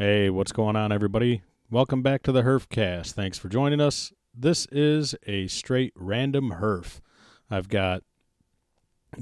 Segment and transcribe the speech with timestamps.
[0.00, 1.42] Hey, what's going on, everybody?
[1.72, 3.14] Welcome back to the Herfcast.
[3.14, 4.12] Thanks for joining us.
[4.32, 7.00] This is a straight random Herf.
[7.50, 8.04] I've got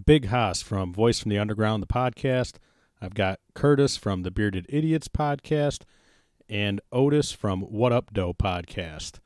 [0.05, 2.57] Big Hass from Voice from the Underground, the podcast.
[3.01, 5.85] I've got Curtis from the Bearded Idiots podcast,
[6.47, 9.21] and Otis from What Up Doe podcast.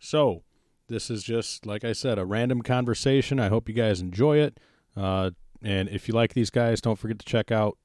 [0.00, 0.42] So,
[0.88, 3.38] this is just, like I said, a random conversation.
[3.38, 4.58] I hope you guys enjoy it.
[4.96, 5.30] Uh,
[5.62, 7.78] and if you like these guys, don't forget to check out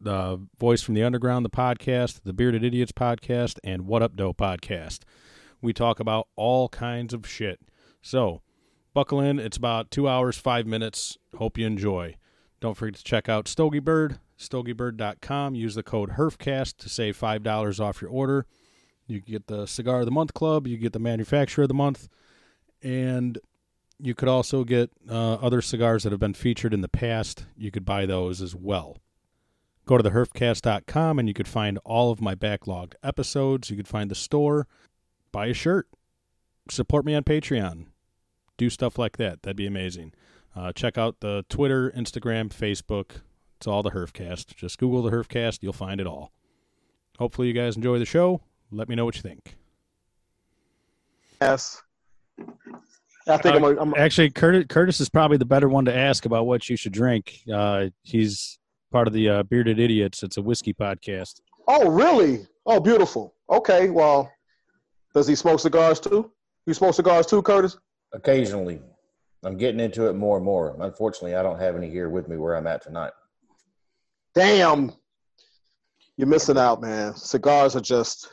[0.00, 4.32] the Voice from the Underground, the podcast, the Bearded Idiots podcast, and What Up Doe
[4.32, 5.00] podcast.
[5.60, 7.60] We talk about all kinds of shit.
[8.02, 8.42] So,
[8.94, 9.38] buckle in.
[9.38, 11.16] It's about two hours, five minutes.
[11.36, 12.16] Hope you enjoy.
[12.60, 15.54] Don't forget to check out Stogie Bird, stogiebird.com.
[15.54, 18.46] Use the code HERFCAST to save $5 off your order.
[19.06, 22.08] You get the Cigar of the Month Club, you get the Manufacturer of the Month,
[22.82, 23.38] and
[23.98, 27.46] you could also get uh, other cigars that have been featured in the past.
[27.56, 28.98] You could buy those as well.
[29.86, 33.70] Go to theherfcast.com and you could find all of my backlogged episodes.
[33.70, 34.66] You could find the store,
[35.32, 35.86] buy a shirt,
[36.68, 37.86] support me on Patreon,
[38.56, 39.42] do stuff like that.
[39.42, 40.12] That'd be amazing.
[40.56, 43.20] Uh, check out the Twitter, Instagram, Facebook.
[43.58, 44.56] It's all the Herfcast.
[44.56, 46.32] Just Google the Herfcast, you'll find it all.
[47.18, 48.40] Hopefully, you guys enjoy the show.
[48.72, 49.56] Let me know what you think.
[51.40, 51.80] Yes.
[53.28, 55.84] I think Uh, I'm, a, I'm a- Actually, Curtis, Curtis is probably the better one
[55.86, 57.40] to ask about what you should drink.
[57.52, 58.58] Uh, he's
[58.96, 60.22] part of the uh, Bearded Idiots.
[60.22, 61.42] It's a whiskey podcast.
[61.68, 62.46] Oh, really?
[62.64, 63.34] Oh, beautiful.
[63.50, 63.90] Okay.
[63.90, 64.32] Well,
[65.12, 66.32] does he smoke cigars too?
[66.64, 67.76] You smoke cigars too, Curtis?
[68.14, 68.80] Occasionally.
[69.44, 70.74] I'm getting into it more and more.
[70.80, 73.12] Unfortunately, I don't have any here with me where I'm at tonight.
[74.34, 74.94] Damn.
[76.16, 77.14] You're missing out, man.
[77.16, 78.30] Cigars are just.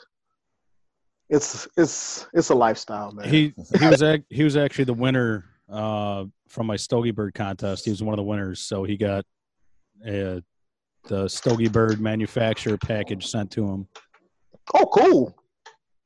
[1.28, 3.28] It's it's it's a lifestyle, man.
[3.28, 7.84] He he was ac- he was actually the winner uh, from my Stogie Bird contest.
[7.84, 9.26] He was one of the winners, so he got
[10.08, 10.40] uh,
[11.06, 13.88] the Stogie Bird manufacturer package sent to him.
[14.74, 15.36] oh, cool.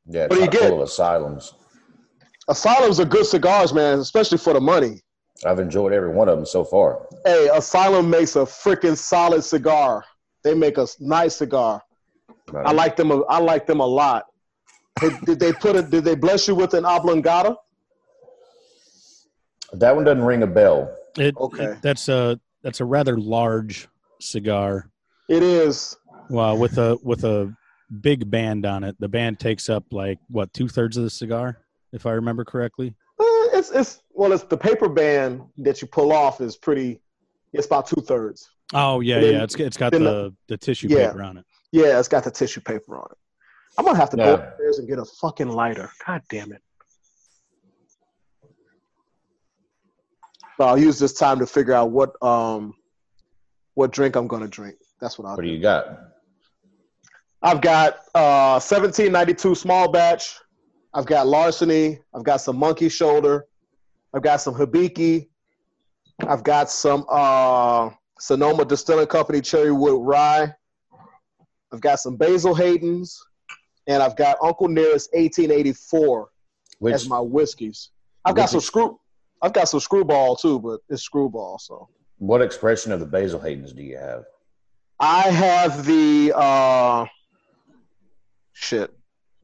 [0.05, 0.73] Yeah, What do you chock get?
[0.73, 1.53] of asylums.
[2.47, 5.01] Asylums are good cigars, man, especially for the money.
[5.45, 7.05] I've enjoyed every one of them so far.
[7.25, 10.03] Hey, Asylum makes a freaking solid cigar.
[10.43, 11.83] They make a nice cigar.
[12.55, 13.11] I like them.
[13.27, 14.25] I like them a lot.
[14.99, 15.89] Hey, did they put it?
[15.91, 17.55] Did they bless you with an oblongata?
[19.73, 20.95] that one doesn't ring a bell.
[21.17, 21.65] It, Okay.
[21.65, 23.87] it- that's a that's a rather large
[24.19, 24.89] cigar.
[25.29, 25.95] It is.
[26.29, 27.55] Well, with a with a
[28.01, 28.95] big band on it.
[28.99, 31.59] The band takes up like what two thirds of the cigar,
[31.93, 32.95] if I remember correctly.
[33.19, 33.23] Uh,
[33.53, 37.01] it's it's well, it's the paper band that you pull off is pretty.
[37.53, 38.49] It's about two thirds.
[38.73, 39.43] Oh yeah, then- yeah.
[39.43, 41.07] It's it's got then the the tissue yeah.
[41.07, 41.45] paper on it.
[41.71, 43.17] Yeah, it's got the tissue paper on it.
[43.77, 45.91] I'm gonna have to go upstairs and get a fucking lighter.
[46.05, 46.61] God damn it!
[50.57, 52.73] But I'll use this time to figure out what um
[53.77, 54.75] what drink I'm gonna drink.
[54.99, 55.51] That's what I'll What do.
[55.51, 55.85] you got?
[57.43, 60.39] I've got uh 1792 small batch.
[60.95, 61.99] I've got larceny.
[62.15, 63.45] I've got some monkey shoulder.
[64.15, 65.27] I've got some hibiki.
[66.27, 70.51] I've got some uh Sonoma Distilling Company Cherrywood Rye.
[71.71, 73.23] I've got some Basil Hayden's,
[73.85, 76.29] and I've got Uncle Nearest 1884
[76.79, 77.91] Which as my whiskeys.
[78.25, 78.99] I've got some screw.
[79.43, 81.59] I've got some screwball too, but it's screwball.
[81.59, 84.25] So what expression of the Basil Hayden's do you have?
[84.99, 87.05] I have the uh
[88.53, 88.93] shit.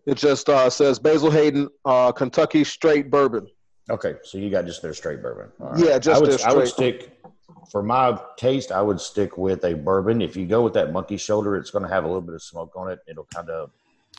[0.05, 3.47] It just uh says Basil Hayden uh Kentucky straight bourbon.
[3.89, 5.51] Okay, so you got just their straight bourbon.
[5.59, 5.79] All right.
[5.85, 7.17] Yeah, just I would, their I would stick
[7.69, 8.71] for my taste.
[8.71, 10.21] I would stick with a bourbon.
[10.21, 12.41] If you go with that monkey shoulder, it's going to have a little bit of
[12.41, 12.99] smoke on it.
[13.07, 13.71] It'll kind of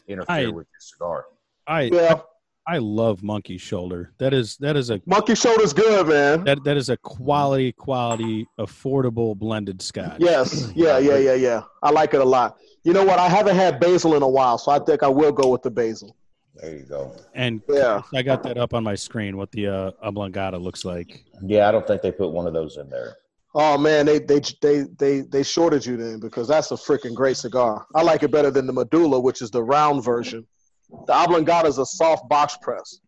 [0.06, 1.26] interfere I- with your cigar.
[1.66, 2.21] I Yeah.
[2.66, 4.12] I love monkey shoulder.
[4.19, 6.44] That is that is a Monkey shoulder's good, man.
[6.44, 10.16] that that is a quality quality affordable blended scotch.
[10.19, 10.72] Yes.
[10.76, 11.62] Yeah, yeah, yeah, yeah.
[11.82, 12.56] I like it a lot.
[12.84, 13.19] You know what?
[13.19, 15.70] I haven't had basil in a while, so I think I will go with the
[15.70, 16.16] basil.
[16.56, 17.14] There you go.
[17.34, 18.03] And Yeah.
[18.14, 19.36] I got that up on my screen.
[19.36, 21.24] What the uh, oblongata looks like.
[21.42, 23.16] Yeah, I don't think they put one of those in there.
[23.54, 27.36] Oh man, they they they they they shorted you then because that's a freaking great
[27.36, 27.86] cigar.
[27.94, 30.47] I like it better than the Medulla, which is the round version.
[30.91, 32.98] The Oblongata is a soft box press.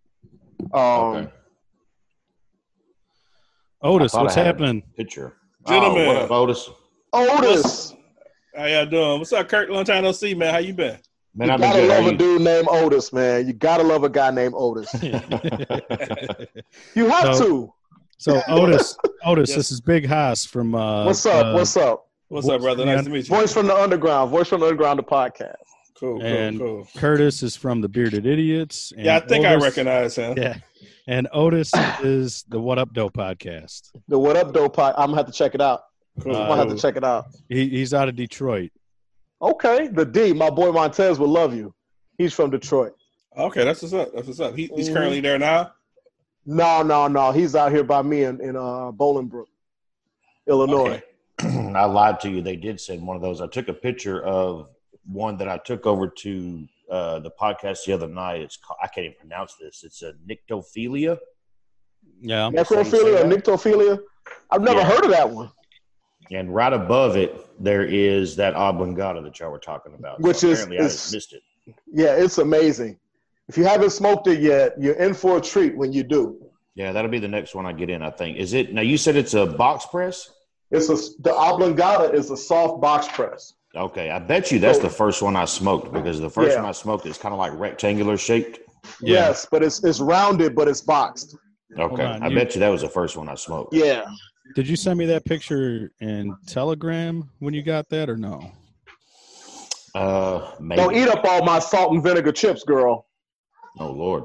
[0.73, 1.29] Um, Okay.
[3.83, 4.83] Otis, what's I had a happening?
[4.97, 5.37] Picture.
[5.69, 6.07] Gentlemen.
[6.07, 6.71] Oh, what up, Otis?
[7.13, 7.95] Otis,
[8.57, 9.19] How y'all doing?
[9.19, 9.71] What's up, Kurt?
[9.71, 10.53] Long time no see, man.
[10.53, 10.99] How you been?
[11.35, 11.91] Man, you I've been gotta good.
[11.91, 13.47] How love a you- dude named Otis, man.
[13.47, 14.93] You gotta love a guy named Otis.
[16.95, 17.73] You have So- to.
[18.19, 19.57] so Otis, Otis, Yes.
[19.57, 20.75] this is Big Hass from.
[20.75, 21.47] Uh, What's up?
[21.47, 22.09] uh, What's up?
[22.29, 22.85] What's up, brother?
[22.87, 23.37] Nice to meet you.
[23.37, 24.31] Voice from the underground.
[24.31, 24.99] Voice from the underground.
[24.99, 25.55] The podcast.
[25.99, 26.89] Cool, cool, and cool.
[26.97, 28.93] Curtis is from the Bearded Idiots.
[28.97, 30.37] And Yeah, I think I recognize him.
[30.37, 30.59] Yeah,
[31.07, 31.73] and Otis
[32.03, 33.93] is the What Up Doe podcast.
[34.09, 34.95] The What Up Dope pod.
[34.99, 35.85] I'm gonna have to check it out.
[36.21, 36.37] Cool.
[36.37, 37.27] I'm gonna have to check it out.
[37.49, 38.73] He, he's out of Detroit.
[39.41, 40.33] Okay, the D.
[40.33, 41.75] My boy Montez will love you.
[42.19, 42.95] He's from Detroit.
[43.37, 44.13] Okay, that's what's up.
[44.15, 44.55] That's what's up.
[44.57, 44.95] He, he's Mhm.
[44.95, 45.73] currently there now.
[46.47, 47.33] No, no, no.
[47.33, 49.47] He's out here by me in, in uh, Bolingbrook,
[50.47, 51.03] Illinois.
[51.43, 51.73] Okay.
[51.75, 52.41] I lied to you.
[52.41, 53.41] They did send one of those.
[53.41, 54.69] I took a picture of
[55.11, 58.41] one that I took over to uh, the podcast the other night.
[58.41, 59.85] It's called, I can't even pronounce this.
[59.85, 61.19] It's a nyctophilia.
[62.21, 62.51] Yeah.
[62.53, 64.01] Necrophilia or nyctophilia?
[64.51, 64.87] I've never Yeah.
[64.89, 65.51] heard of that one.
[66.33, 70.21] And right above it, there is that oblongata that y'all were talking about.
[70.21, 71.43] Which is- apparently I just missed it.
[71.93, 72.99] Yeah, it's amazing.
[73.49, 76.37] If you haven't smoked it yet, you're in for a treat when you do.
[76.75, 78.03] Yeah, that'll be the next one I get in.
[78.03, 78.37] I think.
[78.39, 78.83] Is it now?
[78.83, 80.31] You said it's a box press.
[80.71, 83.55] It's a the oblongata is a soft box press.
[83.77, 86.61] Okay, I bet you that's So- the first one I smoked because the first Yeah.
[86.63, 88.59] one I smoked is kind of like rectangular shaped.
[89.03, 89.15] Yeah.
[89.29, 91.37] Yes, but it's it's rounded, but it's boxed.
[91.79, 93.75] Okay, on, I you- bet you that was the first one I smoked.
[93.75, 94.05] Yeah.
[94.55, 98.41] Did you send me that picture in Telegram when you got that or no?
[99.95, 100.81] Uh, maybe.
[100.81, 103.07] Don't eat up all my salt and vinegar chips, girl.
[103.79, 104.25] Oh Lord.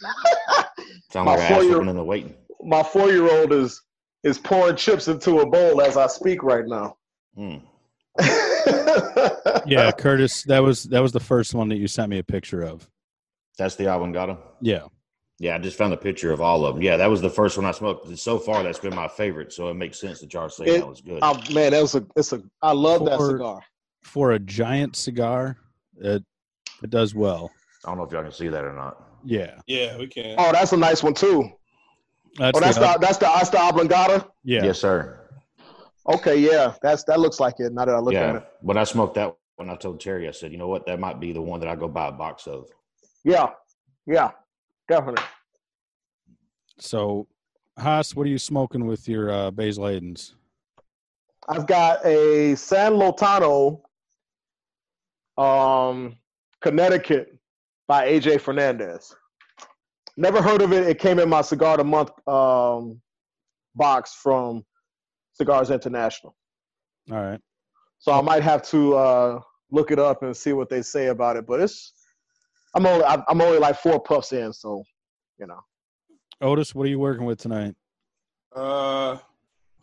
[1.12, 2.34] Sound My like four-year- looking in the waiting.
[2.62, 3.80] My four year old is
[4.24, 6.96] is pouring chips into a bowl as I speak right now.
[7.36, 7.56] Hmm.
[9.66, 12.62] Yeah, Curtis, that was that was the first one that you sent me a picture
[12.62, 12.88] of.
[13.58, 14.38] That's the Avangada.
[14.60, 14.82] Yeah.
[15.40, 16.82] Yeah, I just found a picture of all of them.
[16.82, 18.06] Yeah, that was the first one I smoked.
[18.06, 19.52] And so far, that's been my favorite.
[19.52, 21.18] So it makes sense that y'all say that was good.
[21.22, 23.62] Oh man, that was a it's a I love that cigar.
[24.02, 25.56] For a giant cigar,
[25.96, 26.22] it
[26.82, 27.50] it does well.
[27.84, 29.02] I don't know if y'all can see that or not.
[29.24, 29.58] Yeah.
[29.66, 30.36] Yeah, we can.
[30.38, 31.50] Oh, that's a nice one too.
[32.38, 34.28] That's Oh, that's the, the that's the that's the oblongata.
[34.44, 34.64] yeah.
[34.64, 35.23] Yes, sir.
[36.06, 37.72] Okay, yeah, that's that looks like it.
[37.72, 38.36] Now that I look at yeah.
[38.38, 40.84] it, When I smoked that one, I told Terry, I said, you know what?
[40.86, 42.68] That might be the one that I go buy a box of.
[43.24, 43.50] yeah,
[44.06, 44.32] yeah,
[44.88, 45.24] definitely.
[46.78, 47.26] So,
[47.78, 50.34] Hass, what are you smoking with your uh, Basil Haydens?
[51.48, 53.80] I've got a San Lotano,
[55.38, 56.16] um,
[56.60, 57.36] Connecticut
[57.86, 59.14] by AJ Fernandez.
[60.16, 60.86] Never heard of it.
[60.86, 63.00] It came in my cigar of the month um,
[63.74, 64.64] box from
[65.34, 66.34] Cigars International.
[67.10, 67.40] All right.
[67.98, 69.40] So I might have to uh,
[69.70, 71.46] look it up and see what they say about it.
[71.46, 71.92] But it's
[72.74, 74.82] I'm only I'm I'm only like four puffs in, so
[75.38, 75.60] you know.
[76.40, 77.74] Otis, what are you working with tonight?
[78.54, 79.18] Uh,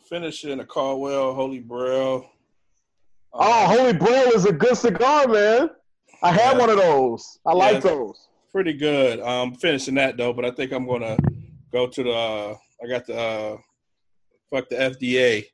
[0.09, 2.29] finishing a Caldwell Holy Grail.
[3.33, 5.69] Oh, Holy Grail is a good cigar, man.
[6.21, 6.59] I had Yeah.
[6.59, 7.39] one of those.
[7.45, 8.27] I like those.
[8.51, 9.19] pretty good.
[9.21, 11.17] I'm um, finishing that though, but I think I'm gonna
[11.71, 12.11] go to the.
[12.11, 13.57] Uh, I got the uh,
[14.51, 15.45] fuck the FDA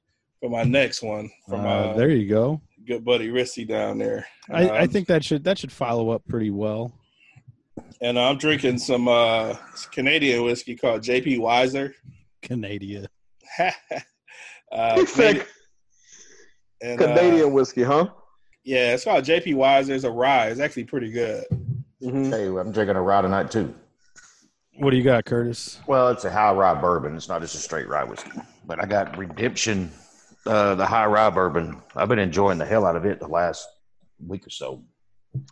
[0.42, 2.60] for my next one from Uh, uh, there you go.
[2.86, 4.26] good buddy Rissy down there.
[4.50, 6.92] I, I Um, think that should that should follow up pretty well.
[8.02, 9.56] and I'm drinking some uh,
[9.92, 11.96] Canadian whiskey called JP Wiser.
[12.42, 13.08] Canada.
[13.60, 13.72] uh,
[14.96, 15.46] He said Canadian,
[16.82, 18.08] and, uh, Canadian whiskey, huh?
[18.64, 19.94] yeah, it's called JP Wiser.
[19.96, 20.48] It's a rye.
[20.48, 21.46] It's actually pretty good.
[22.02, 23.74] hmm Hey, I'm drinking a rye tonight, too.
[24.80, 25.80] What do you got, Curtis?
[25.88, 27.16] Well, it's a high rye bourbon.
[27.16, 28.30] It's not just a straight rye whiskey.
[28.68, 29.92] But I got Redemption,
[30.46, 31.82] uh, the high rye bourbon.
[31.96, 33.66] I've been enjoying the hell out of it the last
[34.20, 34.84] week or so.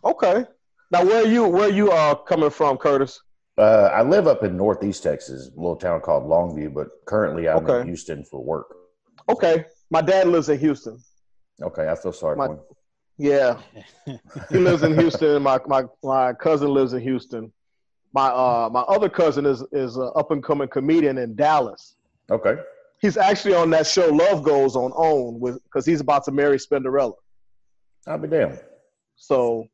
[0.04, 0.44] Okay.
[0.92, 1.48] Now, where are you?
[1.48, 3.18] Where are you are coming from, Curtis?
[3.58, 7.64] Uh, I live up in Northeast Texas, a little town called Longview, but currently I'm
[7.64, 7.80] Okay.
[7.80, 8.66] in Houston for work.
[9.30, 9.64] Okay.
[9.90, 10.98] My dad lives in Houston.
[11.62, 12.60] Okay, I feel sorry My- for him.
[13.18, 13.58] Yeah,
[14.50, 15.36] he lives in Houston.
[15.36, 17.50] and My my my cousin lives in Houston.
[18.12, 21.96] My uh my other cousin is is an up and coming comedian in Dallas.
[22.30, 22.56] Okay.
[23.00, 26.56] He's actually on that show Love Goes on OWN with because he's about to marry
[26.56, 27.14] Spinderella.
[28.06, 28.60] I'll be damned.
[29.16, 29.66] So,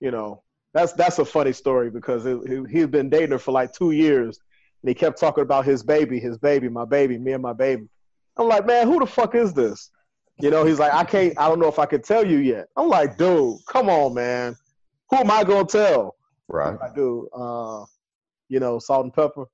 [0.00, 0.42] you know,
[0.74, 3.92] that's that's a funny story because it, he, he'd been dating her for like two
[3.92, 4.38] years,
[4.82, 7.88] and he kept talking about his baby, his baby, my baby, me and my baby.
[8.36, 9.90] I'm like, man, who the fuck is this?
[10.38, 12.66] You know, he's like, I can't, I don't know if I can tell you yet.
[12.76, 14.54] I'm like, dude, come on, man.
[15.08, 16.14] Who am I gonna tell?
[16.48, 16.76] Right.
[16.82, 17.84] I do, uh,
[18.48, 19.46] you know, salt and pepper.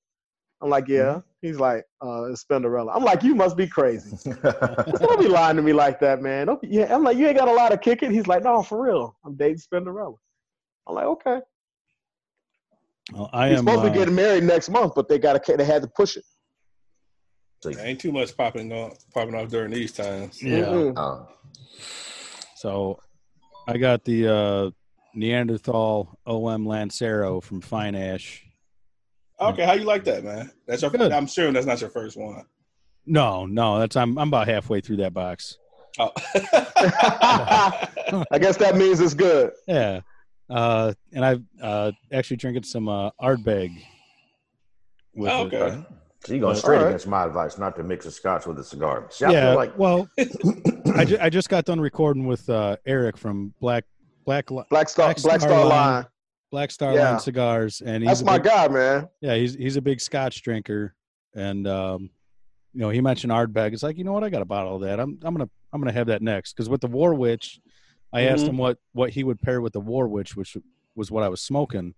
[0.63, 1.21] I'm like, yeah.
[1.43, 2.93] He's like, uh, it's Spinderella.
[2.95, 4.17] I'm like, you must be crazy.
[4.45, 6.47] Don't be lying to me like that, man.
[6.47, 8.13] Don't be, yeah, I'm like, you ain't got a lot of kick it.
[8.13, 9.17] He's like, no, for real.
[9.25, 10.17] I'm dating Spinderella.
[10.87, 11.41] I'm like, okay.
[13.13, 13.65] Well, I He's am.
[13.65, 15.89] supposed to uh, be getting married next month, but they got to they had to
[15.89, 16.25] push it.
[17.65, 17.79] See.
[17.79, 20.41] Ain't too much popping on popping off during these times.
[20.43, 20.61] yeah.
[20.61, 20.93] Mm-mm.
[20.97, 21.25] Uh,
[22.57, 23.01] So,
[23.67, 24.71] I got the uh,
[25.15, 28.45] Neanderthal OM Lancero from Fine Ash.
[29.51, 30.51] Okay, how you like that, man?
[30.67, 30.91] That's your.
[30.91, 31.13] Good.
[31.13, 32.45] I'm sure that's not your first one.
[33.07, 35.59] No, no, that's I'm I'm about halfway through that box.
[35.99, 36.11] Oh.
[38.31, 39.53] I guess that means it's good.
[39.67, 40.01] Yeah.
[40.49, 43.71] Uh, and I've uh, actually drinking some uh, Ardbeg.
[45.15, 45.55] With Oh, it.
[45.55, 45.85] okay.
[46.25, 46.89] So you're going straight All right.
[46.91, 49.07] against my advice not to mix a scotch with a cigar.
[49.11, 49.51] See, yeah.
[49.51, 50.09] feel like well,
[50.97, 53.85] I, ju- I just got done recording with uh, Eric from Black
[54.25, 55.95] Black Li- Black Star, Black Black Star Star Line.
[55.95, 56.07] Line.
[56.53, 57.11] Black Star Yeah.
[57.13, 59.09] Line cigars, and he's That's a my big, guy, man.
[59.23, 60.95] yeah, he's he's a big Scotch drinker,
[61.35, 62.11] and um,
[62.75, 63.73] you know, he mentioned Ardbeg.
[63.73, 65.01] It's like, you know what, I got a bottle of that.
[65.01, 67.59] I'm I'm gonna I'm gonna have that next because with the War Witch,
[68.13, 68.51] I asked Mhm.
[68.51, 70.57] him what what he would pair with the War Witch, which
[70.95, 71.95] was what I was smoking,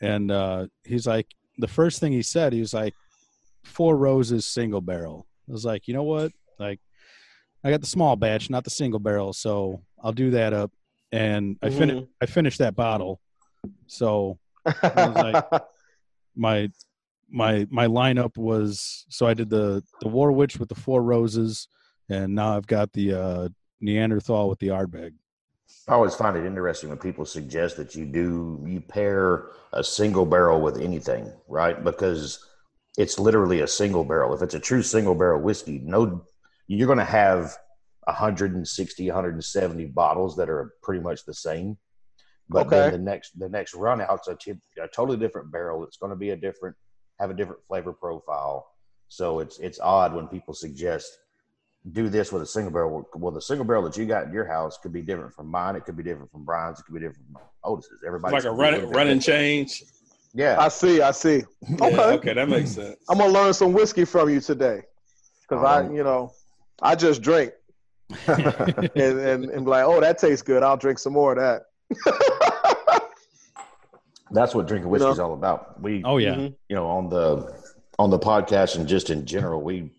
[0.00, 2.94] and uh, he's like, the first thing he said, he was like,
[3.64, 5.28] Four Roses single barrel.
[5.48, 6.80] I was like, you know what, like,
[7.62, 10.72] I got the small batch, not the single barrel, so I'll do that up,
[11.12, 11.78] and I Mm-hmm.
[11.78, 13.20] finished I finished that bottle,
[13.86, 14.38] so
[14.82, 15.42] was
[16.36, 16.70] my
[17.30, 21.68] my my lineup was so I did the the War Witch with the four roses,
[22.08, 23.48] and now I've got the uh,
[23.80, 25.12] Neanderthal with the Ardbeg.
[25.86, 30.24] I always find it interesting when people suggest that you do you pair a single
[30.24, 31.82] barrel with anything, right?
[31.82, 32.44] Because
[32.96, 34.34] it's literally a single barrel.
[34.34, 36.24] If it's a true single barrel whiskey, no,
[36.66, 37.56] you're going to have
[38.04, 41.76] 160, 170 bottles that are pretty much the same.
[42.50, 42.80] But Okay.
[42.80, 44.52] then the next the next run out's a, t-
[44.82, 45.84] a totally different barrel.
[45.84, 46.76] It's going to be a different
[47.20, 48.66] have a different flavor profile.
[49.08, 51.18] So it's it's odd when people suggest
[51.92, 53.08] do this with a single barrel.
[53.14, 55.76] Well, the single barrel that you got in your house could be different from mine.
[55.76, 56.80] It could be different from Brian's.
[56.80, 58.02] It could be different from Otis's.
[58.06, 59.84] Everybody like a run, running change.
[60.34, 61.00] Yeah, I see.
[61.00, 61.42] I see.
[61.68, 62.12] Yeah, Okay.
[62.16, 62.96] okay, that makes sense.
[63.08, 64.82] I'm gonna learn some whiskey from you today,
[65.42, 66.32] because I, Um, you know,
[66.82, 67.52] I just drink
[68.26, 70.62] and, and and like, oh, that tastes good.
[70.62, 71.62] I'll drink some more of that.
[74.30, 75.12] that's what drinking whiskey know?
[75.12, 75.80] is all about.
[75.80, 76.54] We, Oh yeah, Mhm.
[76.68, 77.54] you know, on the
[77.98, 79.90] on the podcast and just in general, we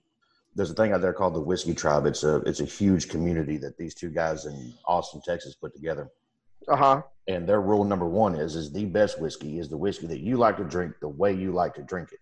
[0.55, 2.05] there's a thing out there called the Whiskey Tribe.
[2.05, 6.09] It's a it's a huge community that these two guys in Austin, Texas, put together.
[6.67, 7.01] Uh huh.
[7.27, 10.37] And their rule number one is is the best whiskey is the whiskey that you
[10.37, 12.19] like to drink the way you like to drink it.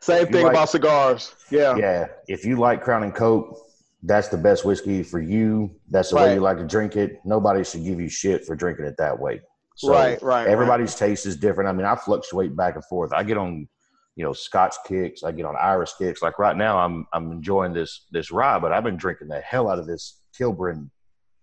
[0.00, 1.34] Same thing like- about cigars.
[1.50, 1.76] Yeah.
[1.76, 3.58] Yeah, if you like Crown and Coke,
[4.02, 5.70] that's the best whiskey for you.
[5.88, 7.20] That's the way you like to drink it.
[7.24, 9.42] Nobody should give you shit for drinking it that way.
[9.76, 10.20] So right.
[10.22, 10.46] Right.
[10.46, 11.68] everybody's taste is different.
[11.68, 13.12] I mean, I fluctuate back and forth.
[13.12, 13.68] I get on,
[14.16, 15.22] you know, Scotch kicks.
[15.22, 16.22] I get on Irish kicks.
[16.22, 19.70] Like right now, I'm I'm enjoying this this rye, but I've been drinking the hell
[19.70, 20.90] out of this Kilburn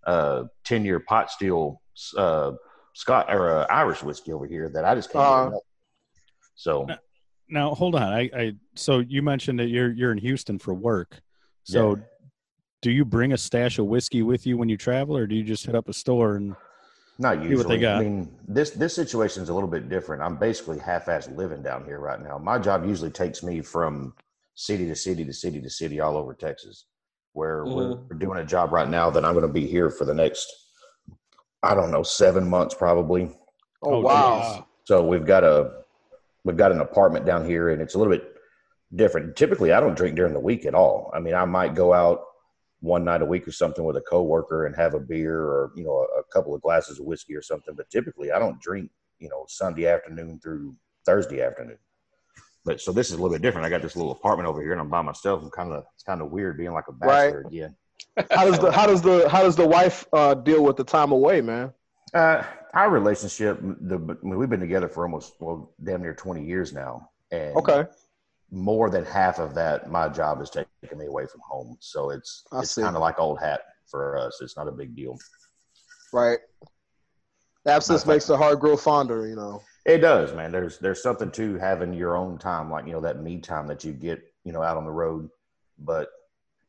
[0.06, 1.82] uh, ten year pot still
[2.18, 2.54] uh,
[2.94, 5.24] Scott or uh, Irish whiskey over here that I just can't.
[5.24, 5.62] Uh, get enough.
[6.56, 6.88] So
[7.50, 8.14] Now hold on.
[8.14, 11.22] I, I so you mentioned that you're you're in Houston for work.
[11.64, 12.04] So Yeah.
[12.88, 15.44] Do you bring a stash of whiskey with you when you travel, or do you
[15.44, 16.56] just hit up a store and
[17.20, 17.58] Not See usually.
[17.58, 17.98] what they got.
[17.98, 20.22] I mean, this this situation is a little bit different.
[20.24, 22.38] I'm basically half-ass living down here right now.
[22.38, 24.14] My job usually takes me from
[24.56, 26.86] city to city to city to city all over Texas.
[27.34, 28.10] Where we're, Mhm.
[28.10, 30.48] we're doing a job right now that I'm going to be here for the next,
[31.62, 33.30] I don't know, seven months probably.
[33.84, 34.54] Oh, Oh, wow.
[34.56, 34.64] geez.
[34.86, 35.84] So we've got a
[36.46, 38.24] we've got an apartment down here, and it's a little bit
[38.96, 39.36] different.
[39.36, 41.12] Typically, I don't drink during the week at all.
[41.14, 42.22] I mean, I might go out
[42.80, 45.84] one night a week or something with a coworker and have a beer or you
[45.84, 47.74] know a, a couple of glasses of whiskey or something.
[47.76, 51.78] But typically, I don't drink you know Sunday afternoon through Thursday afternoon.
[52.66, 53.66] But so this is a little bit different.
[53.66, 55.42] I got this little apartment over here, and I'm by myself.
[55.42, 57.76] I'm kind of it's kind of weird being like a bachelor again.
[58.32, 61.12] How does the how does the how does the wife uh, deal with the time
[61.12, 61.74] away, man?
[62.14, 62.44] Uh,
[62.74, 66.74] our relationship, the, I mean, we've been together for almost well, damn near twenty years
[66.74, 67.86] now, and Okay.
[68.52, 71.78] More than half of that, my job is taking me away from home.
[71.80, 74.40] So it's I it's kind of like old hat for us.
[74.42, 75.18] It's not a big deal.
[76.14, 76.40] Right.
[77.66, 79.28] Absence makes the heart grow fonder.
[79.28, 79.62] You know.
[79.86, 80.52] It does, man.
[80.52, 83.84] There's there's something to having your own time, like you know that me time that
[83.84, 85.30] you get, you know, out on the road.
[85.80, 86.10] But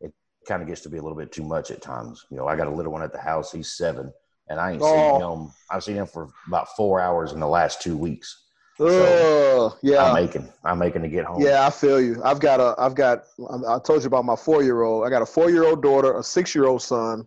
[0.00, 0.12] it
[0.46, 2.26] kind of gets to be a little bit too much at times.
[2.30, 3.52] You know, I got a little one at the house.
[3.52, 4.12] He's seven,
[4.48, 4.92] and I ain't Oh.
[4.92, 5.54] seen him.
[5.70, 8.47] I've seen him for about four hours in the last two weeks.
[8.80, 10.04] Ugh, yeah.
[10.04, 10.48] I'm making.
[10.64, 11.42] I'm making to get home.
[11.42, 12.22] Yeah, I feel you.
[12.24, 13.24] I've got a, I've got,
[13.68, 15.04] I told you about my four year old.
[15.04, 17.26] I got a four year old daughter, a six year old son,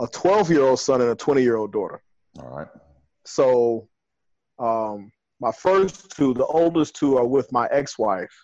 [0.00, 2.02] a 12 year old son, and a 20 year old daughter.
[2.40, 2.68] All right.
[3.24, 3.88] So,
[4.58, 8.34] um, my first two, the oldest two are with my ex wife.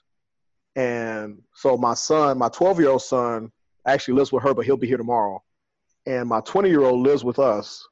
[0.76, 3.50] And so my son, my 12 year old son,
[3.86, 5.42] actually lives with her, but he'll be here tomorrow.
[6.06, 7.86] And my 20 year old lives with us.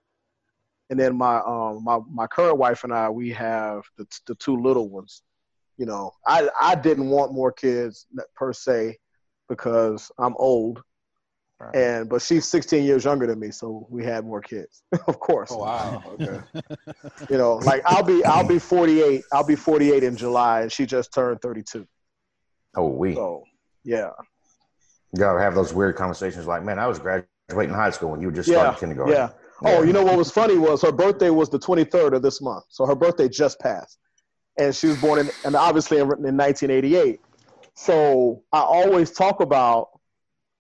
[0.90, 4.56] And then my, um, my, my current wife and I, we have the, the two
[4.56, 5.22] little ones.
[5.76, 8.98] You know, I, I didn't want more kids per se
[9.48, 10.82] because I'm old.
[11.60, 11.76] All right.
[11.76, 15.50] And but she's 16 years younger than me, so we had more kids, of course.
[15.52, 16.02] Oh wow.
[16.20, 16.40] Okay.
[17.30, 19.22] You know, like I'll be I'll be 48.
[19.32, 21.86] I'll be 48 in July, and she just turned 32.
[22.76, 23.44] oh, we So
[23.84, 24.10] yeah,
[25.12, 26.46] you gotta have those weird conversations.
[26.46, 29.14] Like, man, I was graduating high school when you were just yeah, started kindergarten.
[29.14, 29.30] yeah.
[29.66, 32.64] Oh, you know what was funny was her birthday was the 23rd of this month,
[32.68, 33.98] so her birthday just passed,
[34.58, 37.20] and she was born in and obviously in, in 1988.
[37.74, 39.88] So I always talk about.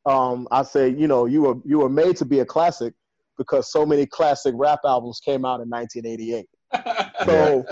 [0.06, 2.92] Um, I say, you know, you were you were made to be a classic
[3.38, 6.46] because so many classic rap albums came out in 1988.
[7.24, 7.64] So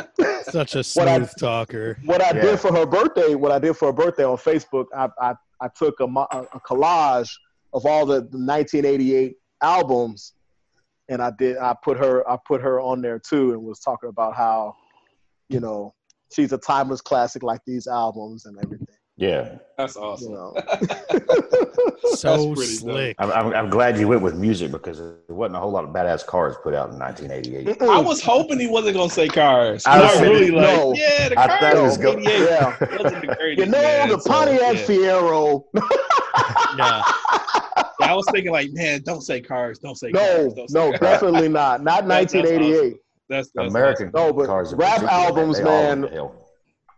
[0.51, 1.99] Such a What I- smooth talker.
[2.07, 2.41] what I Yeah.
[2.43, 5.69] did for her birthday, what I did for her birthday on Facebook, I I, I
[5.77, 7.29] took a, a collage
[7.75, 10.33] of all the, the 1988 albums,
[11.09, 14.09] and I did I put her I put her on there too, and was talking
[14.09, 14.75] about how,
[15.49, 15.95] you know,
[16.33, 18.87] she's a timeless classic like these albums and everything.
[19.19, 20.33] Yeah, That's You awesome.
[20.33, 20.55] know,
[22.17, 23.17] So pretty slick.
[23.19, 25.91] I'm, I'm, I'm glad you went with music because there wasn't a whole lot of
[25.91, 27.83] badass cars put out in 1988.
[27.83, 29.85] I was hoping he wasn't gonna say cars.
[29.87, 30.95] I I, was really saying- like, no.
[30.95, 31.61] yeah, the I cars.
[31.61, 32.77] thought he was in go- 88 yeah.
[33.03, 34.85] wasn't the greatest, you know man, the so, Pontiac yeah.
[34.87, 35.65] Fiero.
[36.79, 37.03] Yeah.
[38.07, 40.55] Yeah, I was thinking like, man, don't say cars, don't say No, cars.
[40.55, 41.01] Don't say no, cars.
[41.01, 41.83] definitely not.
[41.83, 42.97] Not That- that's 1988.
[43.29, 44.75] That's, that's American No, but cars.
[44.75, 46.01] rap particular, albums, man.
[46.03, 46.35] went to hell.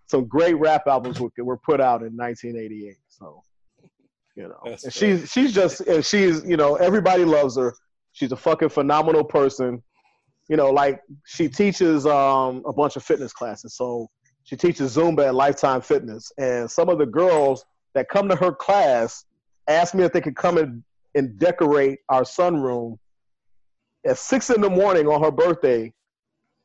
[0.06, 2.96] Some great rap albums were, were put out in 1988.
[3.08, 3.42] So,
[4.36, 7.74] you know, That's and she's she's just and she's you know everybody loves her.
[8.12, 9.82] She's a fucking phenomenal person.
[10.48, 13.76] You know, like she teaches um, a bunch of fitness classes.
[13.76, 14.08] So
[14.42, 18.52] she teaches Zumba at Lifetime Fitness, and some of the girls that come to her
[18.52, 19.24] class
[19.68, 20.82] ask me if they could come and,
[21.14, 22.96] and decorate our sunroom
[24.06, 25.92] at six in the morning on her birthday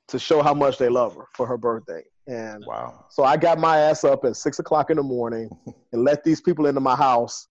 [0.08, 2.04] to show how much they love her for her birthday.
[2.28, 3.06] And Wow.
[3.10, 5.50] so I got my ass up at six o'clock in the morning
[5.94, 7.48] and let these people into my house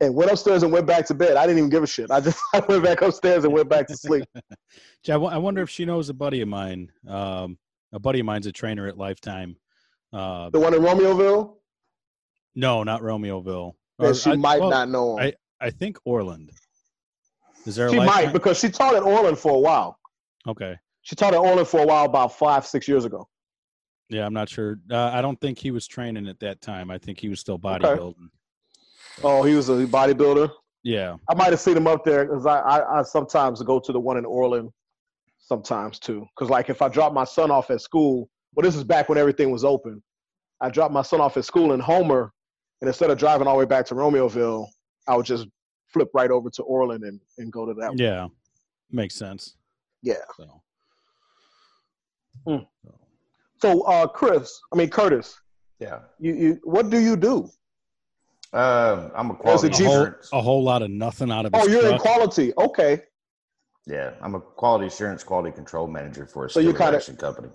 [0.00, 1.36] and went upstairs and went back to bed.
[1.36, 2.10] I didn't even give a shit.
[2.10, 4.24] I just I went back upstairs and went back to sleep.
[5.04, 6.90] Gee, I wonder if she knows a buddy of mine.
[7.06, 7.58] Um,
[7.92, 9.56] a buddy of mine's a trainer at Lifetime.
[10.12, 11.54] Uh, The one in Romeoville,
[12.54, 13.72] no, not Romeoville.
[13.98, 15.26] Or she I- might well, not know him.
[15.26, 15.34] I
[15.70, 16.50] think Orland.
[17.66, 19.98] Is there a she might because she taught at Orland for a while.
[20.46, 20.76] Okay.
[21.02, 23.28] She taught at Orland for a while, about five, six years ago.
[24.08, 24.78] Yeah, I'm not sure.
[24.90, 26.90] Uh, I don't think he was training at that time.
[26.90, 28.28] I think he was still bodybuilding.
[29.22, 30.50] Oh, he was a bodybuilder.
[30.84, 31.16] Yeah.
[31.28, 33.98] I might have seen him up there because I, I, I sometimes go to the
[33.98, 34.70] one in Orland
[35.38, 36.26] sometimes too.
[36.36, 39.18] Because like if I drop my son off at school, well, this is back when
[39.18, 40.02] everything was open.
[40.60, 42.32] I dropped my son off at school in Homer,
[42.80, 44.66] and instead of driving all the way back to Romeoville,
[45.08, 45.46] I would just
[45.92, 47.88] flip right over to Orland and, and go to that.
[47.90, 47.98] one.
[47.98, 48.28] Yeah.
[48.90, 49.56] Makes sense.
[50.02, 50.14] Yeah.
[50.36, 50.62] So.
[52.46, 52.66] Mm.
[53.60, 55.40] So, uh, Chris, I mean Curtis,
[55.80, 56.00] Yeah.
[56.18, 57.48] you, you what do you do?
[58.52, 60.30] Um, I'm a quality a A whole, assurance.
[60.32, 62.52] a whole lot of nothing out of Oh, you're in quality.
[62.56, 63.02] Okay.
[63.86, 67.16] Yeah, I'm a quality assurance, quality control manager for a So you steel kinda- erection
[67.16, 67.48] company.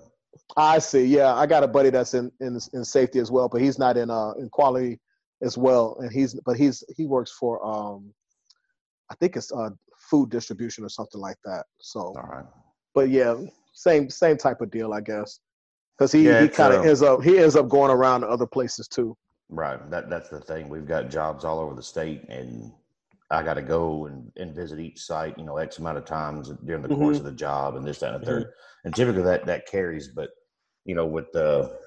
[0.57, 1.05] I see.
[1.05, 3.95] Yeah, I got a buddy that's in, in in safety as well, but he's not
[3.97, 4.99] in uh in quality
[5.41, 8.13] as well, and he's but he's he works for um
[9.11, 9.69] I think it's uh
[10.09, 11.65] food distribution or something like that.
[11.79, 12.45] So, All right.
[12.93, 13.35] but yeah,
[13.73, 15.39] same same type of deal, I guess,
[15.97, 18.27] because he Yeah, he kind of uh, ends up he ends up going around to
[18.27, 19.17] other places too.
[19.49, 19.89] Right.
[19.91, 20.69] That that's the thing.
[20.69, 22.71] We've got jobs all over the state, and
[23.29, 25.37] I got to go and, and visit each site.
[25.37, 27.27] You know, x amount of times during the course Mm-hmm.
[27.27, 28.45] of the job, and this, that, and the third.
[28.85, 30.07] And typically that that carries.
[30.07, 30.29] But
[30.85, 31.77] you know, with the,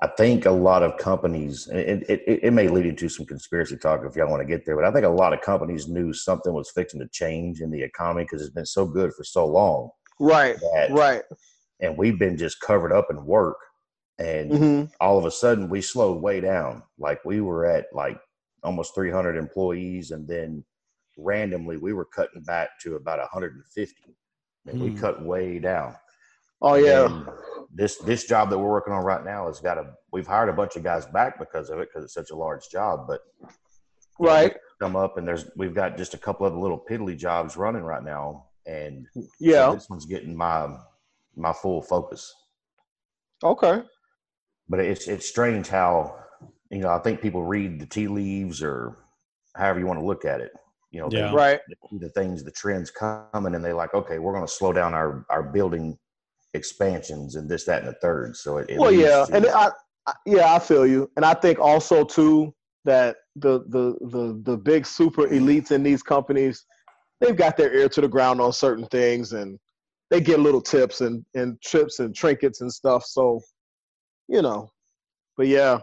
[0.00, 3.76] I think a lot of companies, and it, it, it, may lead into some conspiracy
[3.76, 4.74] talk if y'all want to get there.
[4.74, 7.82] But I think a lot of companies knew something was fixing to change in the
[7.82, 9.90] economy because it's been so good for so long.
[10.18, 11.22] Right, That, right.
[11.80, 13.58] And we've been just covered up in work.
[14.18, 16.82] And hmm all of a sudden we slowed way down.
[16.98, 18.18] Like we were at like
[18.62, 20.64] almost 300 employees, and then
[21.18, 23.94] randomly we were cutting back to about 150.
[24.66, 24.96] And we Hmm.
[24.96, 25.96] cut way down.
[26.62, 27.28] Oh yeah, And
[27.74, 29.84] this this job that we're working on right now has got a.
[30.12, 32.68] We've hired a bunch of guys back because of it because it's such a large
[32.68, 33.06] job.
[33.08, 33.46] But you
[34.26, 34.56] know, right.
[34.80, 38.02] come up and there's we've got just a couple of little piddly jobs running right
[38.04, 39.72] now, and so Yeah.
[39.72, 40.76] this one's getting my
[41.36, 42.32] my full focus.
[43.42, 43.82] Okay.
[44.68, 46.14] but it's it's strange how
[46.70, 48.96] you know I think people read the tea leaves or
[49.56, 50.52] however you want to look at it.
[50.90, 51.34] You know, they- Yeah.
[51.34, 51.60] Right.
[51.68, 54.72] they see the things, the trends coming, and they like, okay, we're going to slow
[54.74, 55.98] down our our building
[56.54, 58.36] expansions and this, that, and the third.
[58.36, 59.70] So it, it well yeah to- and I,
[60.06, 62.52] I yeah i feel you and i think also too
[62.84, 66.64] that the the the the big super elites in these companies
[67.20, 69.58] they've got their ear to the ground on certain things and
[70.10, 73.40] they get little tips and and trips and trinkets and stuff so
[74.28, 74.68] you know
[75.38, 75.78] but yeah,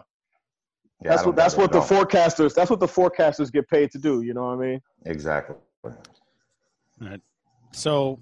[1.02, 2.04] Yeah, that's what that's what the it at all.
[2.04, 5.56] forecasters that's what the forecasters get paid to do you know what i mean exactly.
[7.72, 8.20] So,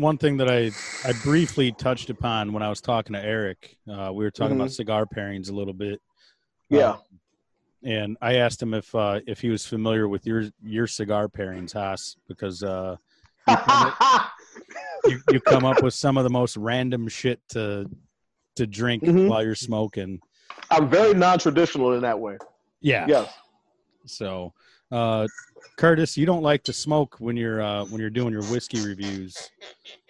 [0.00, 0.70] one thing that I
[1.08, 4.72] I briefly touched upon when I was talking to Eric, uh, we were talking about
[4.72, 6.00] cigar pairings a little bit.
[6.68, 6.90] Yeah.
[6.90, 6.96] Uh,
[7.82, 11.72] and I asked him if uh, if he was familiar with your your cigar pairings,
[11.72, 12.96] Hass, because uh,
[13.48, 14.30] you, come up,
[15.06, 17.88] you, you come up with some of the most random shit to
[18.56, 19.28] to drink Mhm.
[19.28, 20.20] while you're smoking.
[20.70, 22.36] i'm very non-traditional in that way
[22.80, 23.06] Yeah.
[23.08, 23.32] Yes.
[24.06, 24.52] So,
[24.92, 25.26] uh,
[25.76, 29.50] Curtis, you don't like to smoke when you're uh, when you're doing your whiskey reviews,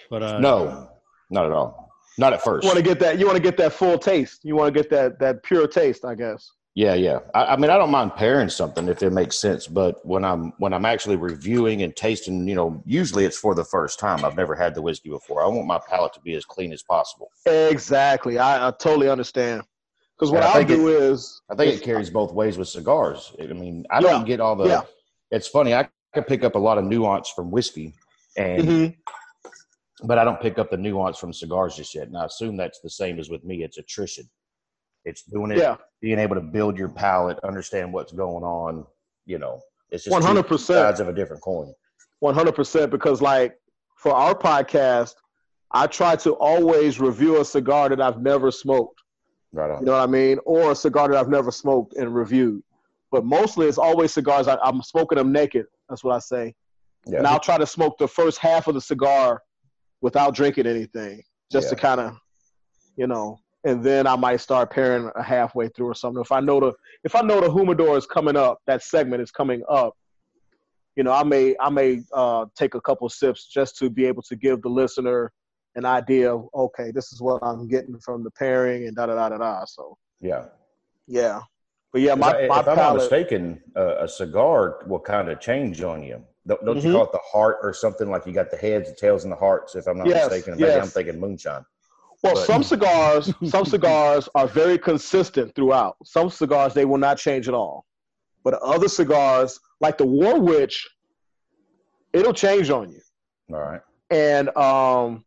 [0.08, 0.90] but uh, No,
[1.30, 1.90] not at all.
[2.18, 2.64] Not at first.
[2.64, 3.18] You want to get that.
[3.18, 4.44] You want to get that full taste.
[4.44, 6.50] You want to get that that pure taste, I guess.
[6.74, 7.18] Yeah, yeah.
[7.34, 10.52] I, I mean, I don't mind pairing something if it makes sense, but when I'm
[10.58, 14.24] when I'm actually reviewing and tasting, you know, usually it's for the first time.
[14.24, 15.42] I've never had the whiskey before.
[15.42, 17.30] I want my palate to be as clean as possible.
[17.46, 18.38] Exactly.
[18.38, 19.62] I, I totally understand.
[20.20, 23.32] Because what I I'll do is, I think it carries both ways with cigars.
[23.40, 24.66] I mean, I don't Yeah, get all the.
[24.68, 24.82] yeah.
[25.30, 25.74] It's funny.
[25.74, 27.94] I can pick up a lot of nuance from whiskey,
[28.36, 28.96] and Mhm.
[30.04, 32.08] but I don't pick up the nuance from cigars just yet.
[32.08, 33.62] And I assume that's the same as with me.
[33.64, 34.28] It's attrition.
[35.06, 38.86] It's doing it, yeah, being able to build your palate, understand what's going on.
[39.24, 40.80] You know, it's just one hundred percent.
[40.80, 41.72] sides of a different coin.
[42.18, 42.90] One hundred percent.
[42.90, 43.56] Because like
[43.96, 45.14] for our podcast,
[45.70, 49.00] I try to always review a cigar that I've never smoked.
[49.52, 49.80] Right on.
[49.80, 50.38] You know what I mean?
[50.44, 52.62] Or a cigar that I've never smoked and reviewed.
[53.10, 54.46] But mostly it's always cigars.
[54.46, 55.66] I, I'm smoking them naked.
[55.88, 56.54] That's what I say.
[57.06, 57.18] yeah.
[57.18, 59.42] And I'll try to smoke the first half of the cigar
[60.00, 62.16] without drinking anything, just to kind of,
[62.96, 63.38] you know.
[63.64, 66.22] And then I might start pairing a halfway through or something.
[66.22, 66.72] If I know the
[67.04, 69.94] if I know the humidor is coming up, that segment is coming up.
[70.96, 74.22] You know, I may I may uh, take a couple sips just to be able
[74.22, 75.32] to give the listener
[75.76, 79.14] an idea of okay, this is what I'm getting from the pairing and da da
[79.14, 79.64] da da da.
[79.64, 80.46] So yeah.
[81.06, 81.40] yeah,
[81.92, 85.82] but yeah, my my if I'm not mistaken, uh, a cigar will kind of change
[85.82, 86.22] on you.
[86.46, 86.82] Don't, don't Mhm.
[86.84, 89.32] you call it the heart or something like you got the heads, the tails, and
[89.32, 89.74] the hearts?
[89.76, 90.82] If I'm not Yes, mistaken, maybe yes.
[90.82, 91.64] I'm thinking moonshine.
[92.22, 95.96] Well, But- some cigars, some cigars are very consistent throughout.
[96.04, 97.84] Some cigars they will not change at all,
[98.42, 100.88] but other cigars, like the War Witch,
[102.12, 103.00] it'll change on you.
[103.52, 103.80] All right.
[104.10, 105.24] And um,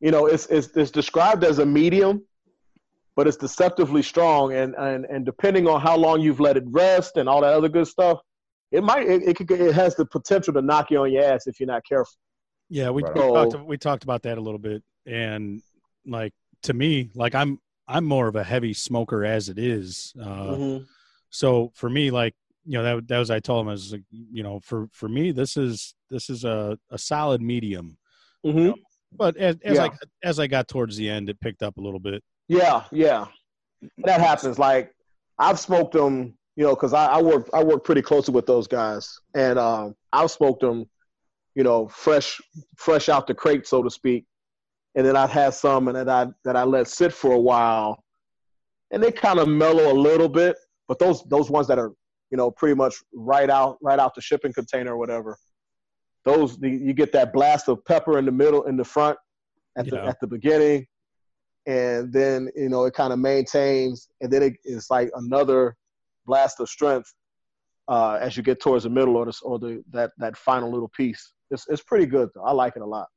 [0.00, 2.24] you know, it's it's it's described as a medium,
[3.16, 4.52] but it's deceptively strong.
[4.52, 7.68] And and and depending on how long you've let it rest and all that other
[7.68, 8.18] good stuff,
[8.72, 11.46] it might it it, could, it has the potential to knock you on your ass
[11.46, 12.14] if you're not careful.
[12.68, 15.60] Yeah, we, Right we talked we talked about that a little bit, and
[16.06, 16.32] like
[16.62, 20.14] to me, like I'm I'm more of a heavy smoker as it is.
[20.20, 20.84] Uh, Mm-hmm.
[21.32, 22.34] So for me, like
[22.64, 25.08] you know that that was I told him I was like you know for for
[25.08, 27.96] me this is this is a a solid medium,
[28.44, 28.72] Mm-hmm.
[29.12, 29.90] But as, as I
[30.22, 32.22] as I got towards the end, it picked up a little bit.
[32.48, 33.26] Yeah, yeah,
[34.04, 34.58] that happens.
[34.58, 34.92] Like
[35.38, 38.66] I've smoked them, you know, because I, I work I work pretty closely with those
[38.66, 40.88] guys, and um, I've smoked them,
[41.54, 42.40] you know, fresh
[42.76, 44.26] fresh out the crate, so to speak,
[44.94, 48.04] and then I've had some and that I that I let sit for a while,
[48.90, 50.56] and they kind of mellow a little bit.
[50.88, 51.92] But those those ones that are
[52.30, 55.36] you know pretty much right out right out the shipping container or whatever,
[56.30, 59.18] those you get that blast of pepper in the middle in the front
[59.78, 60.08] at the Yeah.
[60.08, 60.86] at the beginning
[61.66, 65.76] and then you know it kind of maintains and then it, it's like another
[66.26, 67.12] blast of strength
[67.88, 70.88] uh, as you get towards the middle or the, or the that that final little
[70.96, 73.08] piece it's, it's pretty good though i like it a lot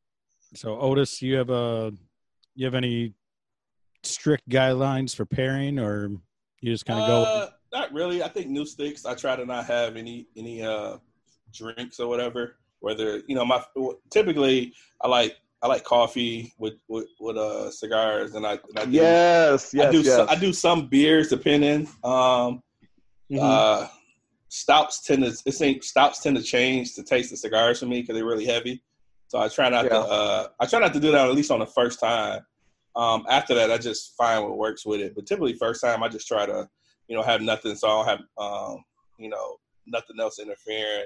[0.56, 1.92] So Otis, you have a
[2.56, 3.14] you have any
[4.04, 6.10] strict guidelines for pairing, or
[6.62, 7.24] you just kind of go?
[7.24, 8.22] Uh, not really.
[8.22, 9.06] I think new sticks.
[9.06, 10.98] I try to not have any any uh
[11.52, 12.58] drinks or whatever.
[12.84, 13.64] Whether you know my
[14.12, 18.84] typically I like I like coffee with with, with uh cigars and I, and I
[18.84, 21.88] do, yes yes I do yes some, I do some beers depending.
[22.04, 22.62] Um,
[23.32, 23.40] Mhm.
[23.42, 23.88] uh,
[24.50, 28.02] stouts tend to it ain't stouts tend to change the taste of cigars for me
[28.02, 28.84] because they're really heavy.
[29.30, 31.60] So I try not to uh, I try not to do that at least on
[31.60, 32.42] the first time.
[32.98, 35.16] Um, after that, I just find what works with it.
[35.16, 36.70] But typically, first time I just try to
[37.08, 38.84] you know have nothing, so I don't have um,
[39.18, 39.56] you know
[39.88, 41.06] nothing else interfering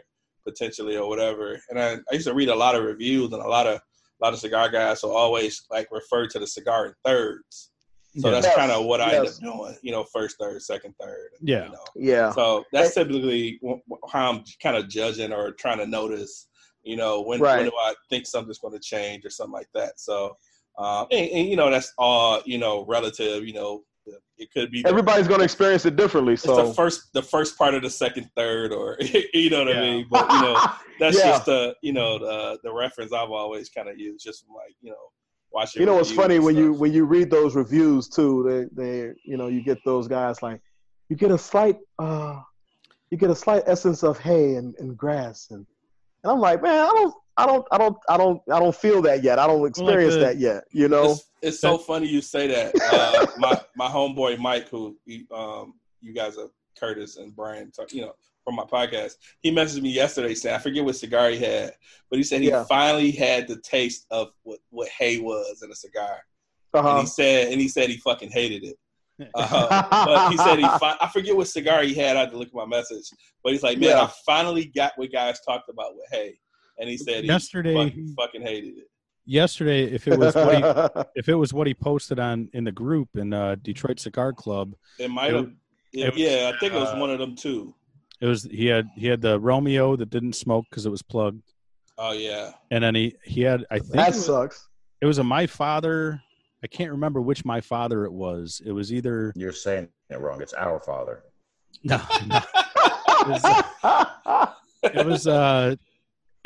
[0.52, 1.60] potentially or whatever.
[1.70, 3.76] And I, I used to read a lot of reviews and a lot of
[4.20, 7.70] a lot of cigar guys will always like refer to the cigar in thirds.
[8.18, 8.34] So Yeah.
[8.36, 11.30] that's Yes, kind of what I end up doing, you know, first third, second third.
[11.42, 11.66] Yeah.
[11.66, 11.86] You know?
[11.96, 16.48] yeah So that's typically wh- wh- how I'm kind of judging or trying to notice,
[16.82, 17.58] you know, when, Right.
[17.58, 20.00] when do I think something's going to change or something like that.
[20.00, 20.36] So,
[20.80, 23.84] um, and, and, you know, that's all, you know, relative, you know,
[24.38, 27.22] it could be the, everybody's going to experience it differently it's so the first, the
[27.22, 28.98] first part of the second, third, or,
[29.34, 29.82] you know what Yeah.
[29.82, 30.08] I mean?
[30.10, 30.60] But, you know,
[31.00, 31.26] that's Yeah.
[31.32, 34.76] just the, you know, the, the reference I've always kind of used just from like,
[34.82, 34.98] you know,
[35.52, 35.80] watching.
[35.82, 39.14] you know what's funny and when you when you read those reviews too they they
[39.24, 40.60] you know you get those guys like
[41.08, 42.42] you get a slight uh
[43.12, 45.66] you get a slight essence of hay and, and grass and
[46.24, 49.02] and i'm like man i don't i don't i don't i don't i don't feel
[49.02, 52.22] that yet i don't experience the- that yet you know It's, it's so funny you
[52.22, 52.74] say that.
[52.92, 57.92] Uh, my my homeboy Mike, who you, um, you guys are Curtis and Brian, talk,
[57.94, 59.14] you know, from my podcast.
[59.42, 61.74] He messaged me yesterday saying I forget what cigar he had,
[62.10, 62.64] but he said he Yeah.
[62.66, 66.18] finally had the taste of what what hay was in a cigar,
[66.74, 68.78] and uh-huh he said and he said he fucking hated it.
[69.36, 70.68] Uh, but he said he.
[70.80, 72.18] Fi- I forget what cigar he had.
[72.18, 73.10] I had to look at my message.
[73.44, 74.04] But he's like, man, Yeah.
[74.04, 76.38] I finally got what guys talked about with hay,
[76.80, 78.90] and he said he Yesterday- fucking, fucking hated it.
[79.30, 82.72] Yesterday, if it was what he if it was what he posted on in the
[82.72, 85.46] group in uh, Detroit Cigar Club, It might have.
[85.46, 85.54] was-
[85.94, 87.74] it was, Yeah, I think it was uh, one of them too.
[88.22, 91.44] it was he had he had the Romeo that didn't smoke because it was plugged,
[91.98, 92.52] Oh yeah.
[92.72, 94.68] and then he he had I think that it was, sucks.
[95.02, 96.22] it was a my father.
[96.64, 98.62] I can't remember which my father it was.
[98.66, 100.42] It was either You're saying it wrong.
[100.42, 101.24] It's our father.
[101.84, 102.40] no, no.
[104.84, 105.76] it was uh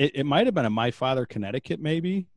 [0.02, 2.28] it, it might have been a my father Connecticut maybe.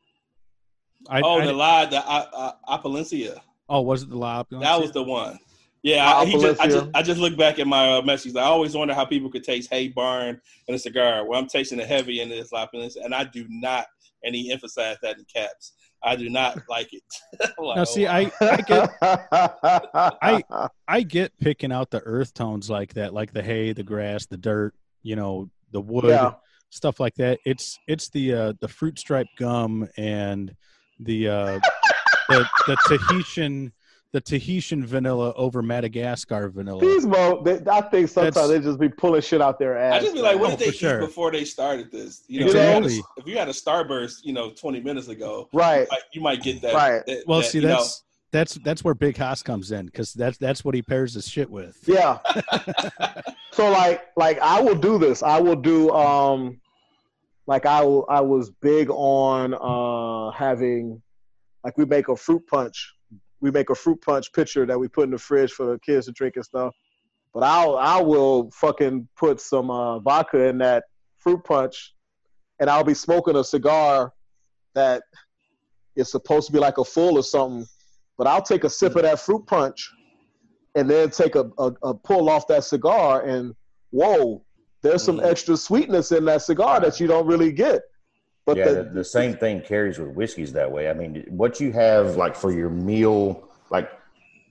[1.08, 3.40] I, oh, I- the lie, the uh, uh, Opulencia.
[3.68, 5.38] oh was it the La That was the one.
[5.82, 8.36] Yeah, I, he just, I just I just look back at my uh, messages.
[8.36, 11.26] I always wonder how people could taste hay barn and a cigar.
[11.26, 13.86] Well, I'm tasting the heavy in this Opulencia, and I do not.
[14.22, 15.72] And he emphasized that in caps.
[16.02, 17.02] I do not like it.
[17.58, 18.12] Like, now see wow.
[18.14, 18.90] I I get
[20.22, 20.44] I
[20.88, 24.38] I get picking out the earth tones like that, like the hay, the grass, the
[24.38, 26.32] dirt, you know, the wood, Yeah.
[26.74, 27.38] Stuff like that.
[27.46, 30.54] It's it's the uh, the fruit stripe gum and
[30.98, 31.60] the uh,
[32.28, 33.72] the the Tahitian
[34.10, 36.80] the Tahitian vanilla over Madagascar vanilla.
[36.80, 39.94] These mo, they, I think sometimes That's- they just be pulling shit out their ass.
[39.94, 41.02] I just be like, what Oh, did they for sure.
[41.02, 42.24] eat before they started this?
[42.28, 42.92] You know, Exactly.
[42.94, 45.88] if, you had a, if you had a Starburst, you know, 20 minutes ago, right?
[45.90, 46.74] like, you might get that.
[46.74, 47.06] Right.
[47.06, 50.12] that- Well, that, see you know, that's that's that's where Big Hass comes in because
[50.12, 51.78] that's that's what he pairs his shit with.
[51.86, 52.18] Yeah.
[53.52, 55.22] so like like I will do this.
[55.22, 56.60] I will do um
[57.46, 61.02] like I I was big on uh having
[61.62, 62.92] like we make a fruit punch.
[63.40, 66.06] We make a fruit punch pitcher that we put in the fridge for the kids
[66.06, 66.74] to drink and stuff.
[67.32, 70.84] But I'll I will fucking put some uh, vodka in that
[71.18, 71.94] fruit punch,
[72.60, 74.12] and I'll be smoking a cigar
[74.74, 75.02] that
[75.96, 77.66] is supposed to be like a full or something.
[78.16, 79.90] But I'll take a sip of that fruit punch,
[80.76, 83.54] and then take a, a, a pull off that cigar, and
[83.90, 84.43] whoa,
[84.84, 85.24] there's some Mhm.
[85.26, 87.82] extra sweetness in that cigar that you don't really get.
[88.46, 90.88] But yeah, the, the, the same thing carries with whiskeys that way.
[90.90, 93.90] I mean, what you have like for your meal, like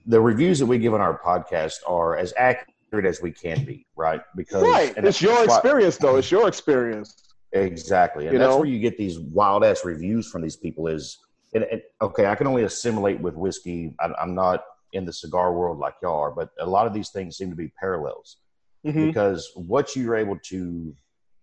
[0.06, 3.86] the reviews that we give on our podcast are as accurate as we can be,
[3.96, 4.20] right?
[4.36, 6.16] Because right, it's your that's why- experience though.
[6.16, 7.20] It's your experience.
[7.52, 8.56] Exactly, and You that's know?
[8.58, 10.88] where you get these wild ass reviews from these people.
[10.88, 11.18] Is
[11.54, 13.94] and, and okay, I can only assimilate with whiskey.
[14.00, 17.10] I, I'm not in the cigar world like y'all are, but a lot of these
[17.10, 18.38] things seem to be parallels
[18.84, 19.06] Mhm.
[19.08, 20.94] because what you're able to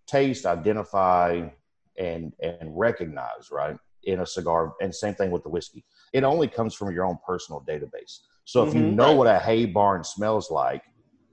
[0.08, 1.50] taste, identify,
[1.98, 5.84] and and recognize, right, in a cigar, and same thing with the whiskey.
[6.14, 8.20] It only comes from your own personal database.
[8.46, 8.96] So if you Mhm.
[8.96, 9.18] know Right.
[9.18, 10.84] what a hay barn smells like,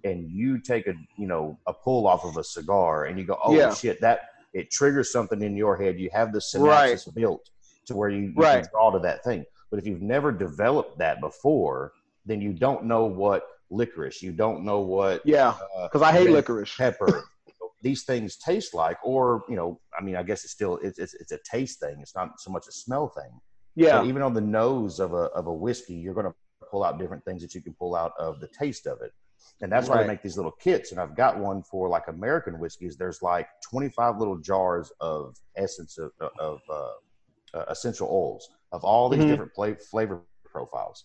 [0.04, 3.38] and you take a you know a pull off of a cigar, and you go,
[3.44, 3.72] oh Yeah.
[3.74, 4.20] shit, that
[4.54, 5.98] it triggers something in your head.
[5.98, 7.50] You have the synapses built
[7.86, 8.62] to where you, you Right.
[8.62, 9.44] can draw to that thing.
[9.70, 11.92] But if you've never developed that before,
[12.24, 16.31] then you don't know what licorice, you don't know what Yeah, uh, because I hate
[16.31, 16.74] licorice.
[16.78, 17.24] pepper.
[17.83, 21.14] these things taste like, or you know, I mean, I guess it's still it's it's,
[21.14, 21.96] it's a taste thing.
[22.00, 23.40] It's not so much a smell thing.
[23.76, 26.35] Yeah, even on the nose of a of a whiskey, you're going to
[26.70, 29.12] pull out different things that you can pull out of the taste of it.
[29.62, 30.02] And that's why Right.
[30.02, 30.90] they make these little kits.
[30.90, 32.96] And I've got one for like American whiskeys.
[32.96, 36.90] There's like 25 little jars of essence of, of uh,
[37.54, 39.28] uh, essential oils of all these Mhm.
[39.28, 41.04] different fla- flavor profiles.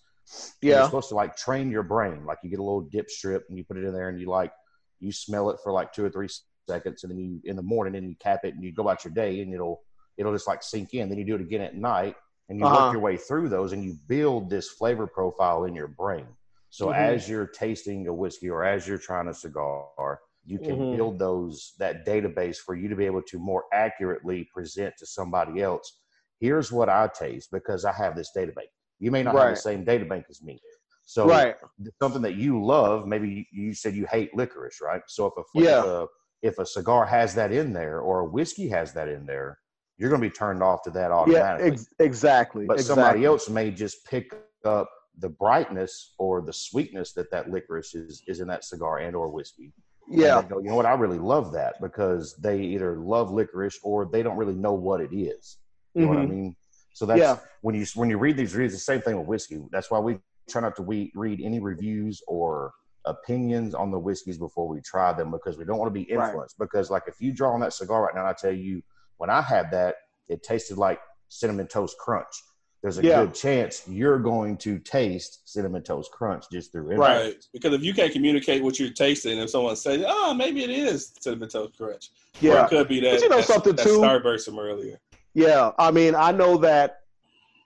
[0.67, 2.25] And You're yeah, supposed to like train your brain.
[2.25, 4.27] Like you get a little dip strip and you put it in there and you
[4.29, 4.51] like
[4.99, 6.29] you smell it for like two or three
[6.69, 9.03] seconds and then you in the morning and you cap it and you go about
[9.03, 9.81] your day and it'll
[10.17, 11.09] it'll just like sink in.
[11.09, 12.15] Then you do it again at night
[12.49, 12.69] and you Uh-huh.
[12.69, 16.27] work your way through those and you build this flavor profile in your brain.
[16.69, 16.91] So Mhm.
[16.91, 20.89] as you're tasting a whiskey or as you're trying a cigar, you can Mhm.
[20.89, 25.61] build those that database for you to be able to more accurately present to somebody
[25.61, 25.99] else.
[26.39, 28.71] Here's what I taste because I have this database.
[28.99, 30.59] You may not have the same database as me.
[31.05, 31.55] So right.
[32.01, 35.01] something that you love, maybe you- you said you hate licorice, right?
[35.07, 35.79] So if a, Yeah.
[35.79, 36.07] if a
[36.41, 39.57] if a cigar has that in there or a whiskey has that in there,
[39.97, 41.71] you're going to be turned off to that Yeah, automatically.
[41.71, 42.65] ex- exactly.
[42.65, 43.01] but exactly.
[43.01, 48.23] somebody else may just pick up the brightness or the sweetness that that licorice is
[48.27, 49.71] is in that cigar and or whiskey.
[50.09, 50.85] Yeah, go, you know what?
[50.85, 54.99] I really love that because they either love licorice or they don't really know what
[54.99, 55.59] it is.
[55.93, 56.29] You know what I Mhm.
[56.29, 56.55] mean?
[56.93, 57.37] So that's Yeah.
[57.61, 59.61] when you when you read these reviews, the same thing with whiskey.
[59.71, 62.73] That's why we try not to we, read any reviews or
[63.05, 66.27] opinions on the whiskeys before we try them because we don't want to be Right.
[66.27, 66.57] influenced.
[66.57, 68.81] Because like if you draw on that cigar right now, and I tell you
[69.17, 69.95] when I had that,
[70.29, 72.33] it tasted like cinnamon toast crunch.
[72.81, 73.23] There's a Yeah.
[73.25, 76.97] good chance you're going to taste cinnamon toast crunch just through it.
[76.97, 77.21] Right.
[77.25, 77.47] Right.
[77.53, 80.69] Because if you can't communicate what you're tasting, if someone says, "Oh, ah, maybe it
[80.69, 82.65] is cinnamon toast crunch," or yeah.
[82.65, 83.99] it could be that But you know that- something, that too?
[83.99, 84.99] Starburst from earlier.
[85.33, 86.99] Yeah, I mean, I know that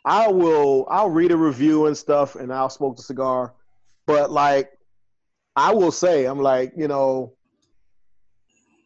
[0.06, 0.88] I will.
[0.90, 3.54] I'll read a review and stuff, and I'll smoke the cigar,
[4.06, 4.72] But like,
[5.56, 7.34] I will say, I'm like, you know,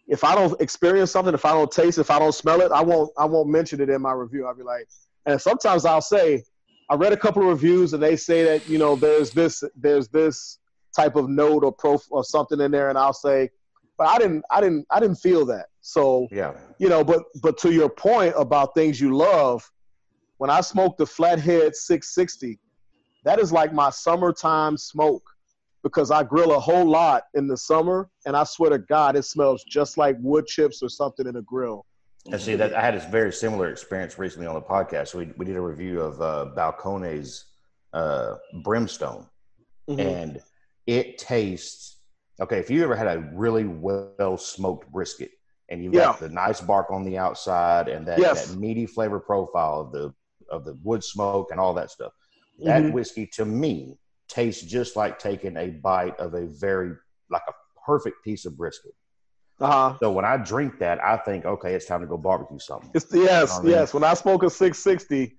[0.08, 2.82] if I don't experience something, if I don't taste, if I don't smell it, I
[2.82, 4.48] won't I won't mention it in my review.
[4.48, 4.88] I'll be like,
[5.26, 6.44] and sometimes I'll say,
[6.90, 10.08] I read a couple of reviews and they say that you know there's this there's
[10.10, 10.58] this
[10.96, 13.52] type of note or prof or something in there, and I'll say,
[13.98, 15.68] but I didn't I didn't I didn't feel that.
[15.82, 16.54] So Yeah.
[16.78, 19.70] you know, but but to your point about things you love,
[20.38, 22.60] when I smoke the Flathead 660,
[23.24, 25.24] that is like my summertime smoke
[25.84, 29.24] because I grill a whole lot in the summer, and I swear to God, it
[29.26, 31.86] smells just like wood chips or something in a grill.
[32.32, 35.16] And see that I had a very similar experience recently on the podcast.
[35.16, 37.46] We we did a review of uh, Balcones
[37.94, 39.28] uh, Brimstone,
[39.90, 40.00] Mhm.
[40.00, 40.42] and
[40.88, 41.91] it tastes
[42.42, 42.60] okay.
[42.60, 45.32] If you ever had a really well smoked brisket,
[45.70, 48.50] and you've got the nice bark on the outside and that, Yes.
[48.52, 50.14] that meaty flavor profile of the
[50.50, 52.12] of the wood smoke and all that stuff,
[52.60, 52.92] that Mhm.
[52.92, 56.94] whiskey to me tastes just like taking a bite of a very
[57.30, 57.54] like a
[57.86, 58.92] perfect piece of brisket.
[59.62, 59.96] Uh-huh.
[60.02, 62.90] So when I drink that, I think, okay, it's time to go barbecue something.
[62.94, 63.94] It's yes, I mean- yes.
[63.94, 65.38] When I smoke a 660,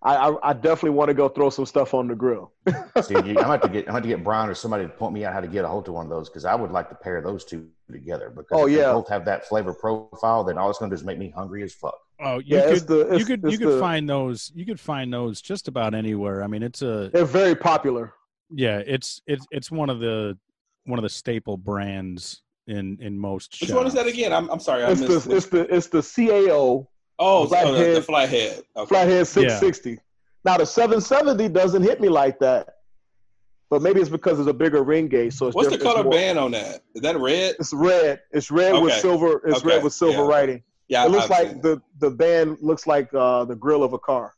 [0.00, 2.52] I, I, I definitely want to go throw some stuff on the grill.
[3.02, 4.84] See, you, I'm gonna have to get I'm gonna have to get Brian or somebody
[4.84, 6.54] to point me out how to get a hold of one of those because I
[6.54, 8.92] would like to pair those two together because Oh, if they yeah.
[8.92, 10.44] both have that flavor profile.
[10.44, 11.98] Then all it's gonna do is make me hungry as fuck.
[12.20, 15.12] Oh, you Yeah, could the you could you could the- find those you could find
[15.12, 16.44] those just about anywhere.
[16.44, 18.14] I mean, it's a They're very popular.
[18.50, 20.38] yeah, it's it's it's one of the
[20.84, 23.60] one of the staple brands in in most.
[23.60, 24.32] Which one is that again?
[24.32, 25.28] I'm, I'm sorry, I It's missed.
[25.28, 26.86] the it's the it's the CAO
[27.18, 28.62] oh, so, oh, the, the Flathead- flathead.
[28.76, 28.88] Okay.
[28.88, 29.98] Flathead 660.
[30.44, 32.68] Now the 770 doesn't hit me like that,
[33.70, 35.34] but maybe it's because it's a bigger ring gauge.
[35.34, 36.82] So it's What's the diff- it's color more- band on that?
[36.94, 37.56] Is that red?
[37.58, 38.20] It's red.
[38.32, 39.42] It's red with silver.
[39.46, 39.68] It's Okay.
[39.68, 40.26] red with silver Yeah.
[40.28, 40.62] writing.
[40.88, 43.98] Yeah, It looks I've like the the band looks like uh, the grill of a
[43.98, 44.34] car.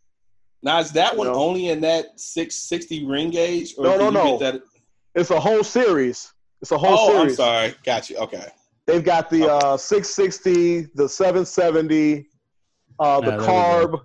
[0.62, 1.34] Now is that one No.
[1.34, 3.74] only in that 660 ring gauge?
[3.78, 4.38] Or No, no, no.
[4.38, 4.62] That?
[5.14, 6.32] It's a whole series.
[6.60, 7.38] It's a whole series.
[7.38, 7.74] Oh, I'm sorry.
[7.84, 8.16] Got you.
[8.18, 8.46] Okay.
[8.86, 12.26] They've got the uh, 660, the 770,
[13.00, 14.00] uh, the we carb.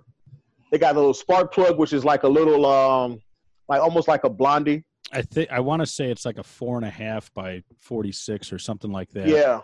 [0.72, 3.20] They got a little spark plug, which is like a little, um,
[3.68, 4.84] like almost like a blondie.
[5.12, 8.10] I think I want to say it's like a four and a half by forty
[8.10, 9.28] six or something like that.
[9.28, 9.60] Yeah.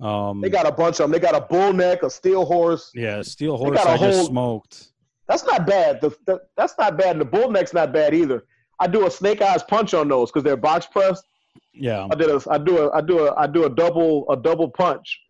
[0.00, 1.10] Um, They got a bunch of them.
[1.10, 2.90] They got a bull neck, a steel horse.
[2.94, 3.70] yeah, steel horse.
[3.70, 4.88] they got a I just whole- smoked.
[5.26, 6.00] That's not bad.
[6.00, 7.12] The, the, that's not bad.
[7.12, 8.44] And the bull neck's not bad either.
[8.80, 11.24] I do a snake eyes punch on those because they're box pressed.
[11.74, 14.36] Yeah, I did a, I do a, I do a, I do a double, a
[14.36, 15.20] double punch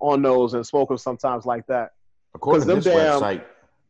[0.00, 1.90] on those and smoke them sometimes like that.
[2.34, 3.44] According to 'Cause this damn- website,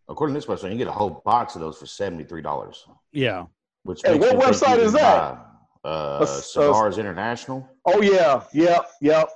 [0.09, 2.87] according to this website, you get a whole box of those for seventy three dollars.
[3.13, 3.47] yeah.
[3.83, 5.35] Which Hey, what website is that?
[5.35, 7.67] buy, Uh, A- a- Cigars International.
[7.87, 9.31] Oh yeah, yep, yep.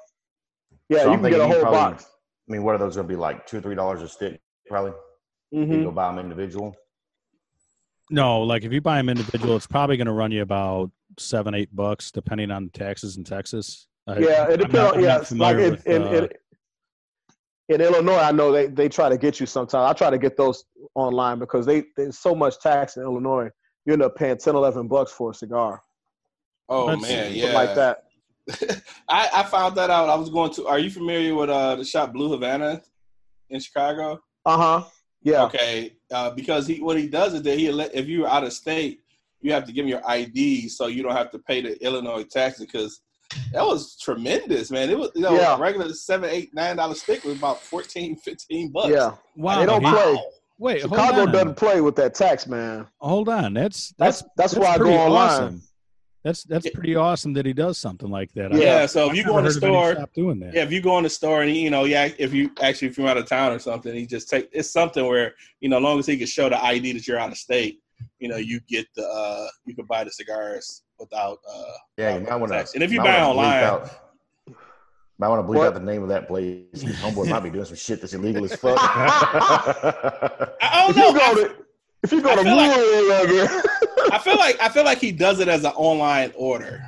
[0.90, 2.04] Yeah, So you I'm can get a whole probably- box.
[2.46, 3.46] I mean, what are those going to be like?
[3.46, 4.38] Two or three dollars a stick,
[4.68, 4.92] probably.
[5.50, 6.76] You hmm go buy them individual.
[8.10, 11.54] No, like if you buy them individual, it's probably going to run you about seven,
[11.54, 13.86] eight bucks, depending on taxes in Texas.
[14.06, 14.74] I- Yeah, it depends.
[14.74, 16.28] not- yeah, like familiar in, with, in, uh, in,
[17.68, 19.90] in Illinois, I know they, they try to get you sometimes.
[19.90, 23.48] I try to get those online because they there's so much tax in Illinois.
[23.86, 25.82] You end up paying 10, 11 bucks for a cigar,
[26.68, 27.52] Oh That's- man, yeah.
[27.52, 28.04] like that.
[29.08, 30.10] I, I found that out.
[30.10, 30.66] I was going to.
[30.66, 32.82] Are you familiar with uh, the shop Blue Havana
[33.48, 34.20] in Chicago?
[34.44, 34.84] Uh huh.
[35.22, 35.44] Yeah.
[35.44, 39.00] Okay, uh, because he what he does is that he if you're out of state,
[39.40, 42.24] you have to give him your ID so you don't have to pay the Illinois
[42.24, 43.00] taxes because
[43.52, 44.90] that was tremendous, man.
[44.90, 45.56] It was you know Yeah.
[45.58, 48.88] regular seven, eight, nine dollar stick was about 14, 15 bucks.
[48.88, 49.12] Yeah.
[49.36, 49.60] wow.
[49.60, 50.22] they don't he- play.
[50.58, 51.32] Wait, hold Chicago on.
[51.32, 52.86] doesn't play with that tax, man.
[53.00, 53.54] Hold on.
[53.54, 55.12] That's That's that's that's, why I go online.
[55.12, 55.62] awesome.
[56.22, 58.52] That's that's pretty awesome that he does something like that.
[58.54, 60.38] I- Yeah, so if I've you go in the heard of any store, stop doing
[60.40, 60.54] that.
[60.54, 62.96] Yeah, if you go in the store and you know, yeah, if you actually if
[62.96, 65.82] you're out of town or something, he just take it's something where you know, as
[65.82, 67.80] long as he can show the ID that you're out of state,
[68.20, 71.62] you know, you get the uh you can buy the cigars without uh
[71.96, 72.72] Yeah, you without might want tax.
[72.72, 72.76] to.
[72.76, 73.88] And if you buy online,
[75.18, 75.68] might want to bleep What?
[75.68, 76.64] out the name of that place.
[76.74, 78.76] Homeboy might be doing some shit that's illegal as fuck.
[78.80, 81.18] I If don't you know.
[81.18, 81.54] go to
[82.02, 85.48] if you go I to like- I feel like I feel like he does it
[85.48, 86.82] as an online order.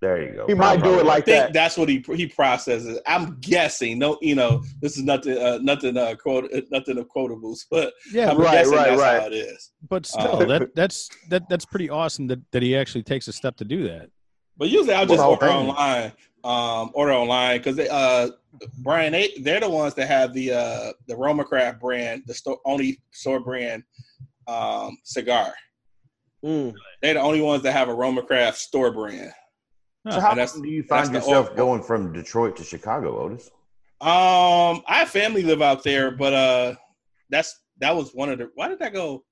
[0.00, 0.46] There you go.
[0.46, 1.32] he might do it like that.
[1.32, 1.52] I think that.
[1.54, 3.00] that's what he he processes.
[3.06, 3.98] I'm guessing.
[3.98, 8.30] No, you know, this is nothing uh, nothing uh, quote nothing of quotables, but Yeah,
[8.30, 9.20] I'm right, guessing right, that's right.
[9.22, 9.72] how it is.
[9.88, 13.32] but still, Uh, that that's that that's pretty awesome that, that he actually takes a
[13.32, 14.08] step to do that.
[14.56, 15.70] But usually I'll just Well, order thank you.
[15.70, 16.12] online.
[16.44, 18.30] Um, order online because they uh
[18.78, 22.58] Brian they they're the ones that have the uh the Roma Craft brand, the store
[22.64, 23.82] only store brand
[24.46, 25.52] um cigar.
[26.44, 26.72] Mm.
[27.02, 29.32] They're the only ones that have a Roma Craft store brand.
[30.10, 33.50] So how often do you find yourself old- going from Detroit to Chicago, Otis?
[34.00, 36.74] Um I have family live out there, but uh
[37.30, 39.24] that's that was one of the why did I go?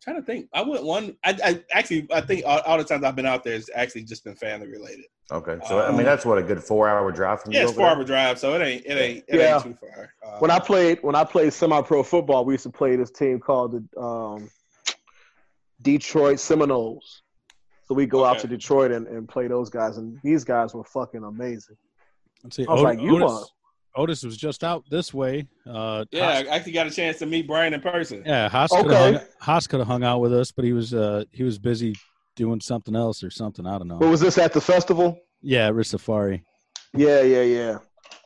[0.00, 0.48] trying to think.
[0.54, 1.16] I went one.
[1.24, 4.04] I, I actually I think all, all the times I've been out there has actually
[4.04, 5.06] just been family related.
[5.30, 7.66] Okay, so I Um, mean that's what a good four hour drive from Yeah, you.
[7.68, 7.96] it's four there?
[7.96, 9.54] hour drive, so it ain't it ain't it Yeah.
[9.54, 10.14] ain't too far.
[10.24, 13.10] Uh, When I played when I played semi pro football, we used to play this
[13.10, 14.48] team called the um,
[15.82, 17.22] Detroit Seminoles.
[17.88, 20.84] So we go out to Detroit and, and play those guys, and these guys were
[20.84, 21.76] fucking amazing.
[22.44, 22.66] Let's see.
[22.68, 23.32] I was Ot- like, you Otis,
[23.96, 25.48] are- Otis was just out this way.
[25.66, 28.22] Uh, yeah, Hass- I actually got a chance to meet Brian in person.
[28.26, 28.48] yeah.
[28.50, 29.12] Hass could Okay.
[29.14, 31.96] have hung, could have hung out with us, but he was uh he was busy
[32.36, 33.66] doing something else or something.
[33.66, 33.96] I don't know.
[33.96, 35.18] What was this at the festival?
[35.40, 36.42] yeah, Ristafari.
[36.94, 37.78] Yeah, yeah, yeah.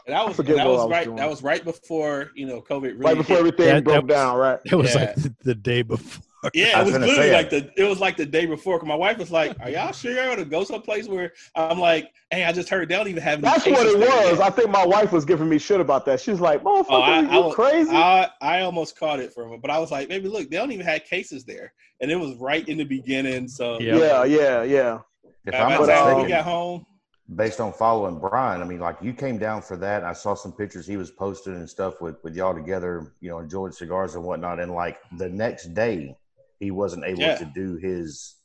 [0.07, 1.17] And that was forget that was, I was right doing.
[1.17, 3.47] that was right before you know COVID really Right before hit.
[3.47, 4.59] everything That- that broke was- down, right?
[4.65, 5.01] It was Yeah.
[5.01, 6.25] like the, the day before.
[6.55, 8.79] Yeah, it was was literally say like the it was like the day before.
[8.79, 12.11] 'cause my wife was like, "Are y'all sure y'all gonna go someplace where?" I'm like,
[12.31, 14.39] "Hey, I just heard they don't even have." Any That's what it was.
[14.39, 16.21] yet." I think my wife was giving me shit about that.
[16.21, 19.57] She's like, "Motherfucker, Oh, I- you I crazy?" I I almost caught it from her,
[19.59, 22.35] but I was like, "Baby, look, they don't even have cases there," and it was
[22.37, 23.49] right in the beginning.
[23.49, 23.97] So Yeah.
[23.97, 24.99] yeah, yeah, yeah.
[25.47, 26.87] If I'm the not But, um, we got home,
[27.35, 30.05] based on following Brian, I mean, like you came down for that.
[30.05, 33.39] I saw some pictures he was posting and stuff with with y'all together, you know,
[33.39, 34.61] enjoying cigars and whatnot.
[34.61, 36.17] And like the next day,
[36.63, 37.37] he wasn't able Yeah.
[37.37, 38.37] to do his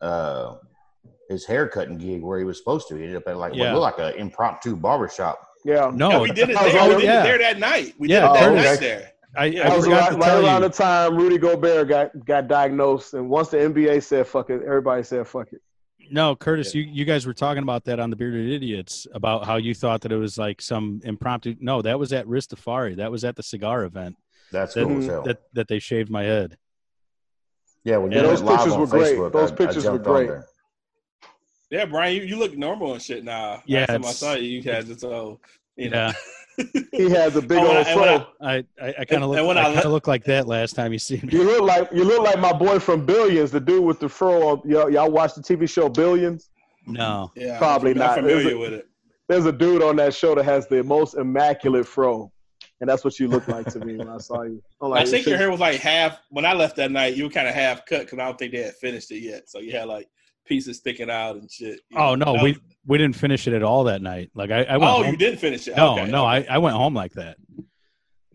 [0.00, 0.54] uh
[1.28, 2.94] his haircutting gig where he was supposed to.
[2.96, 3.72] He ended up at like Yeah.
[3.72, 5.36] what looked like an impromptu barbershop.
[5.64, 5.90] Yeah.
[5.92, 6.80] No, no, we did it there.
[6.80, 7.20] all- We did yeah.
[7.20, 7.94] it there that night.
[7.98, 9.12] We Yeah, did it that Curtis- night there.
[9.38, 10.68] I, Yeah, I was forgot right, to right around you.
[10.68, 15.02] the time Rudy Gobert got got diagnosed, and once the NBA said "fuck it," everybody
[15.02, 15.60] said "fuck it."
[16.10, 19.56] No, Curtis, you, you guys were talking about that on the Bearded Idiots about how
[19.56, 21.56] you thought that it was like some impromptu.
[21.60, 22.96] No, that was at Ristafari.
[22.96, 24.14] That was at the cigar event
[24.52, 25.22] That's that, cool as hell.
[25.24, 26.56] that that they shaved my head.
[27.86, 29.16] Yeah, when Yeah, those live pictures on were great.
[29.16, 30.30] Facebook, Those I- I pictures were great.
[31.70, 33.62] Yeah, Brian, you, you look normal and shit now.
[33.66, 35.38] Yeah, Last time I saw you, you had this oh,
[35.76, 36.10] you know.
[36.90, 38.26] He had the big Oh, old I- fro.
[38.40, 40.74] I- I I, I kind of look I I kind of le- like that last
[40.74, 41.28] time you seen me.
[41.34, 44.62] You look like you look like my boy from Billions, the dude with the fro.
[44.64, 46.48] Y'all, y'all watch the TV show Billions?
[46.86, 48.14] No, Yeah, Probably I'm, not.
[48.16, 48.88] Familiar Is it- with it.
[49.28, 52.30] There's a dude on that show that has the most immaculate fro,
[52.80, 54.62] and that's what you look like to me when I saw you.
[54.82, 56.18] I'm I think your hair was like half.
[56.30, 58.52] When I left that night, you were kind of half cut because I don't think
[58.52, 59.48] they had finished it yet.
[59.48, 60.08] So you had like
[60.44, 61.80] pieces sticking out and shit.
[61.96, 62.26] oh know.
[62.26, 64.30] no, That we we didn't finish it at all that night.
[64.34, 64.90] Like I, I went.
[64.90, 65.76] oh, home- you didn't finish it.
[65.76, 66.10] No, okay.
[66.10, 67.36] no, I, I went home like that.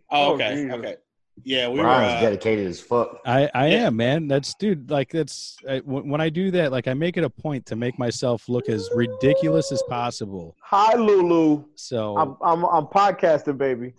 [0.10, 0.74] Oh, Oh, okay, Jesus.
[0.74, 0.96] okay.
[1.44, 2.18] Yeah, we Brian's were.
[2.18, 3.20] Uh, dedicated as fuck.
[3.26, 3.88] I, I Yeah.
[3.88, 4.28] am, man.
[4.28, 4.92] That's dude.
[4.92, 6.72] Like that's I, when when I do that.
[6.72, 10.56] Like I make it a point to make myself look as ridiculous as possible.
[10.64, 11.64] Hi, Lulu.
[11.76, 13.94] So I'm I'm I'm podcasting, baby.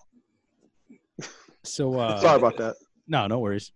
[1.64, 2.76] So uh, Sorry about that.
[3.06, 3.72] No, no worries.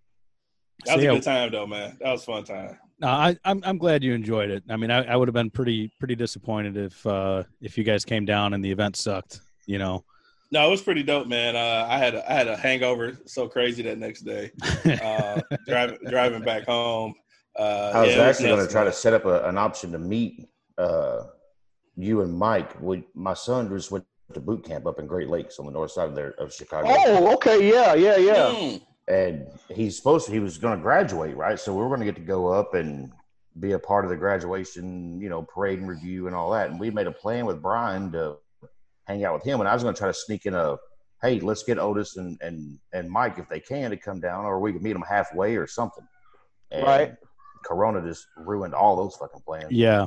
[0.85, 1.97] that So, was yeah, a good time though, man.
[2.01, 2.77] That was a fun time.
[2.99, 4.63] no, I, I'm I'm glad you enjoyed it.
[4.69, 8.05] I mean, I, I would have been pretty pretty disappointed if uh, if you guys
[8.05, 9.41] came down and the event sucked.
[9.65, 10.03] You know.
[10.49, 11.57] No, it was pretty dope, man.
[11.57, 14.51] Uh, I had a, I had a hangover so crazy that next day.
[15.03, 17.13] Uh, driving driving back home.
[17.59, 19.99] Uh, I was yeah, actually going to try to set up a, an option to
[19.99, 21.23] meet uh,
[21.97, 22.79] you and Mike.
[22.81, 25.91] We, my son just went to boot camp up in Great Lakes on the north
[25.91, 28.49] side of there of Chicago, Oh, okay, yeah, yeah, yeah.
[28.51, 28.81] Mm.
[29.07, 30.31] and he's supposed to.
[30.31, 31.59] He was going to graduate, right?
[31.59, 33.11] So we were going to get to go up and
[33.59, 36.69] be a part of the graduation, you know, parade and review and all that.
[36.69, 38.35] And we made a plan with Brian to
[39.05, 40.77] hang out with him, and I was going to try to sneak in a.
[41.23, 44.59] Hey, let's get Otis and, and, and Mike if they can to come down, or
[44.59, 46.05] we could meet them halfway or something.
[46.69, 47.15] And Right.
[47.65, 49.71] Corona just ruined all those fucking plans.
[49.71, 50.05] yeah.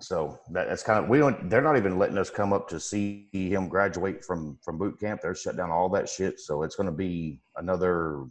[0.00, 1.48] So that, that's kind of we don't.
[1.50, 5.20] They're not even letting us come up to see him graduate from from boot camp.
[5.22, 6.40] They're shut down all that shit.
[6.40, 8.24] So it's going to be another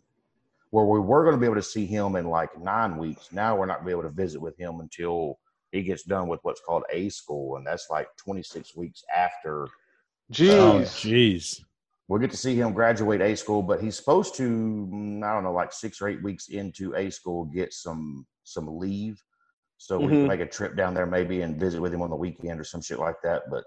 [0.71, 3.29] where we were going to be able to see him in like nine weeks.
[3.31, 5.39] Now we're not going to be able to visit with him until
[5.71, 9.67] he gets done with what's called A school, and that's like 26 weeks after
[10.41, 10.83] Oh, Jeez.
[10.83, 11.61] jeez.
[12.07, 13.63] we'll get to see him graduate A school.
[13.63, 17.09] But he's supposed to, mm, I don't know, like six or eight weeks into A
[17.09, 19.23] school, get some some leave
[19.81, 20.09] so we Mhm.
[20.09, 22.65] can make a trip down there maybe and visit with him on the weekend or
[22.65, 23.43] some shit like that.
[23.49, 23.63] But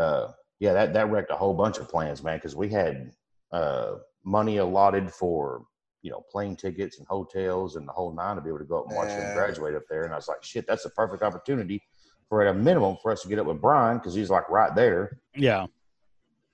[0.00, 3.10] uh, yeah, that that wrecked a whole bunch of plans, man, because we had
[3.50, 5.64] uh, money allotted for
[6.02, 8.78] you know plane tickets and hotels and the whole nine to be able to go
[8.80, 9.34] up and watch him Yeah.
[9.34, 10.04] graduate up there.
[10.04, 11.82] And I was like, shit, that's a perfect opportunity
[12.28, 14.74] for at a minimum for us to get up with Brian because he's like right
[14.76, 15.18] there.
[15.34, 15.66] Yeah.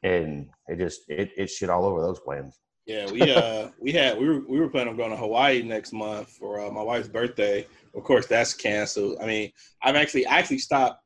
[0.03, 2.59] And it just it it shit all over those plans.
[2.87, 5.93] Yeah, we uh we had we were we were planning on going to Hawaii next
[5.93, 7.67] month for uh, my wife's birthday.
[7.99, 9.17] Of course, that's canceled.
[9.21, 11.03] I mean, I've actually I actually stopped.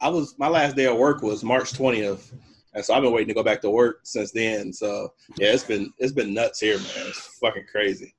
[0.00, 2.32] I was my last day of work was March twentieth,
[2.72, 4.72] and so I've been waiting to go back to work since then.
[4.72, 6.86] So yeah, it's been it's been nuts here, man.
[7.08, 8.14] It's fucking crazy.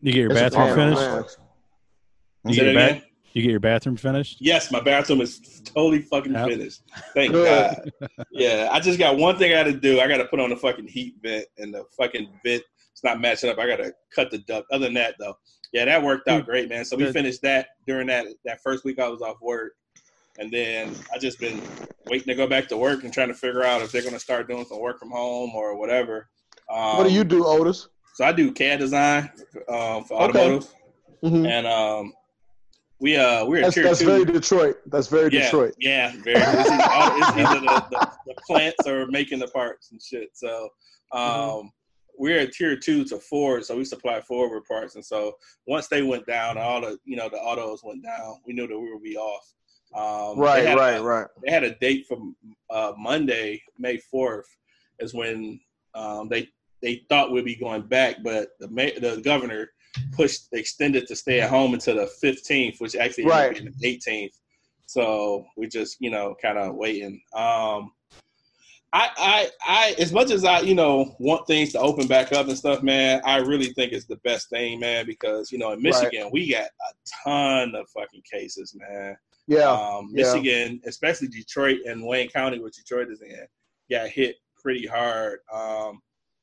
[0.00, 1.00] You get your It's bathroom finished.
[1.02, 1.10] man.
[1.10, 1.36] Alex.
[2.46, 2.98] You get, that your again?
[3.00, 4.38] ba- you get your bathroom finished.
[4.40, 6.48] Yes, my bathroom is totally fucking Yep.
[6.48, 6.82] finished.
[7.14, 7.44] Thank Good.
[7.44, 7.90] God.
[8.30, 10.00] Yeah, I just got one thing I got to do.
[10.00, 12.62] I got to put on the fucking heat vent and the fucking vent
[12.92, 13.58] it's not matching up.
[13.58, 14.70] I got to cut the duct.
[14.70, 15.36] Other than that, though,
[15.72, 16.84] yeah, that worked out great, man.
[16.84, 19.72] So we finished that during that that first week I was off work,
[20.38, 21.60] and then I just been
[22.06, 24.20] waiting to go back to work and trying to figure out if they're going to
[24.20, 26.28] start doing some work from home or whatever.
[26.72, 27.88] Um, what do you do, Otis?
[28.14, 29.28] So I do CAD design
[29.68, 30.28] um, for Okay.
[30.46, 30.68] automotive,
[31.24, 31.48] Mhm.
[31.48, 32.12] and um,
[33.00, 34.76] we uh we're That's, that's very Detroit.
[34.86, 35.74] That's very yeah, Detroit.
[35.78, 36.36] Yeah, very.
[36.36, 40.30] It's either, it's either the, the, the plants or making the parts and shit.
[40.34, 40.68] So
[41.12, 41.66] um, Mm-hmm.
[42.18, 44.94] we're at tier two to Ford, so we supply Ford parts.
[44.94, 45.34] And so
[45.66, 48.40] once they went down, all the you know the autos went down.
[48.46, 49.44] We knew that we would be off.
[49.94, 51.26] Um, Right, had right, right.
[51.44, 52.34] They had a date from
[52.70, 54.46] uh, Monday, May fourth,
[54.98, 55.60] is when
[55.94, 56.48] um, they
[56.82, 59.70] they thought we'd be going back, but the the governor
[60.12, 63.54] pushed extended to stay at home until the fifteenth, which actually ended Right.
[63.54, 64.32] being the eighteenth.
[64.86, 67.20] So we're just you know kind of waiting.
[67.34, 67.92] Um,
[68.94, 72.46] I, I, I, as much as I, you know, want things to open back up
[72.46, 75.82] and stuff, man, I really think it's the best thing, man, because you know, in
[75.82, 79.16] Michigan, we got a ton of fucking cases, man.
[79.48, 79.68] Yeah.
[79.68, 80.32] Um, yeah.
[80.32, 83.44] Michigan, especially Detroit and Wayne County, which Detroit is in,
[83.90, 85.40] got hit pretty hard.
[85.52, 86.00] Um,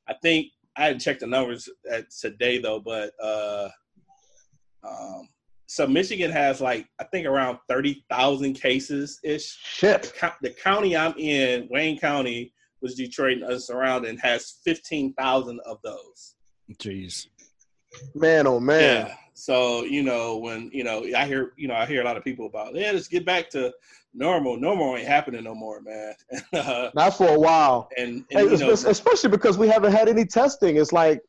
[0.09, 0.47] I think
[0.77, 3.69] I hadn't checked the numbers at today though, but uh,
[4.87, 5.27] um,
[5.67, 9.57] so Michigan has like I think around thirty thousand cases ish.
[9.81, 10.13] The, Shit.
[10.17, 15.59] co- the county I'm in, Wayne County, was Detroit and us surrounding, has fifteen thousand
[15.65, 16.35] of those.
[16.73, 17.27] Jeez.
[18.15, 19.07] Man, oh man.
[19.07, 19.15] Yeah.
[19.33, 22.23] So you know when you know I hear you know I hear a lot of
[22.23, 23.73] people about yeah let's get back to
[24.13, 24.57] normal.
[24.57, 26.13] Normal ain't happening no more, man.
[26.53, 27.89] uh, Not for a while.
[27.97, 30.77] and Hey, you know especially because we haven't had any testing.
[30.77, 31.21] It's like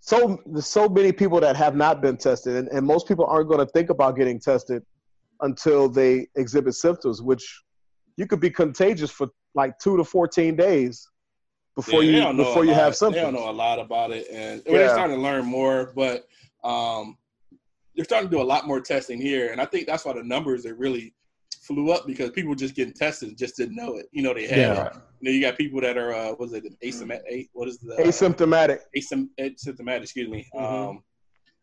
[0.00, 3.48] so there's so many people that have not been tested, and, and most people aren't
[3.48, 4.82] going to think about getting tested
[5.40, 7.62] until they exhibit symptoms, which
[8.16, 11.08] you could be contagious for like two to fourteen days
[11.78, 13.22] before yeah, you before you have They symptoms.
[13.22, 14.92] don't know a lot about it, and well, they're Yeah.
[14.94, 15.92] starting to learn more.
[15.94, 16.26] But
[16.64, 17.16] um,
[17.94, 20.24] they're starting to do a lot more testing here, and I think that's why the
[20.24, 21.14] numbers are really
[21.62, 24.06] flew up because people just getting tested just didn't know it.
[24.10, 24.92] You know, they had Yeah.
[25.20, 27.48] You know, you got people that are uh, what is it asymptomatic?
[27.52, 28.78] What is the Asymptomatic.
[28.96, 30.02] asym- asymptomatic?
[30.02, 30.48] Excuse me.
[30.54, 30.88] Mhm.
[30.90, 31.04] Um,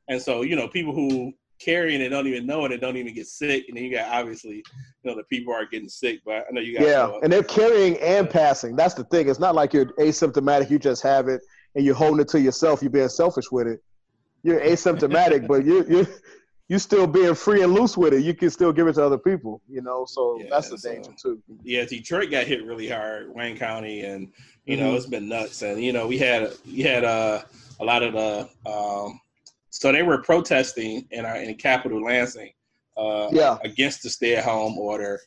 [0.07, 1.33] and so you know, people who
[1.65, 4.07] carry and don't even know it and don't even get sick, and then you got
[4.13, 4.63] obviously, you
[5.03, 6.19] know, the people are getting sick.
[6.25, 8.75] But I know you guys Yeah, and they're carrying and passing.
[8.75, 9.27] That's the thing.
[9.29, 10.69] It's not like you're asymptomatic.
[10.69, 11.41] You just have it
[11.75, 12.81] and you're holding it to yourself.
[12.81, 13.81] You're being selfish with it.
[14.43, 16.07] You're asymptomatic, but you you
[16.67, 18.23] you still being free and loose with it.
[18.23, 19.61] You can still give it to other people.
[19.69, 21.41] You know, so Yeah, that's the so- danger too.
[21.63, 24.31] yeah, Detroit got hit really hard, Wayne County, and
[24.65, 24.97] you know Mhm.
[24.97, 25.61] it's been nuts.
[25.61, 27.41] And you know we had we had uh,
[27.79, 29.19] a lot of the um,
[29.77, 32.51] so they were protesting in our in capital Lansing
[32.97, 33.57] uh, Yeah.
[33.63, 35.19] against the stay at home order.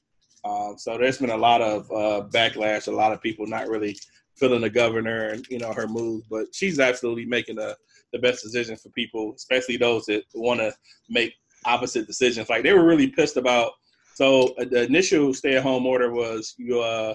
[0.45, 3.97] Um, so there's been a lot of uh, backlash, a lot of people not really
[4.37, 7.77] feeling the governor and you know her moves, but she's absolutely making the
[8.13, 10.73] the best decision for people, especially those that want to
[11.11, 11.35] make
[11.67, 12.49] opposite decisions.
[12.49, 13.73] Like they were really pissed about.
[14.15, 16.81] So uh, the initial stay at home order was you.
[16.81, 17.15] Uh,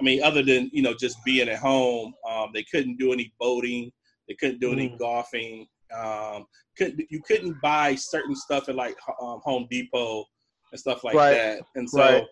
[0.00, 3.32] I mean, other than you know just being at home, um, they couldn't do any
[3.38, 3.92] boating,
[4.28, 4.98] they couldn't do any Mm.
[4.98, 5.66] golfing.
[5.94, 10.24] Um, couldn't you couldn't buy certain stuff at like um, Home Depot
[10.72, 11.30] and stuff like Right.
[11.30, 11.62] that.
[11.76, 12.24] And so Right.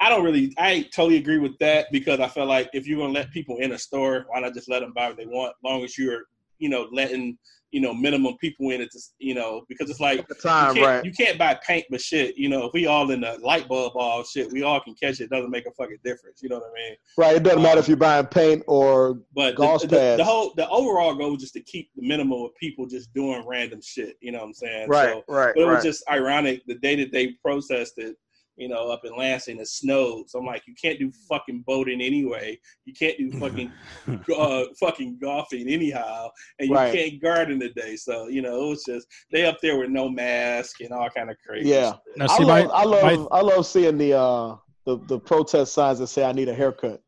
[0.00, 3.12] I don't really, I totally agree with that because I feel like if you're gonna
[3.12, 5.82] let people in a store, why not just let them buy what they want, long
[5.84, 6.24] as you're,
[6.58, 7.38] you know, letting
[7.72, 10.78] you know minimum people in it, to, you know, because it's like the you can't,
[10.78, 11.04] right?
[11.04, 12.38] you can't buy paint but shit.
[12.38, 15.20] You know, if we all in the light bulb all shit, we all can catch
[15.20, 15.26] it.
[15.26, 15.30] it.
[15.30, 16.42] Doesn't make a fucking difference.
[16.42, 16.96] You know what I mean?
[17.18, 17.36] Right.
[17.36, 20.18] It doesn't um, matter if you're buying paint or But Gauze the, the, pads.
[20.18, 23.44] the whole, the overall goal was just to keep the minimum of people just doing
[23.46, 24.16] random shit.
[24.20, 24.88] You know what I'm saying?
[24.88, 26.62] right, So, right, but it was just ironic.
[26.66, 28.14] The day that they protested,
[28.56, 30.28] you know, up in Lansing, it snowed.
[30.30, 32.58] So I'm like, you can't do fucking boating anyway.
[32.84, 33.72] You can't do fucking
[34.36, 36.28] uh, fucking golfing anyhow,
[36.58, 36.94] and you Right.
[36.94, 37.96] can't garden today.
[37.96, 41.30] So you know, it was just they up there with no mask and all kind
[41.30, 41.68] of crazy.
[41.70, 41.92] Yeah.
[41.92, 42.00] shit.
[42.16, 45.74] Now, I see, love, my, I love, I love seeing the uh the the protest
[45.74, 47.02] signs that say I need a haircut.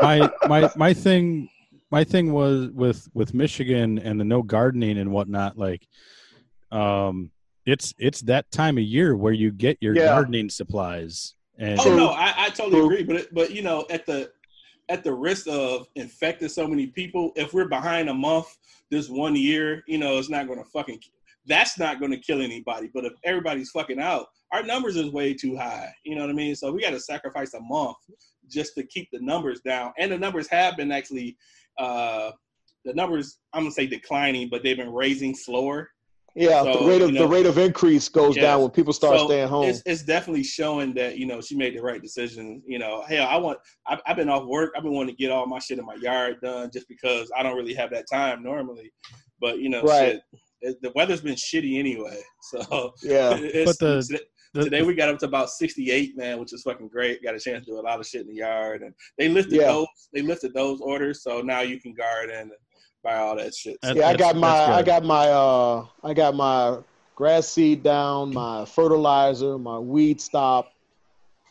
[0.00, 1.48] my my my thing
[1.90, 5.86] my thing was with with Michigan and the no gardening and whatnot like
[6.72, 7.30] um
[7.66, 10.06] it's it's that time of year where you get your Yeah.
[10.06, 13.02] gardening supplies and Oh no, I, I totally agree.
[13.02, 14.32] But it, but you know, at the
[14.88, 18.56] at the risk of infecting so many people, if we're behind a month
[18.90, 21.00] this one year, you know, it's not going to fucking.
[21.46, 22.90] That's not going to kill anybody.
[22.92, 25.92] But if everybody's fucking out, our numbers is way too high.
[26.04, 26.54] You know what I mean?
[26.54, 27.96] So we got to sacrifice a month
[28.48, 29.92] just to keep the numbers down.
[29.98, 31.36] And the numbers have been actually,
[31.78, 32.32] uh,
[32.84, 35.90] the numbers I'm gonna say declining, but they've been raising slower.
[36.36, 38.42] Yeah, So, the rate of you know- the rate of increase goes Yes.
[38.44, 39.68] down when people start So staying home.
[39.68, 42.62] It's, it's definitely showing that you know she made the right decision.
[42.66, 43.58] You know, hell, I want.
[43.86, 44.72] I've, I've been off work.
[44.76, 47.42] I've been wanting to get all my shit in my yard done just because I
[47.42, 48.92] don't really have that time normally.
[49.40, 50.12] But you know, Right.
[50.12, 50.22] shit,
[50.62, 52.20] it, the weather's been shitty anyway.
[52.42, 54.24] So yeah, it's, But the- today,
[54.54, 57.22] The- today we got up to about 68, man, which is fucking great.
[57.22, 59.56] Got a chance to do a lot of shit in the yard, and they lifted
[59.60, 59.66] Yeah.
[59.68, 59.86] those.
[60.12, 62.50] They lifted those orders, so now you can garden and
[63.02, 63.78] buy all that shit.
[63.82, 64.08] That- yeah.
[64.08, 66.78] I got my I got my uh I got my
[67.14, 70.72] grass seed down, my fertilizer, my weed stop,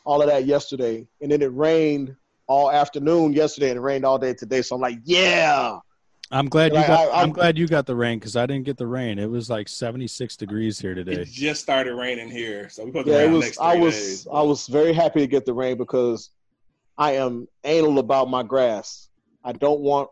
[0.03, 2.15] all of that yesterday, and then it rained
[2.47, 4.61] all afternoon yesterday, and it rained all day today.
[4.63, 5.77] So I'm like, yeah,
[6.31, 7.07] I'm glad you Like, got.
[7.09, 9.19] I- I'm I'm- glad you got the rain because I didn't get the rain.
[9.19, 11.13] It was like 76 degrees here today.
[11.21, 13.17] It just started raining here, so we put the yeah.
[13.19, 14.27] It rain was next I was days.
[14.31, 16.31] I was very happy to get the rain because
[16.97, 19.09] I am anal about my grass.
[19.43, 20.09] I don't want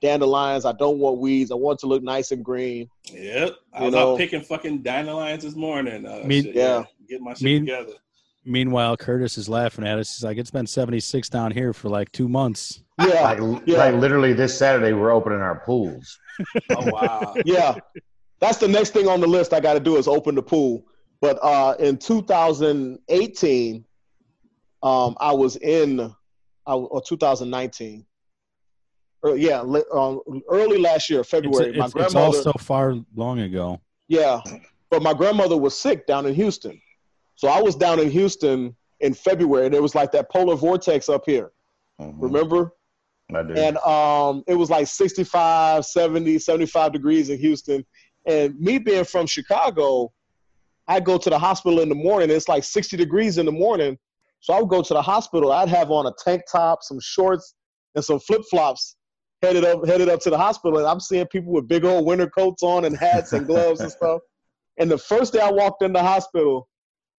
[0.00, 0.64] dandelions.
[0.64, 1.50] I don't want weeds.
[1.50, 2.88] I want it to look nice and green.
[3.12, 6.06] Yep, I You was know- out picking fucking dandelions this morning.
[6.06, 6.84] Uh, Me- shit, yeah.
[7.08, 7.92] get my shit Me- together.
[8.44, 10.16] Meanwhile, Curtis is laughing at us.
[10.16, 13.76] He's like, "It's been 76 down here for like two months." Yeah, Like, yeah.
[13.78, 16.18] like literally this Saturday, we're opening our pools.
[16.70, 17.74] Oh wow, yeah,
[18.40, 20.84] that's the next thing on the list I got to do is open the pool.
[21.20, 23.84] But uh, in 2018,
[24.82, 26.00] um, I was in,
[26.66, 28.06] I, or 2019.
[29.22, 31.76] Or, yeah, li- um, early last year, It's, February.
[31.76, 33.80] my it's, it's all so far long ago.
[34.08, 34.40] yeah,
[34.90, 36.80] but my grandmother was sick down in Houston,
[37.36, 41.08] so I was down in Houston in February, and it was like that polar vortex
[41.08, 41.52] up here.
[42.00, 42.14] Mhm.
[42.18, 42.72] Remember?
[43.34, 43.54] I do.
[43.54, 47.86] and um, it was like 65 70 75 degrees in houston
[48.26, 50.12] and me being from chicago
[50.88, 53.96] i go to the hospital in the morning it's like 60 degrees in the morning
[54.40, 57.54] so i would go to the hospital i'd have on a tank top some shorts
[57.94, 58.96] and some flip-flops
[59.42, 62.28] headed up headed up to the hospital and i'm seeing people with big old winter
[62.28, 64.20] coats on and hats and gloves and stuff
[64.78, 66.68] and the first day i walked in the hospital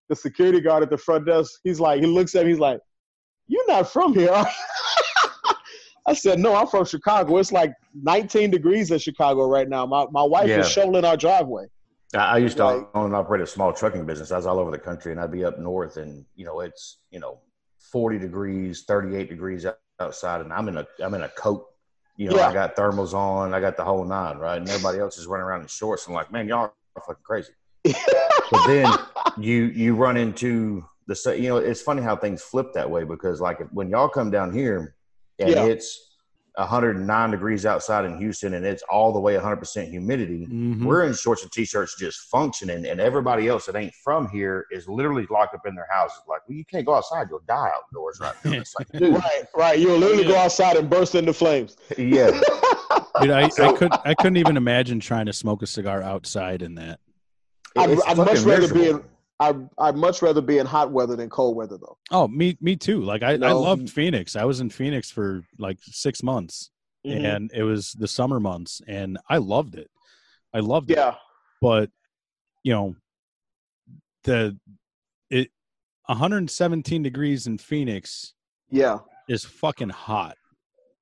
[0.09, 2.79] the security guard at the front desk he's like he looks at me he's like
[3.47, 4.45] you're not from here?
[6.07, 7.37] I said, no, I'm from Chicago.
[7.37, 9.85] It's like 19 degrees in Chicago right now.
[9.85, 10.59] My, my wife Yeah.
[10.59, 11.65] is shoveling our driveway.
[12.15, 14.31] I, used to Like- own and operate a small trucking business.
[14.31, 16.99] I was all over the country, and I'd be up north, and you know it's
[17.11, 17.39] you know
[17.79, 19.65] forty degrees, thirty eight degrees
[19.99, 21.65] outside, and I'm in a I'm in a coat.
[22.17, 22.49] You know, Yeah.
[22.49, 24.57] I got thermals on, I got the whole nine, right?
[24.57, 26.07] And everybody else is running around in shorts.
[26.07, 27.53] I'm like, man, y'all are fucking crazy.
[27.83, 28.93] But then
[29.39, 33.41] you you run into the you know it's funny how things flip that way because
[33.41, 34.95] like when y'all come down here
[35.39, 35.63] and Yeah.
[35.65, 36.10] it's
[36.57, 40.83] 109 degrees outside in Houston and it's all the way 100% humidity Mhm.
[40.85, 44.87] we're in shorts and t-shirts just functioning and everybody else that ain't from here is
[44.87, 48.19] literally locked up in their houses like well you can't go outside you'll die outdoors
[48.19, 49.79] right now it's like dude right, right.
[49.79, 51.77] You'll literally go outside and burst into flames.
[51.97, 52.31] yeah
[53.21, 56.75] Dude, I, I could I couldn't even imagine trying to smoke a cigar outside in
[56.75, 56.99] that.
[57.77, 59.03] I'd- I'd much fucking rather be in-
[59.41, 61.97] I, I'd much rather be in hot weather than cold weather, though.
[62.11, 63.01] Oh, me me too.
[63.01, 64.35] Like I, I loved Phoenix.
[64.35, 66.69] I was in Phoenix for like six months,
[67.05, 67.25] Mm-hmm.
[67.25, 69.89] and it was the summer months, and I loved it.
[70.53, 70.97] I loved it.
[70.97, 71.15] Yeah,
[71.59, 71.89] but
[72.63, 72.95] you know
[74.23, 74.55] the
[75.31, 75.49] it
[76.05, 78.33] 117 degrees in phoenix
[78.69, 80.37] yeah, is fucking hot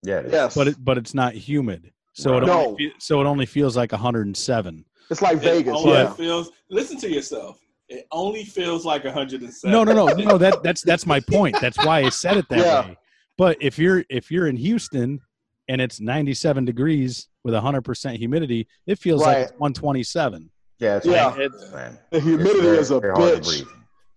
[0.04, 0.32] yeah it is.
[0.32, 0.56] yes.
[0.56, 2.68] but it but it's not humid so it No.
[2.68, 5.74] only fe- so it only feels like 107 it's like Vegas.
[5.76, 6.52] only Yeah, feels.
[6.70, 7.60] Listen to yourself.
[7.90, 9.72] It only feels like 107.
[9.72, 12.60] no no no no that that's that's my point that's why i said it that
[12.60, 12.82] Yeah.
[12.88, 12.98] way
[13.38, 15.20] but if you're if you're in houston
[15.68, 21.36] and it's 97 degrees with 100% humidity it feels like it's 127 yeah it's Yeah.
[21.38, 23.68] It's- man the humidity It's very- is a very hard to bitch.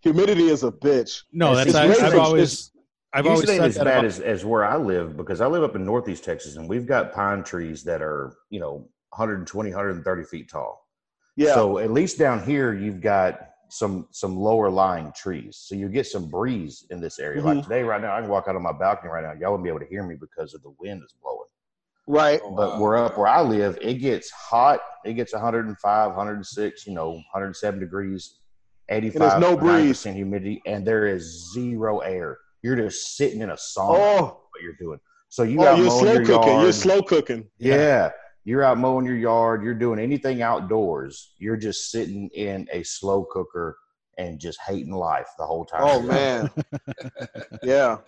[0.03, 1.23] Humidity is a bitch.
[1.33, 2.19] no that's it's I, i've racist.
[2.21, 2.71] always
[3.15, 5.63] i've always Houston said as that bad as, as where I live because I live
[5.63, 10.25] up in northeast Texas and we've got pine trees that are, you know, 120, 130
[10.25, 10.87] feet tall.
[11.37, 15.57] Yeah, So at least down here you've got some some lower lying trees.
[15.57, 17.43] So you get some breeze in this area.
[17.43, 17.63] Like Mhm.
[17.65, 19.33] today, right now, I can walk out on my balcony right now.
[19.33, 21.39] Y'all wouldn't be able to hear me because of the wind is blowing.
[22.07, 22.41] right.
[22.45, 22.81] Oh, But wow.
[22.81, 24.81] we're up where I live, it gets hot.
[25.05, 28.41] It gets 105, 106, you know, 107 degrees,
[28.91, 30.05] 85 There's no breeze.
[30.05, 32.39] And humidity, and there is zero air.
[32.63, 33.97] You're just sitting in a sauna.
[34.21, 34.99] Oh, What you're doing.
[35.31, 36.53] So you oh, out you're slow your cooking.
[36.53, 36.63] yard.
[36.65, 37.49] You're slow cooking.
[37.59, 38.11] yeah.
[38.45, 39.63] You're out mowing your yard.
[39.63, 41.33] You're doing anything outdoors.
[41.39, 43.77] You're just sitting in a slow cooker
[44.19, 45.81] and just hating life the whole time.
[45.83, 46.51] Oh man,
[47.63, 47.99] yeah.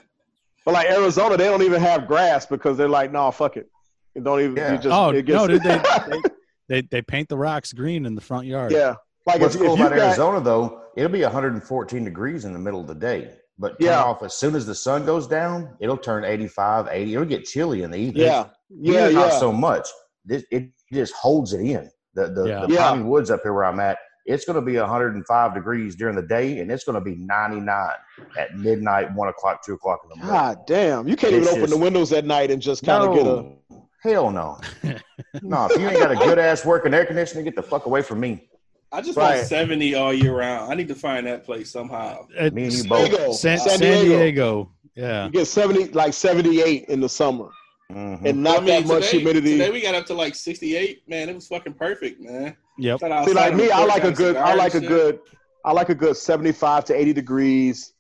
[0.65, 3.71] But like Arizona, they don't even have grass because they're like, no, fuck it.
[4.15, 4.57] It don't even.
[4.57, 4.73] Yeah.
[4.73, 5.79] You just, oh it gets, no dude, they,
[6.09, 6.21] they
[6.69, 8.95] they they paint the rocks green in the front yard yeah.
[9.27, 12.59] Like What's if, cool if about got, Arizona, though, it'll be 114 degrees in the
[12.59, 13.31] middle of the day.
[13.59, 14.03] But turn Yeah.
[14.05, 17.15] off as soon as the sun goes down, it'll turn 85, 80.
[17.15, 18.27] It'll get chilly in the evening.
[18.27, 19.39] yeah, yeah, Here, not yeah.
[19.39, 19.89] so much.
[20.25, 21.91] This, it just holds it in.
[22.15, 22.67] The the, Yeah.
[22.67, 22.91] the Yeah.
[22.91, 26.23] Piney Woods up here where I'm at, it's going to be 105 degrees during the
[26.23, 27.91] day, and it's going to be 99
[28.39, 30.35] at midnight, one o'clock, two o'clock in the morning.
[30.35, 33.05] God damn, you can't It's even open just- the windows at night and just kind
[33.05, 33.81] of get a.
[34.03, 34.59] hell no,
[35.43, 35.67] no.
[35.71, 38.21] If you ain't got a good ass working air conditioning, get the fuck away from
[38.21, 38.49] me.
[38.93, 39.35] I just Right.
[39.37, 40.71] want 70 all year round.
[40.71, 42.27] I need to find that place somehow.
[42.39, 43.09] It- Me and you San both.
[43.11, 43.33] Diego.
[43.33, 44.19] San, San San Diego.
[44.19, 44.71] Diego.
[44.95, 45.25] Yeah.
[45.27, 47.49] You get seventy, like seventy-eight in the summer,
[47.93, 48.25] Mhm.
[48.25, 49.51] and not I mean, that much today, humidity.
[49.53, 51.03] Today we got up to like 68.
[51.09, 52.57] Man, it was fucking perfect, man.
[52.79, 53.01] Yep.
[53.01, 55.21] See, like me, I like a good, I like a good,
[55.65, 57.93] I like a good seventy-five to eighty degrees,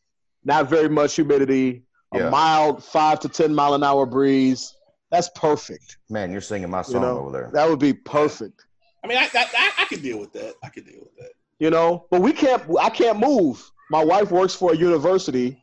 [0.44, 1.82] not very much humidity,
[2.12, 4.74] a mild five to ten mile an hour breeze.
[5.10, 5.98] That's perfect.
[6.10, 7.50] Man, you're singing my You song know, over there.
[7.52, 8.64] that would be perfect.
[9.04, 10.54] I mean, I, I, I, I could deal with that.
[10.62, 11.30] I could deal with that.
[11.60, 15.56] you know but we can't i can't move my wife works for a university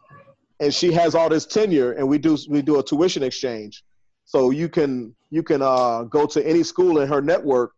[0.62, 3.84] and she has all this tenure and we do we do a tuition exchange
[4.32, 7.72] so you can you can uh, go to any school in her network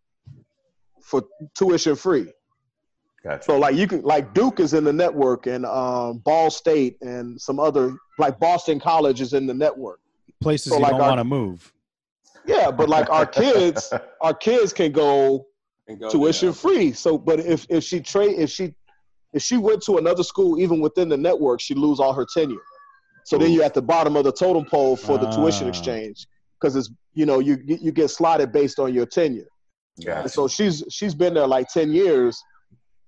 [1.01, 1.23] for
[1.57, 2.27] tuition free
[3.23, 3.43] Gotcha.
[3.43, 7.41] so like you can like duke is in the network and um, ball state and
[7.41, 9.99] some other like boston college is in the network
[10.41, 11.73] Places So, you like, don't want to move.
[12.45, 13.91] yeah but like our kids
[14.21, 15.47] our kids can go
[15.99, 16.53] go tuition there.
[16.53, 16.91] free.
[16.91, 18.73] So, but if if she trade if she
[19.33, 22.61] if she went to another school, even within the network, she lose all her tenure.
[23.25, 25.69] So then you're at the bottom of the totem pole for the tuition Ah.
[25.69, 26.27] exchange
[26.63, 29.47] because it's you know you you get slotted based on your tenure.
[29.97, 30.29] And Gotcha.
[30.29, 32.41] so she's she's been there like ten years,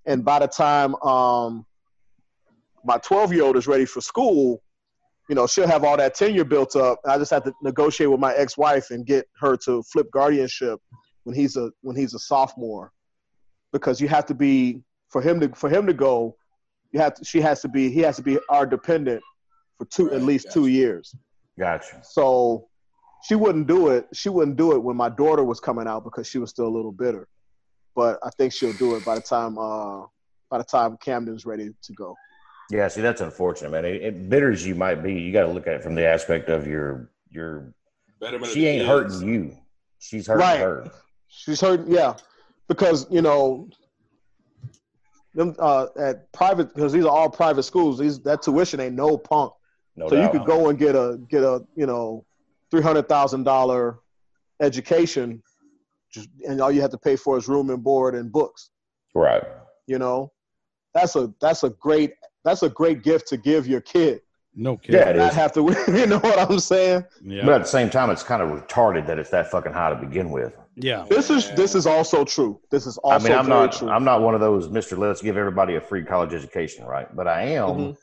[0.05, 1.65] and by the time um
[2.83, 4.61] my twelve year old is ready for school,
[5.29, 6.99] you know she'll have all that tenure built up.
[7.05, 10.79] I just have to negotiate with my ex wife and get her to flip guardianship
[11.23, 12.91] when he's a when he's a sophomore,
[13.71, 16.35] because you have to be for him to for him to go,
[16.91, 19.23] you have to she has to be he has to be our dependent
[19.77, 21.15] for two at Right, least two years.
[21.57, 22.01] Gotcha.
[22.03, 22.67] So
[23.27, 24.07] she wouldn't do it.
[24.13, 26.75] She wouldn't do it when my daughter was coming out because she was still a
[26.75, 27.27] little bitter.
[27.95, 30.01] But I think she'll do it by the time uh
[30.49, 32.15] by the time Camden's ready to go.
[32.69, 33.85] Yeah, see, that's unfortunate, man.
[33.85, 36.05] It, it, bitter as you might be, you got to look at it from the
[36.07, 37.73] aspect of your your.
[38.19, 38.89] Betterment She ain't kids.
[38.89, 39.57] hurting you.
[39.99, 40.59] She's hurting Right.
[40.59, 40.89] her.
[41.27, 42.15] She's hurt, yeah,
[42.67, 43.67] because you know
[45.33, 47.99] them uh, at private because these are all private schools.
[47.99, 49.51] These that tuition ain't no punk.
[49.95, 50.33] No so doubt.
[50.33, 52.25] you could go and get a get a you know
[52.71, 53.99] three hundred thousand dollar
[54.61, 55.41] education,
[56.11, 58.69] just, and all you have to pay for is room and board and books.
[59.13, 59.43] right.
[59.87, 60.31] You know,
[60.95, 62.13] that's a that's a great
[62.43, 64.21] that's a great gift to give your kid.
[64.55, 64.99] No kidding.
[65.01, 67.03] Yeah, it Not have to, you know what I'm saying?
[67.23, 67.43] Yeah.
[67.45, 69.95] But at the same time, it's kind of retarded that it's that fucking high to
[69.97, 70.55] begin with.
[70.75, 71.05] yeah.
[71.09, 72.59] This is this is also true.
[72.71, 73.35] This is also true.
[73.35, 73.73] I mean, I'm not.
[73.73, 73.89] true.
[73.89, 74.95] I'm not one of those Mister.
[74.95, 77.13] Let's give everybody a free college education, right?
[77.15, 77.97] But I am, Mhm.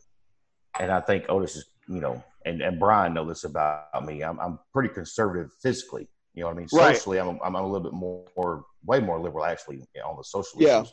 [0.78, 4.22] and I think Otis is, you know, and, and Brian know this about me.
[4.22, 6.08] I'm, I'm pretty conservative physically.
[6.34, 6.68] You know what I mean?
[6.72, 6.96] Right.
[6.96, 10.60] Socially, I'm, I'm a little bit more, more, way more liberal actually on the social
[10.62, 10.80] Yeah.
[10.82, 10.92] issues.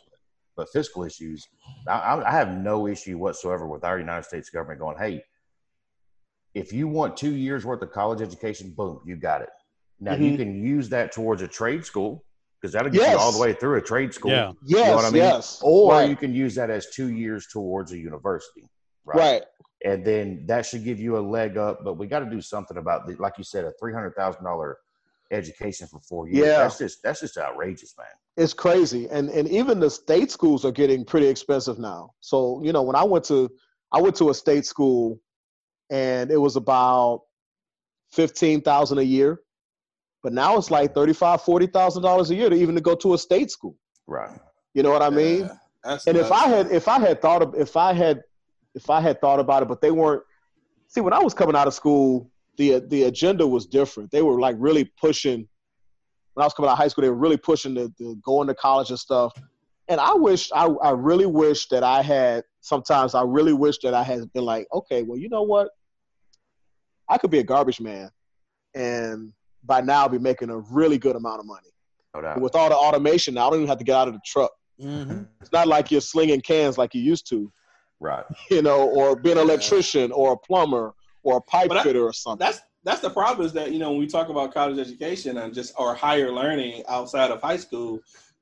[0.58, 1.48] But fiscal issues,
[1.88, 5.24] I, I I have no issue whatsoever with our United States government going, hey,
[6.54, 9.50] if you want two years worth of college education, boom, you got it.
[10.02, 10.38] Now you Mhm.
[10.38, 12.26] can use that towards a trade school
[12.60, 14.32] because that'll get you all the way through a trade school.
[14.32, 14.52] Yeah.
[14.66, 15.22] yes, know what I mean?
[15.24, 15.62] yes.
[15.64, 18.68] Or right, you can use that as two years towards a university.
[19.06, 19.18] Right.
[19.18, 19.44] right.
[19.86, 21.84] And then that should give you a leg up.
[21.84, 24.44] But we got to do something about the, like you said, a three hundred thousand
[24.44, 24.78] dollar
[25.32, 26.48] education for four years.
[26.48, 26.58] Yeah.
[26.60, 28.08] That's just that's just outrageous, man.
[28.38, 32.12] It's crazy, and and even the state schools are getting pretty expensive now.
[32.20, 33.50] So you know, when I went to
[33.92, 35.20] I went to a state school,
[35.90, 37.22] and it was about
[38.12, 39.40] fifteen thousand a year,
[40.24, 42.96] but now it's like thirty five, forty thousand dollars a year to even to go
[42.96, 43.76] to a state school.
[44.08, 44.40] Right.
[44.74, 45.42] You know what I mean?
[45.42, 45.54] Yeah,
[45.84, 48.22] that's and if nuts, I had if I had thought of if I had
[48.76, 50.24] if I had thought about it, but they weren't.
[50.88, 54.12] See, when I was coming out of school, the the agenda was different.
[54.12, 55.48] They were like really pushing.
[56.34, 58.48] When I was coming out of high school, they were really pushing the, the going
[58.48, 59.34] to college and stuff.
[59.88, 62.44] And I wish I I really wish that I had.
[62.62, 65.70] Sometimes I really wish that I had been like, okay, well, you know what?
[67.08, 68.10] I could be a garbage man,
[68.76, 71.70] and by now be making a really good amount of money.
[72.14, 74.22] No with all the automation, now I don't even have to get out of the
[74.26, 74.52] truck.
[74.82, 75.28] Mhm.
[75.42, 77.52] It's not like you're slinging cans like you used to
[78.00, 78.26] right.
[78.52, 80.94] you know, or being an electrician or a plumber
[81.24, 82.46] or a pipe But I- fitter or something.
[82.46, 85.54] that's that's the problem is that you know when we talk about college education and
[85.54, 88.00] just or higher learning outside of high school,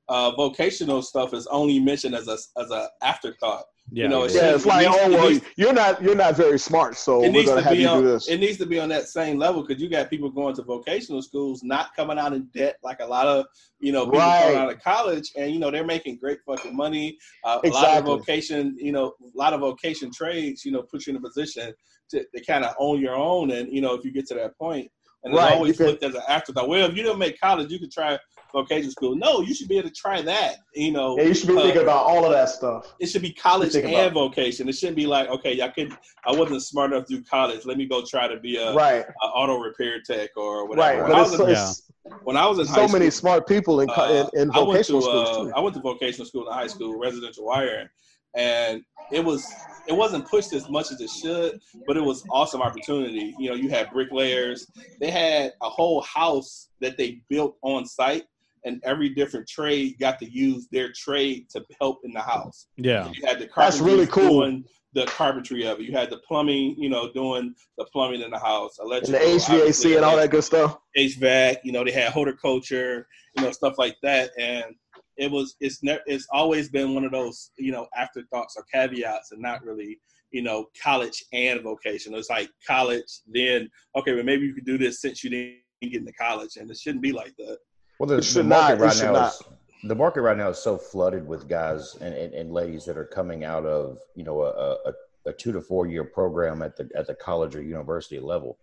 [0.08, 3.64] uh, vocational stuff is only mentioned as a as a afterthought.
[3.90, 4.02] Yeah.
[4.04, 6.58] You know, it's- yeah, it's like, needs- oh well, needs- you're not you're not very
[6.58, 8.28] smart, so we're gonna to have be you on do this.
[8.28, 11.22] it needs to be on that same level because you got people going to vocational
[11.22, 13.46] schools not coming out in debt like a lot of
[13.80, 14.42] you know people Right.
[14.42, 17.96] coming out of college and you know they're making great fucking money uh, a lot
[17.98, 21.20] of vocation you know a lot of vocation trades you know put you in a
[21.20, 21.72] position
[22.10, 24.56] to, to kind of own your own and you know if you get to that
[24.58, 24.90] point
[25.24, 27.70] and Right, it's always you looked as an afterthought well if you don't make college
[27.72, 28.18] you could try
[28.52, 29.16] vocational school.
[29.16, 30.56] No, you should be able to try that.
[30.74, 32.94] You know, Yeah, you should be uh, thinking about all of that stuff.
[33.00, 34.68] it should be college and about- vocation.
[34.68, 35.92] It shouldn't be like, okay, I could,
[36.26, 37.64] I wasn't smart enough to do college.
[37.64, 40.98] Let me go try to be a, right, a auto repair tech or right.
[40.98, 41.02] whatever.
[41.02, 43.80] When, But I was in, when I was in high so school, many smart people
[43.80, 45.56] in, uh, in, in I went to vocational schools uh.
[45.56, 47.88] I went to vocational school in high school, residential wiring,
[48.34, 48.82] and
[49.12, 49.46] it was
[49.86, 53.34] it wasn't pushed as much as it should, but it was awesome opportunity.
[53.38, 54.66] You know, you had bricklayers.
[55.00, 58.24] They had a whole house that they built on site,
[58.64, 62.66] and every different trade got to use their trade to help in the house.
[62.76, 63.10] Yeah.
[63.14, 64.40] You had the That's really cool.
[64.40, 65.84] doing the carpentry of it.
[65.84, 69.96] You had the plumbing, you know, doing the plumbing in the house, and the HVAC
[69.96, 70.78] and all that good stuff.
[70.96, 71.58] HVAC.
[71.62, 73.06] You know, they had horticulture,
[73.36, 74.74] you know, stuff like that, and
[75.18, 79.32] it was it's ne- it's always been one of those you know afterthoughts or caveats,
[79.32, 80.00] and not really
[80.30, 82.14] you know college and vocation.
[82.14, 85.94] It's like college, then okay, well maybe you could do this since you didn't get
[85.94, 87.58] into college, and it shouldn't be like that.
[87.98, 89.32] Well, the, the market not- right now not.
[89.32, 89.42] is
[89.84, 93.04] the market right now is so flooded with guys and, and, and ladies that are
[93.04, 94.92] coming out of you know a, a,
[95.26, 98.58] a two to four year program at the at the college or university level.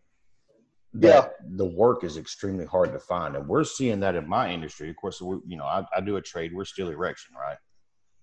[0.98, 4.90] That the work is extremely hard to find, and we're seeing that in my industry.
[4.90, 6.54] Of course, we, you know, I, I do a trade.
[6.54, 7.58] We're steel erection, right?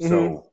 [0.01, 0.09] Mhm.
[0.09, 0.47] So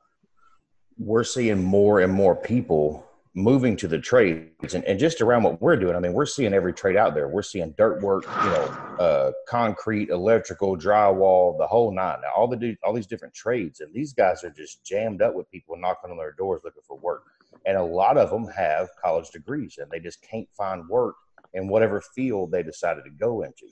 [0.98, 3.06] we're seeing more and more people
[3.36, 5.96] moving to the trades and, and just around what we're doing.
[5.96, 7.28] I mean, we're seeing every trade out there.
[7.28, 12.18] We're seeing dirt work, you know, uh, concrete, electrical, drywall, the whole nine.
[12.22, 15.50] Now, all the all these different trades, and these guys are just jammed up with
[15.52, 17.24] people knocking on their doors looking for work.
[17.66, 21.16] And a lot of them have college degrees, and they just can't find work
[21.54, 23.66] in whatever field they decided to go into.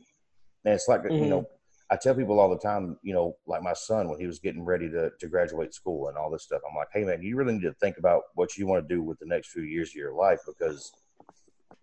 [0.66, 1.30] And it's like you Mhm.
[1.30, 1.50] know,
[1.90, 4.64] I tell people all the time, you know, like my son when he was getting
[4.66, 6.62] ready to, to graduate school and all this stuff.
[6.70, 9.02] I'm like, hey man, you really need to think about what you want to do
[9.02, 10.92] with the next few years of your life because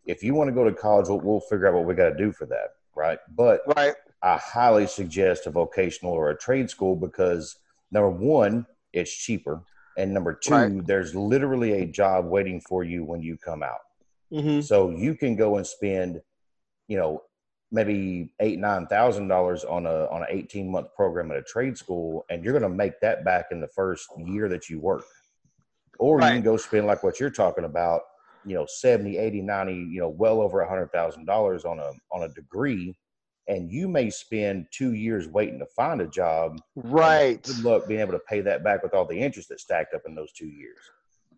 [0.07, 2.17] if you want to go to college, we'll, we'll figure out what we got to
[2.17, 3.19] do for that, right?
[3.35, 3.95] But Right.
[4.23, 7.57] I highly suggest a vocational or a trade school because
[7.91, 9.63] number one, it's cheaper,
[9.97, 10.87] and number two, Right.
[10.87, 13.81] there's literally a job waiting for you when you come out.
[14.31, 16.21] hmm So you can go and spend,
[16.89, 17.23] you know,
[17.75, 21.77] maybe eight nine thousand dollars on a on an eighteen month program at a trade
[21.77, 25.05] school, and you're going to make that back in the first year that you work.
[25.99, 28.03] Or you can go spend like what you're talking about,
[28.45, 31.93] you know, 70, 80, 90, you know, well over a hundred thousand dollars on a
[32.13, 32.97] on a degree,
[33.49, 36.61] and you may spend two years waiting to find a job.
[36.77, 37.43] Right.
[37.43, 40.03] Good luck being able to pay that back with all the interest that stacked up
[40.07, 40.79] in those two years.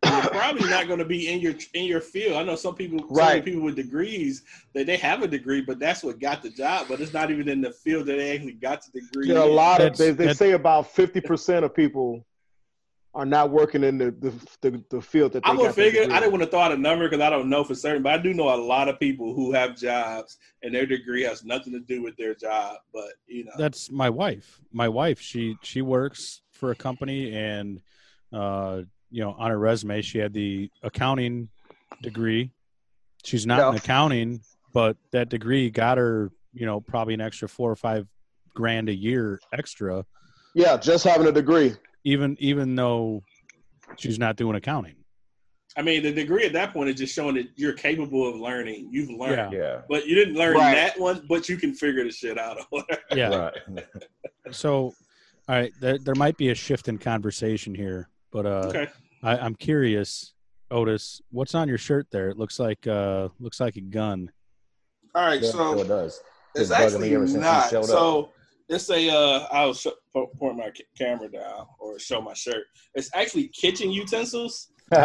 [0.06, 2.36] And you're probably not going to be in your in your field.
[2.36, 3.44] I know some people, so many Right.
[3.44, 4.42] people with degrees,
[4.74, 6.86] that they have a degree, but that's what got the job.
[6.88, 9.28] But it's not even in the field that they actually got the degree.
[9.28, 9.54] There are a in.
[9.56, 12.24] lot of they, they say about fifty percent of people
[13.14, 14.30] are not working in the the,
[14.60, 16.02] the, the field that they I would got their figure.
[16.02, 18.02] degree I didn't want to throw out a number because I don't know for certain,
[18.02, 21.42] but I do know a lot of people who have jobs and their degree has
[21.44, 22.76] nothing to do with their job.
[22.92, 24.60] But you know, That's my wife.
[24.72, 27.80] My wife, she she works for a company and
[28.32, 28.82] uh
[29.16, 31.48] you know, on her resume she had the accounting
[32.02, 32.50] degree.
[33.24, 34.42] She's not in accounting,
[34.74, 38.06] but that degree got her, you know, probably an extra 4 or 5
[38.54, 40.04] grand a year extra
[40.54, 41.74] Yeah, just having a degree.
[42.04, 43.22] even even though
[43.96, 44.96] she's not doing accounting.
[45.78, 48.88] I mean, the degree at that point is just showing that you're capable of learning.
[48.92, 49.58] You've learned, Yeah.
[49.58, 49.80] yeah.
[49.88, 50.74] but you didn't learn Right.
[50.74, 52.58] that one, but you can figure the shit out.
[52.70, 52.84] Or.
[53.14, 53.50] Yeah.
[53.70, 53.86] Right.
[54.50, 54.92] So,
[55.48, 58.88] all right, there, there might be a shift in conversation here, but uh, okay.
[59.26, 60.34] I, I'm curious,
[60.70, 62.28] Otis, what's on your shirt there?
[62.28, 64.30] It looks like uh, looks like a gun.
[65.16, 65.40] All right.
[65.42, 66.20] Yeah, so so it does.
[66.54, 67.70] It's Been bugging actually ever since not.
[67.70, 67.86] showed up.
[67.88, 68.30] So
[68.68, 69.10] it's a.
[69.10, 72.66] Uh, I'll sh- point my ca- camera down or show my shirt.
[72.94, 74.68] It's actually kitchen utensils.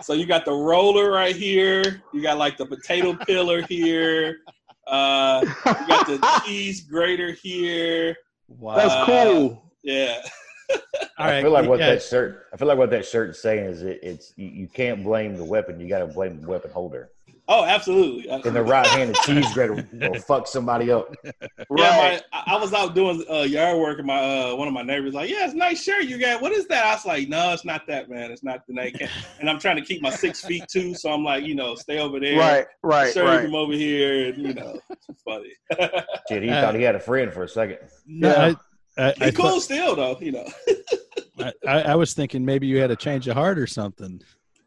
[0.00, 2.04] So you got the roller right here.
[2.14, 4.38] You got like the potato peeler here.
[4.86, 5.52] Uh, you
[5.88, 8.14] got the cheese grater here.
[8.46, 8.76] Wow.
[8.76, 9.72] That's Uh, cool.
[9.82, 10.20] Yeah.
[10.70, 10.78] all
[11.18, 11.42] I right.
[11.42, 12.46] feel like what yeah, that shirt.
[12.52, 15.36] I feel like what that shirt is saying is it, it's you, you can't blame
[15.36, 15.80] the weapon.
[15.80, 17.10] You got to blame the weapon holder.
[17.50, 18.28] Oh, absolutely.
[18.44, 21.14] In the right hand, the cheese grater will fuck somebody up.
[21.24, 21.30] Yeah,
[21.70, 22.20] Right.
[22.30, 24.18] my, I I was out doing uh, yard work, and my
[24.50, 26.42] uh, one of my neighbors like, "Yeah, it's a nice shirt you got.
[26.42, 28.30] What is that?" I was like, "No, it's not that, man.
[28.30, 28.94] It's not the name."
[29.40, 31.98] And I'm trying to keep my six feet too, so I'm like, you know, stay
[32.00, 32.38] over there.
[32.38, 33.44] Right, right, Shirt right.
[33.44, 35.52] from over here, and you know, it's funny.
[36.28, 37.78] Shit, he Uh, thought he had a friend for a second.
[38.06, 38.54] no, Yeah.
[38.98, 40.18] I, I, cool thought- still, though.
[40.20, 40.46] You know.
[41.38, 44.20] I, I I was thinking maybe you had a change of heart or something.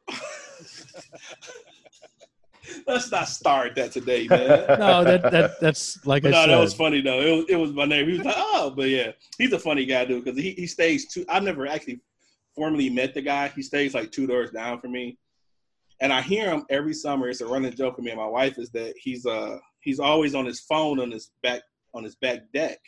[2.87, 4.39] Let's not start that today, man.
[4.79, 6.49] No, that that that's like But I no, said.
[6.51, 7.19] that was funny though.
[7.21, 8.07] It was, it was my name.
[8.07, 10.23] He was like, oh, but yeah, he's a funny guy, dude.
[10.23, 11.25] Because he, he stays two.
[11.27, 11.99] I've never actually
[12.55, 13.49] formally met the guy.
[13.49, 15.17] He stays like two doors down from me,
[16.01, 17.29] and I hear him every summer.
[17.29, 20.33] It's a running joke with me and my wife is that he's uh he's always
[20.35, 21.61] on his phone on his back
[21.93, 22.79] on his back deck.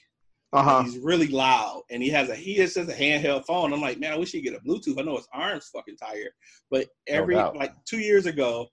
[0.53, 0.83] Uh huh.
[0.83, 3.73] He's really loud, and he has a he has just a handheld phone.
[3.73, 4.99] I'm like, man, I wish he'd get a Bluetooth.
[4.99, 6.29] I know his arms fucking tired,
[6.69, 7.57] but every doubt.
[7.57, 8.67] like two years ago,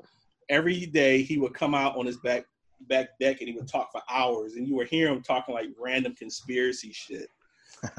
[0.51, 2.45] every day he would come out on his back
[2.89, 5.69] back deck and he would talk for hours, and you would hear him talking like
[5.79, 7.29] random conspiracy shit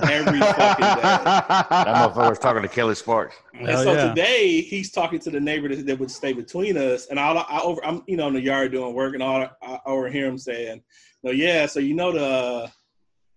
[0.03, 1.01] every fucking day.
[1.01, 3.35] That motherfucker was talking to Kelly Sparks.
[3.55, 4.09] And Hell so yeah.
[4.09, 7.61] today he's talking to the neighbor that, that would stay between us, and I, I
[7.61, 10.83] over I'm you know in the yard doing work, and all I overhear him saying,
[11.23, 12.71] "No, yeah, so you know the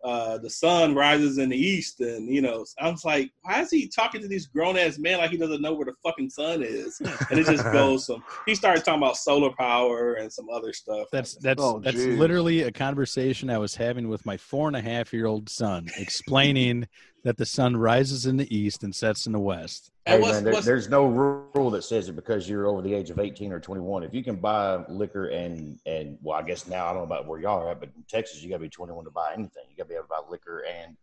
[0.05, 3.71] uh, the sun rises in the east, and you know I was like, why is
[3.71, 6.63] he talking to these grown ass men like he doesn't know where the fucking sun
[6.63, 7.01] is?
[7.31, 8.23] And it just goes some.
[8.47, 11.09] He started talking about solar power and some other stuff.
[11.11, 12.19] That's that's Oh, that's geez.
[12.19, 15.89] literally a conversation I was having with my four and a half year old son,
[15.99, 16.87] explaining
[17.25, 19.91] that the sun rises in the east and sets in the west.
[20.05, 23.19] Hey, man, there, there's no rule that says it because you're over the age of
[23.19, 24.03] 18 or 21.
[24.03, 27.27] If you can buy liquor and and well, I guess now I don't know about
[27.27, 29.65] where y'all are at, but in Texas you got to be 21 to buy anything.
[29.71, 30.97] You got to be able to buy liquor and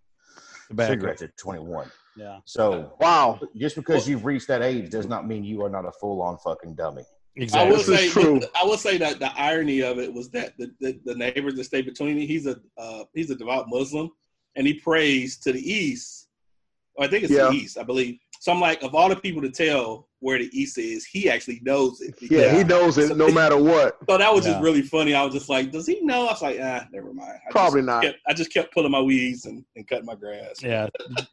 [0.70, 0.94] Tobacco.
[0.94, 1.92] cigarettes at 21.
[2.16, 3.40] Yeah, So wow.
[3.56, 6.38] just because you've reached that age does not mean you are not a full on
[6.38, 7.04] fucking dummy.
[7.04, 7.72] I exactly.
[7.72, 8.42] will This is say, true.
[8.62, 11.64] I will say that the irony of it was that the, the, the neighbors that
[11.64, 14.12] stay between me, he's a uh, he's a devout Muslim,
[14.56, 16.28] and he prays to the east.
[16.96, 17.48] Or I think it's Yeah.
[17.50, 18.18] the east, I believe.
[18.42, 21.60] So I'm like, of all the people to tell where the east is, he actually
[21.64, 22.16] knows it.
[22.22, 23.98] Yeah, he knows it no matter what.
[24.10, 25.14] So that was just really funny.
[25.14, 26.22] I was just like, does he know?
[26.28, 27.38] I was like, ah, never mind.
[27.48, 28.04] I Probably not.
[28.04, 30.62] Kept, I just kept pulling my weeds and, and cutting my grass.
[30.62, 30.88] Yeah,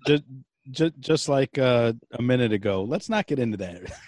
[0.06, 0.22] just,
[0.70, 2.82] just just like uh, a minute ago.
[2.84, 3.82] Let's not get into that.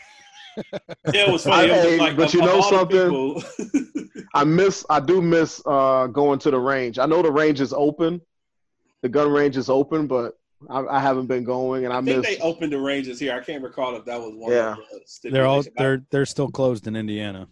[1.14, 1.68] Yeah, it was funny.
[1.68, 3.04] It was Hey, like, but you know something?
[3.04, 3.42] people-
[4.34, 4.84] I miss.
[4.90, 6.98] I do miss uh, going to the range.
[6.98, 8.20] I know the range is open.
[9.02, 10.34] The gun range is open, but
[10.68, 12.36] I, I haven't been going, and I, I think miss.
[12.36, 13.32] they opened the ranges here.
[13.34, 14.72] I can't recall if that was one Yeah.
[14.72, 14.78] of
[15.22, 17.48] the they're all they're they're still closed in Indiana.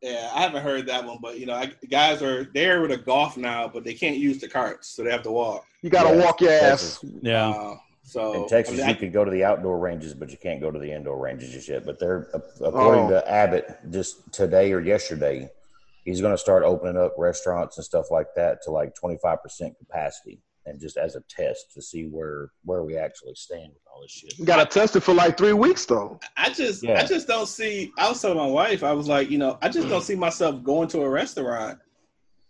[0.00, 2.96] Yeah, I haven't heard that one, but you know, I, guys are there with a
[2.96, 5.64] golf now, but they can't use the carts, so they have to walk.
[5.82, 6.60] you got to Yeah, walk your ass.
[6.60, 7.04] Texas.
[7.22, 10.12] Yeah, Uh, so In Texas, I mean, I- you can go to the outdoor ranges,
[10.14, 11.86] but you can't go to the indoor ranges just yet.
[11.86, 12.28] But they're
[12.60, 13.10] according Oh.
[13.10, 15.48] to Abbott, just today or yesterday,
[16.04, 19.40] he's going to start opening up restaurants and stuff like that to like twenty five
[19.40, 23.82] percent capacity, and just as a test to see where where we actually stand with
[23.92, 24.38] all this shit.
[24.38, 26.20] You got to test it for like three weeks, though.
[26.36, 27.00] I just, Yeah.
[27.00, 27.92] I just don't see.
[27.98, 30.62] I was telling my wife, I was like, you know, I just don't see myself
[30.62, 31.78] going to a restaurant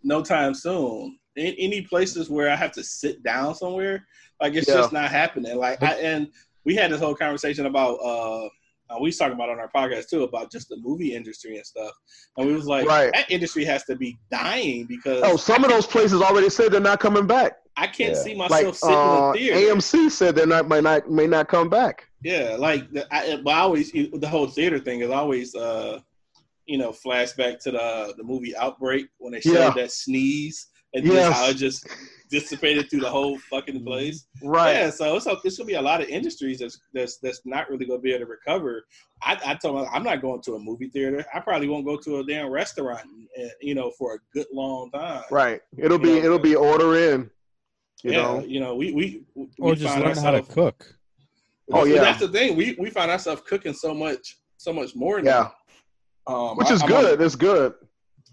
[0.03, 1.17] no time soon.
[1.35, 4.05] In, any places where I have to sit down somewhere,
[4.41, 4.75] like it's Yeah.
[4.75, 5.57] just not happening.
[5.57, 6.27] Like, I, and
[6.65, 7.95] we had this whole conversation about.
[7.95, 8.49] uh
[8.89, 11.65] uh, we was talking about on our podcast too about just the movie industry and
[11.65, 11.93] stuff,
[12.37, 13.11] and we was like, Right.
[13.13, 16.81] that industry has to be dying because Oh, some of those places already said they're
[16.81, 17.53] not coming back.
[17.75, 18.21] I can't Yeah.
[18.21, 19.73] see Like myself sitting uh, in a theater.
[19.75, 22.07] AMC said they not may not may not come back.
[22.23, 25.99] Yeah, like the, I, I always the whole theater thing is always, uh,
[26.65, 29.73] you know, flashback to the the movie Outbreak when they showed Yeah.
[29.75, 31.27] that sneeze and Yes.
[31.29, 31.87] just how it just
[32.29, 34.25] dissipated through the whole fucking place.
[34.43, 34.73] Right.
[34.73, 37.85] Yeah, so it's there's gonna be a lot of industries that's that's that's not really
[37.85, 38.85] gonna be able to recover.
[39.23, 41.25] I, I told them I'm not going to a movie theater.
[41.33, 43.01] I probably won't go to a damn restaurant,
[43.41, 45.23] uh, you know, for a good long time.
[45.31, 45.61] Right.
[45.77, 46.23] It'll be Yeah.
[46.25, 47.29] it'll be order in.
[48.03, 48.43] You yeah, know.
[48.45, 50.95] you know, we we, we or just find learn how to ourselves- cook.
[51.71, 52.01] Oh, yeah.
[52.01, 52.57] that's the thing.
[52.57, 55.53] We we find ourselves cooking so much so much more now.
[56.27, 56.33] Yeah.
[56.35, 57.21] Um, Which I- is I'm on- good.
[57.21, 57.73] It's good.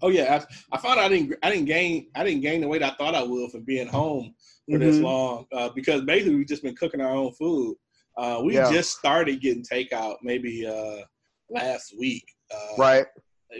[0.01, 2.83] oh yeah, I, I found I didn't I didn't gain I didn't gain the weight
[2.83, 4.33] I thought I would from being home
[4.69, 5.03] for this Mhm.
[5.03, 7.75] long uh, because basically we've just been cooking our own food.
[8.17, 8.69] Uh, we Yeah.
[8.71, 10.97] just started getting takeout maybe uh,
[11.49, 13.05] last week, uh, Right.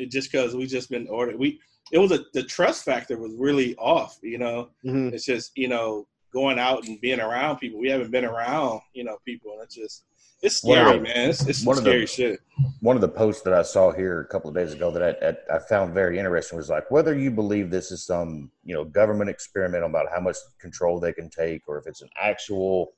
[0.09, 1.37] Just because we just been ordered.
[1.37, 1.59] We
[1.91, 4.17] it was a the trust factor was really off.
[4.23, 7.79] You know, hmm it's just you know going out and being around people.
[7.79, 10.03] We haven't been around you know people, and it's just
[10.41, 11.29] it's scary, the- man.
[11.29, 12.39] It's, it's some one of the- scary shit.
[12.81, 15.53] One of the posts that I saw here a couple of days ago that I,
[15.53, 18.83] I, I found very interesting was like whether you believe this is some you know
[18.83, 22.93] government experiment about how much control they can take, or if it's an actual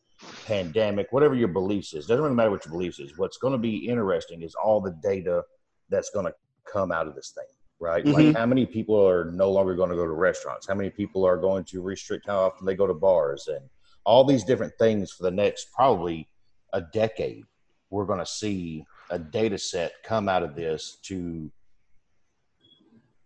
[0.45, 3.17] pandemic, whatever your beliefs is, doesn't really matter what your beliefs is.
[3.17, 5.43] What's going to be interesting is all the data
[5.89, 6.33] that's going to
[6.71, 7.45] come out of this thing,
[7.84, 8.05] right?
[8.05, 8.36] Like mm-hmm.
[8.38, 10.65] how many people are no longer going to go to restaurants?
[10.67, 13.69] How many people are going to restrict how often they go to bars and
[14.05, 16.29] all these different things for the next probably
[16.71, 17.45] a decade.
[17.89, 21.51] We're going to see a data set come out of this to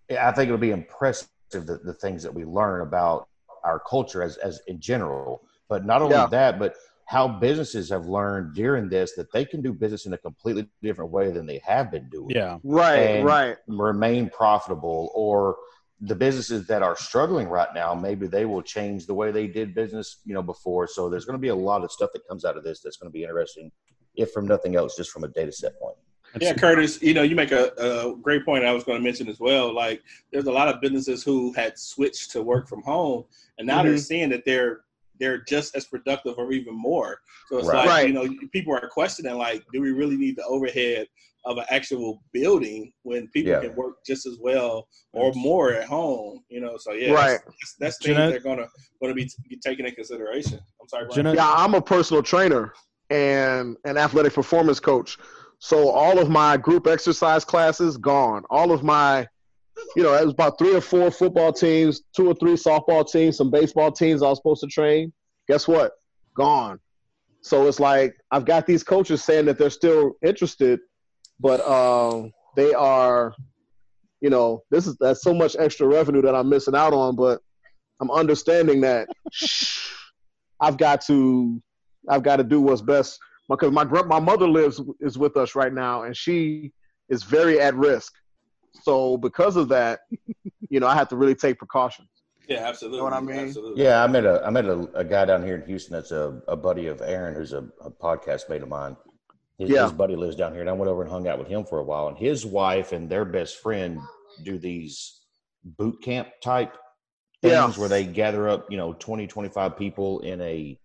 [0.09, 3.27] I think it'll be impressive the, the things that we learn about
[3.63, 5.43] our culture as, as in general.
[5.69, 6.27] But not only Yeah.
[6.27, 6.75] that, but
[7.07, 11.09] how businesses have learned during this that they can do business in a completely different
[11.09, 12.29] way than they have been doing.
[12.31, 12.97] Yeah, Right.
[12.97, 13.55] And- right.
[13.67, 15.55] Remain profitable or
[16.01, 19.73] the businesses that are struggling right now, maybe they will change the way they did
[19.73, 20.85] business, you know, before.
[20.87, 22.97] So there's going to be a lot of stuff that comes out of this that's
[22.97, 23.71] going to be interesting
[24.15, 25.95] if from nothing else, just from a data set point.
[26.41, 29.29] Yeah, Curtis, you know, you make a, a great point I was going to mention
[29.29, 29.73] as well.
[29.73, 33.23] Like, there's a lot of businesses who had switched to work from home,
[33.57, 33.87] and now Mm-hmm.
[33.87, 34.81] they're seeing that they're
[35.19, 37.19] they're just as productive or even more.
[37.49, 37.75] So it's Right.
[37.77, 38.07] like, Right.
[38.07, 41.07] you know, people are questioning, like, do we really need the overhead
[41.45, 43.61] of an actual building when people Yeah.
[43.61, 46.43] can work just as well or more at home?
[46.49, 47.39] You know, so yeah, Right.
[47.45, 48.29] that's, that's things Jeanette?
[48.31, 48.67] they're gonna
[49.01, 50.59] gonna be, be taken in consideration.
[50.81, 51.15] I'm sorry, Brian.
[51.15, 51.35] Jeanette?
[51.35, 52.73] Yeah, I'm a personal trainer
[53.09, 55.17] and an athletic performance coach.
[55.59, 58.43] So all of my group exercise classes gone.
[58.49, 59.27] All of my,
[59.95, 63.37] you know, it was about three or four football teams, two or three softball teams,
[63.37, 65.13] some baseball teams I was supposed to train.
[65.47, 65.93] Guess what?
[66.35, 66.79] Gone.
[67.41, 70.79] So it's like I've got these coaches saying that they're still interested,
[71.39, 73.33] but um, they are,
[74.21, 77.15] you know, this is that's so much extra revenue that I'm missing out on.
[77.15, 77.39] But
[78.01, 79.07] I'm understanding that
[80.59, 81.61] I've got to
[82.09, 83.19] I've got to do what's best
[83.49, 86.73] because my my mother lives is with us right now and she
[87.09, 88.13] is very at risk.
[88.83, 90.01] So because of that,
[90.69, 92.09] you know, I have to really take precautions.
[92.47, 92.99] Yeah, absolutely.
[92.99, 93.39] Know what I mean?
[93.39, 93.83] Absolutely.
[93.83, 96.41] Yeah, I met a I met a, a guy down here in Houston that's a,
[96.47, 98.95] a buddy of Aaron, who's a, a podcast mate of mine.
[99.57, 99.83] His, Yeah.
[99.83, 101.79] his buddy lives down here, and I went over and hung out with him for
[101.79, 102.07] a while.
[102.07, 103.99] And his wife and their best friend
[104.43, 105.19] do these
[105.63, 106.73] boot camp type
[107.41, 107.71] things Yeah.
[107.73, 110.79] where they gather up, you know, 20, 25 people in a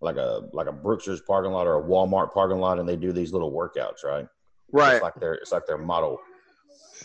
[0.00, 3.10] like a like a Brookshire's parking lot or a Walmart parking lot, and they do
[3.10, 4.28] these little workouts, right?
[4.70, 4.94] Right.
[4.94, 6.18] It's like their it's like their model.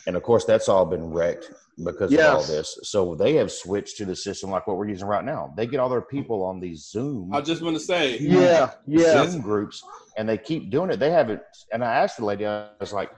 [0.08, 1.52] And of course, that's all been wrecked
[1.84, 2.78] because of all this.
[2.84, 5.54] So they have switched to the system like what we're using right now.
[5.58, 8.72] They get all their people on these Zoom I just want to say, Yeah.
[8.86, 9.26] Yeah.
[9.28, 9.84] Zoom groups,
[10.18, 11.00] and they keep doing it.
[11.00, 11.42] They haven't.
[11.72, 13.12] And I asked the lady, I was like,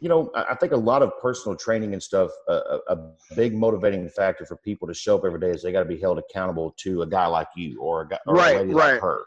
[0.00, 2.96] you know, I I think a lot of personal training and stuff, a, a, a
[3.34, 5.98] big motivating factor for people to show up every day is they got to be
[5.98, 8.92] held accountable to a guy like you or a guy or Right, a lady right.
[8.92, 9.24] like her.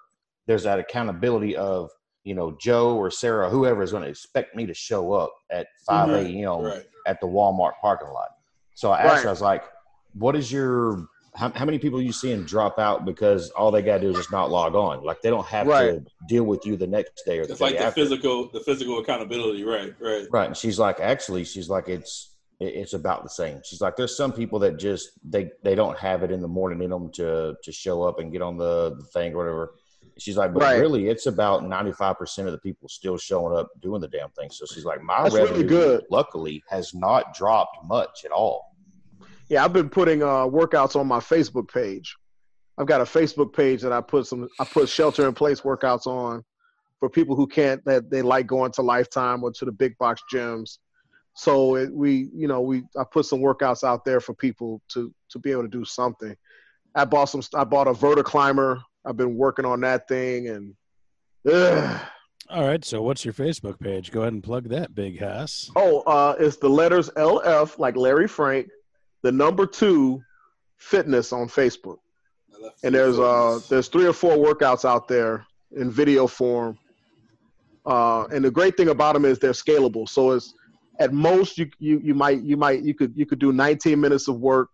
[0.47, 1.89] There's that accountability of
[2.29, 5.65] you know Joe or Sarah, whoever is going to expect me to show up at
[5.87, 6.43] 5 Mhm.
[6.43, 6.61] a.m.
[6.63, 6.85] right.
[7.07, 8.29] at the Walmart parking lot.
[8.75, 9.23] So I asked Right.
[9.23, 9.63] her, I was like,
[10.13, 13.81] what is your how, how many people are you seeing drop out because all they
[13.83, 15.03] got to do is just not log on?
[15.03, 15.91] Like they don't have Right.
[15.91, 18.01] to deal with you the next day or the It's day like the after.
[18.01, 19.63] physical, the physical accountability.
[19.63, 19.93] Right.
[19.99, 20.27] Right.
[20.31, 20.47] Right.
[20.47, 23.61] And she's like, actually, she's like, it's it's about the same.
[23.63, 26.81] She's like, there's some people that just they they don't have it in the morning
[26.83, 29.75] in them to to show up and get on the, the thing or whatever.
[30.17, 30.79] She's like, but Right.
[30.79, 34.49] really, it's about 95% of the people still showing up doing the damn thing.
[34.51, 36.05] So she's like, my That's really revenue, good.
[36.11, 38.75] luckily, has not dropped much at all.
[39.47, 42.15] Yeah, I've been putting uh, workouts on my Facebook page.
[42.77, 46.05] I've got a Facebook page that I put some I put shelter in place workouts
[46.07, 46.43] on
[46.99, 50.21] for people who can't that they like going to Lifetime or to the big box
[50.33, 50.77] gyms.
[51.33, 55.13] So it, we, you know, we I put some workouts out there for people to
[55.29, 56.35] to be able to do something.
[56.95, 57.41] I bought some.
[57.55, 58.81] I bought a VersaClimber.
[59.05, 60.73] I've been working on that thing, and
[61.51, 62.01] ugh.
[62.49, 62.83] All right.
[62.83, 64.11] So, what's your Facebook page?
[64.11, 65.69] Go ahead and plug that, Big Hass.
[65.75, 68.67] oh, uh, it's the letters LF like Larry Frank,
[69.21, 70.21] the number two,
[70.77, 71.97] fitness on Facebook.
[72.83, 75.45] And there's uh there's three or four workouts out there
[75.77, 76.77] in video form
[77.85, 80.53] uh and the great thing about them is they're scalable so it's
[80.99, 84.27] at most you you you might you might you could you could do 19 minutes
[84.27, 84.69] of work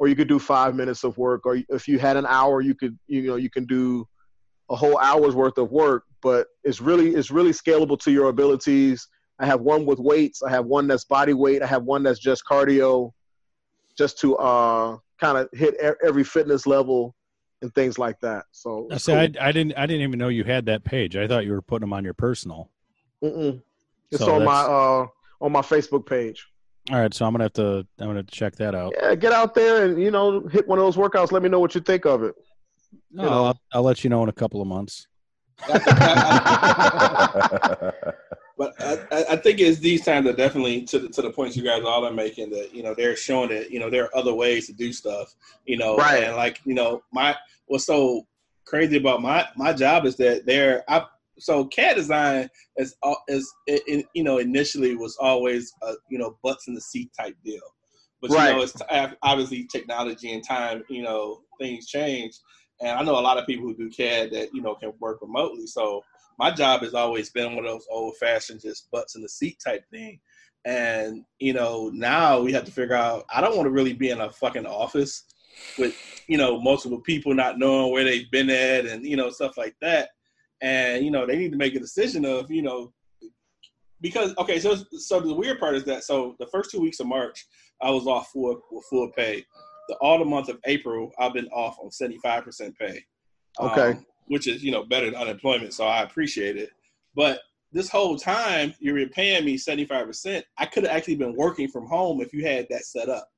[0.00, 2.74] or you could do five minutes of work or if you had an hour you
[2.74, 4.08] could you know you can do
[4.70, 9.06] a whole hour's worth of work but it's really it's really scalable to your abilities
[9.38, 12.18] i have one with weights i have one that's body weight i have one that's
[12.18, 13.12] just cardio
[13.96, 17.14] just to uh kind of hit every fitness level
[17.62, 20.28] and things like that so I it's say I, I didn't I didn't even know
[20.28, 21.14] you had that page.
[21.14, 22.70] I thought you were putting them on your personal.
[23.22, 23.60] Mm-mm.
[24.10, 25.06] it's So on my uh
[25.42, 26.46] on my facebook page
[26.90, 28.92] All right, so I'm gonna have to I'm gonna check that out.
[29.00, 31.60] yeah get out there and you know hit one of those workouts let me know
[31.60, 32.34] what you think of it
[33.12, 33.44] No, know.
[33.46, 35.06] I'll, I'll let you know in a couple of months.
[38.58, 41.56] But I, I- I think it's these times that definitely to the, to the points
[41.56, 44.14] you guys all are making that you know they're showing that you know there are
[44.16, 45.34] other ways to do stuff.
[45.64, 46.24] You know, Right.
[46.24, 47.34] and like you know my
[47.66, 48.26] what's so
[48.66, 51.06] crazy about my my job is that they're I
[51.40, 52.94] so CAD design is
[53.28, 57.10] is it, it, you know initially was always a you know butts in the seat
[57.18, 57.60] type deal,
[58.20, 58.50] but Right.
[58.50, 62.34] you know it's t- obviously technology and time you know things change,
[62.80, 65.20] and I know a lot of people who do CAD that you know can work
[65.22, 65.66] remotely.
[65.66, 66.02] So
[66.40, 69.58] my job has always been one of those old fashioned just butts in the seat
[69.62, 70.18] type thing.
[70.64, 74.08] And, you know, now we have to figure out I don't want to really be
[74.08, 75.24] in a fucking office
[75.76, 75.94] with,
[76.28, 79.76] you know, multiple people not knowing where they've been at and, you know, stuff like
[79.82, 80.10] that.
[80.62, 82.92] And, you know, they need to make a decision of, you know,
[84.00, 87.06] because okay, so so the weird part is that so the first two weeks of
[87.06, 87.46] March
[87.82, 89.44] I was off full with full pay.
[89.88, 93.04] The all the month of April I've been off on seventy five percent pay.
[93.58, 93.90] Okay.
[93.90, 96.70] Um, which is you know better than unemployment, so I appreciate it.
[97.14, 97.40] But
[97.72, 101.86] this whole time you were paying me 75%, I could have actually been working from
[101.86, 103.28] home if you had that set up.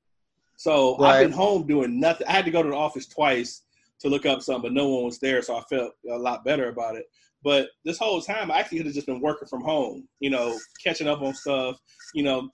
[0.56, 1.16] So Right.
[1.16, 2.26] I've been home doing nothing.
[2.26, 3.62] I had to go to the office twice
[4.02, 6.68] to look up something, but no one was there, so I felt a lot better
[6.68, 7.06] about it.
[7.44, 10.56] But this whole time, I actually could have just been working from home, you know,
[10.82, 11.76] catching up on stuff.
[12.14, 12.50] You know,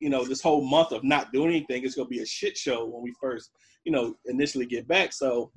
[0.00, 2.84] you know, this whole month of not doing anything is gonna be a shit show
[2.86, 3.50] when we first,
[3.84, 5.12] you know, initially get back.
[5.12, 5.52] So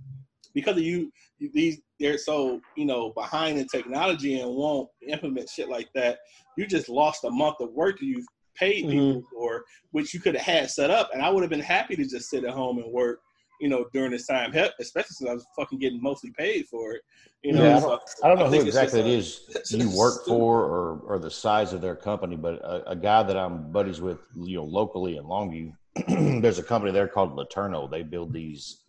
[0.54, 5.70] because of you, these they're so you know behind in technology and won't implement shit
[5.70, 6.20] like that.
[6.58, 8.92] You just lost a month of work that you've paid mm-hmm.
[8.92, 11.96] people for, which you could have had set up, and I would have been happy
[11.96, 13.20] to just sit at home and work.
[13.60, 17.02] You know, during this time, especially since I was fucking getting mostly paid for it.
[17.44, 19.42] You know, Yeah, I so I don't know who exactly it is
[19.74, 23.24] a- you work for or, or the size of their company, but a, a guy
[23.24, 25.72] that I'm buddies with, you know, locally in Longview,
[26.42, 27.90] there's a company there called LeTourneau.
[27.90, 28.82] They build these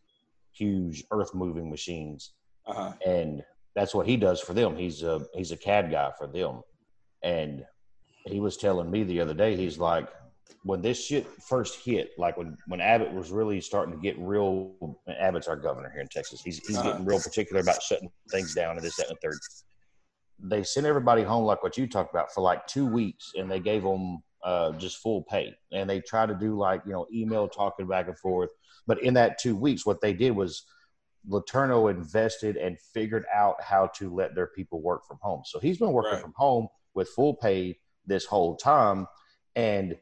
[0.53, 2.33] huge earth moving machines,
[2.67, 2.93] Uh-huh.
[3.07, 3.43] and
[3.75, 4.77] that's what he does for them.
[4.77, 6.63] He's a he's a CAD guy for them,
[7.23, 7.65] and
[8.25, 10.09] he was telling me the other day, he's like,
[10.63, 14.75] when this shit first hit, like when when Abbott was really starting to get real.
[15.21, 16.43] Abbott's our governor here in Texas.
[16.43, 16.91] He's he's Uh-huh.
[16.91, 19.39] getting real particular about shutting things down and this, that, and the third.
[20.39, 23.61] They sent everybody home like what you talked about for like two weeks, and they
[23.61, 25.55] gave them uh, just full pay.
[25.73, 28.51] And they tried to do like you know email talking back and forth.
[28.87, 30.65] But in that two weeks, what they did was
[31.29, 35.43] LeTourneau invested and figured out how to let their people work from home.
[35.45, 36.21] So he's been working Right.
[36.23, 39.09] from home with full pay this whole time.
[39.57, 39.97] And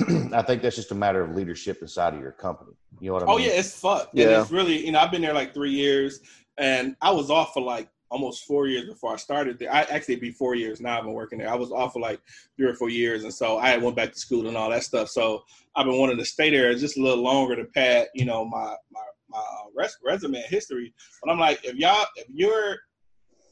[0.32, 2.72] I think that's just a matter of leadership inside of your company.
[3.00, 3.48] You know what I Oh mean?
[3.48, 4.14] Oh yeah, it's fucked.
[4.14, 4.24] Yeah.
[4.24, 6.20] And it's really, you know, I've been there like three years,
[6.58, 9.72] and I was off for like almost four years before I started there.
[9.72, 10.98] I actually it'd be four years now.
[10.98, 11.50] I've been working there.
[11.50, 12.20] I was off for like
[12.56, 15.08] three or four years, and so I went back to school and all that stuff.
[15.08, 15.42] So
[15.76, 18.74] I've been wanting to stay there just a little longer to pad, you know, my
[18.90, 20.92] my my uh, res- resume and history.
[21.22, 22.78] But I'm like, if y'all, if your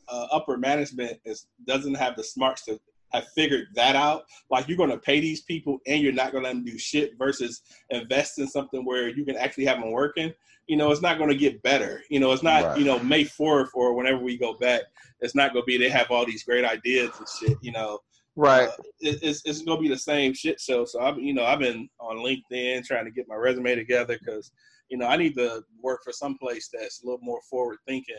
[0.09, 2.81] uh, upper management is doesn't have the smarts to
[3.13, 6.45] have figured that out, like you're going to pay these people and you're not going
[6.45, 9.93] to let them do shit versus invest in something where you can actually have them
[9.93, 10.33] working.
[10.67, 12.03] You know, it's not going to get better.
[12.11, 12.65] You know, it's not.
[12.65, 12.79] Right.
[12.79, 14.83] You know, May fourth or whenever we go back,
[15.21, 17.59] it's not going to be they have all these great ideas and shit.
[17.63, 18.01] You know,
[18.39, 18.69] Right.
[18.69, 20.85] uh, it, it's it's gonna be the same shit show.
[20.85, 24.53] So I've you know I've been on LinkedIn trying to get my resume together because
[24.89, 28.15] you know I need to work for some place that's a little more forward thinking.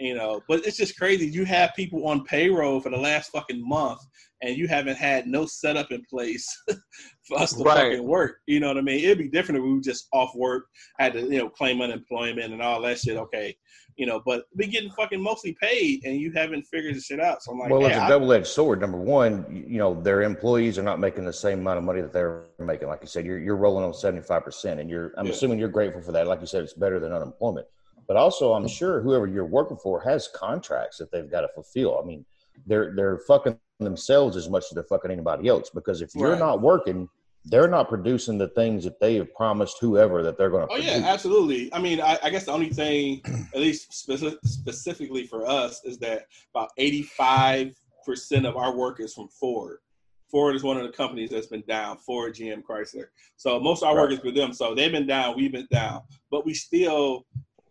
[0.00, 1.26] You know, but it's just crazy.
[1.28, 4.00] You have people on payroll for the last fucking month,
[4.42, 6.46] and you haven't had no setup in place
[7.28, 7.92] for us to Right.
[7.92, 8.38] fucking work.
[8.46, 9.04] You know what I mean?
[9.04, 10.64] It'd be different if we were just off work,
[10.98, 13.16] had to you know claim unemployment and all that shit.
[13.16, 13.56] Okay,
[13.96, 17.44] you know, but we getting fucking mostly paid, and you haven't figured the shit out.
[17.44, 18.80] So I'm like, well, hey, it's a I- double-edged sword.
[18.80, 22.00] Number one, you you know, their employees are not making the same amount of money
[22.00, 22.88] that they're making.
[22.88, 25.12] Like you said, you're you're rolling on seventy-five percent, and you're.
[25.16, 25.32] I'm Yeah.
[25.32, 26.26] assuming you're grateful for that.
[26.26, 27.68] Like you said, it's better than unemployment.
[28.06, 31.98] But also, I'm sure whoever you're working for has contracts that they've got to fulfill.
[32.02, 32.24] I mean,
[32.66, 35.70] they're they're fucking themselves as much as they're fucking anybody else.
[35.70, 36.38] Because if you're Right.
[36.38, 37.08] not working,
[37.46, 40.76] they're not producing the things that they have promised whoever that they're going to Oh
[40.76, 40.92] produce.
[41.00, 41.72] yeah, absolutely.
[41.74, 43.20] I mean, I, I guess the only thing,
[43.54, 47.74] at least speci- specifically for us, is that about eighty-five
[48.04, 49.78] percent of our work is from Ford.
[50.30, 51.96] Ford is one of the companies that's been down.
[51.98, 53.06] Ford, GM, Chrysler.
[53.36, 54.18] So most of our work Right.
[54.18, 54.52] is with them.
[54.52, 57.24] So they've been down, we've been down, but we still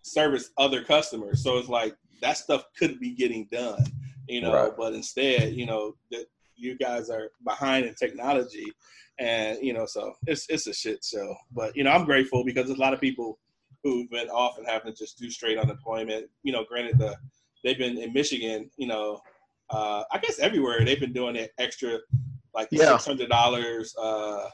[0.03, 1.43] service other customers.
[1.43, 3.83] So it's like that stuff could be getting done,
[4.27, 4.53] you know.
[4.53, 4.71] Right.
[4.77, 6.25] But instead, you know, that
[6.55, 8.71] you guys are behind in technology,
[9.19, 11.35] and you know, so it's it's a shit show.
[11.51, 13.39] But you know, I'm grateful because there's a lot of people
[13.83, 16.29] who've been off and having to just do straight unemployment.
[16.43, 17.15] You know, granted the
[17.63, 19.21] they've been in Michigan, you know,
[19.69, 21.99] uh, I guess everywhere they've been doing it extra,
[22.53, 22.91] like Yeah.
[22.91, 24.49] six hundred dollars uh,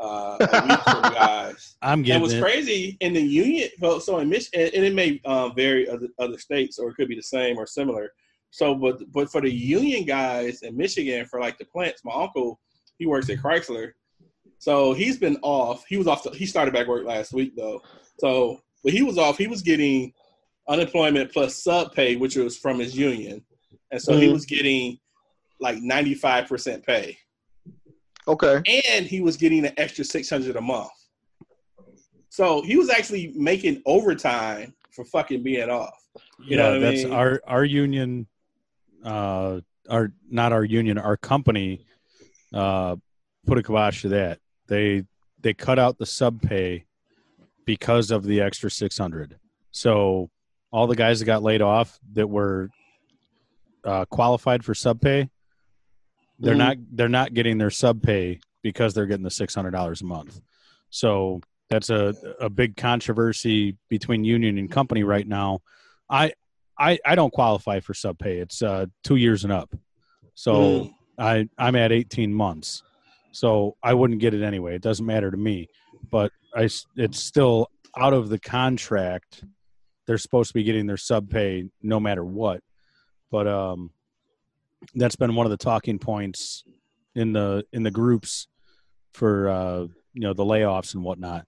[0.00, 1.76] uh, a week guys.
[1.82, 2.24] I'm getting it.
[2.24, 3.68] Was crazy in the union,
[4.00, 7.14] so in Michigan, and it may um, vary other, other states, or it could be
[7.16, 8.10] the same or similar.
[8.50, 12.58] So, but but for the union guys in Michigan, for like the plants, my uncle,
[12.98, 13.92] he works at Chrysler,
[14.58, 15.84] so he's been off.
[15.88, 16.24] He was off.
[16.34, 17.80] he started back work last week though.
[18.18, 19.38] So, but he was off.
[19.38, 20.12] He was getting
[20.68, 23.44] unemployment plus sub pay, which was from his union,
[23.90, 24.32] and so he Mhm.
[24.32, 24.98] was getting
[25.60, 27.18] like ninety five percent pay
[28.30, 28.62] Okay.
[28.94, 30.90] and he was getting an extra 600 a month
[32.28, 35.94] so he was actually making overtime for fucking being off
[36.38, 37.12] You know yeah, what I that's mean?
[37.12, 38.26] our our union,
[39.04, 41.84] uh, our not our union, our company,
[42.54, 42.96] uh,
[43.46, 44.38] put a kibosh to that.
[44.66, 45.04] They
[45.40, 46.84] they cut out the sub pay
[47.66, 49.38] because of the extra six hundred.
[49.72, 50.30] So
[50.72, 52.68] all the guys that got laid off that were
[53.84, 55.28] uh, qualified for sub pay,
[56.40, 56.58] they're Mhm.
[56.58, 60.06] not they're not getting their sub pay because they're getting the six hundred dollars a
[60.06, 60.40] month.
[60.90, 65.60] So that's a a big controversy between union and company right now.
[66.08, 66.32] I
[66.78, 68.38] I I don't qualify for sub pay.
[68.38, 69.72] It's uh, two years and up.
[70.34, 70.94] So Mm.
[71.18, 72.82] I I'm at 18 months,
[73.32, 74.74] so I wouldn't get it anyway.
[74.74, 75.68] It doesn't matter to me,
[76.10, 79.44] but I it's still out of the contract.
[80.06, 82.62] They're supposed to be getting their sub pay no matter what,
[83.30, 83.90] but um,
[84.94, 86.64] that's been one of the talking points
[87.14, 88.46] in the in the groups
[89.12, 89.80] for uh
[90.12, 91.46] you know the layoffs and whatnot.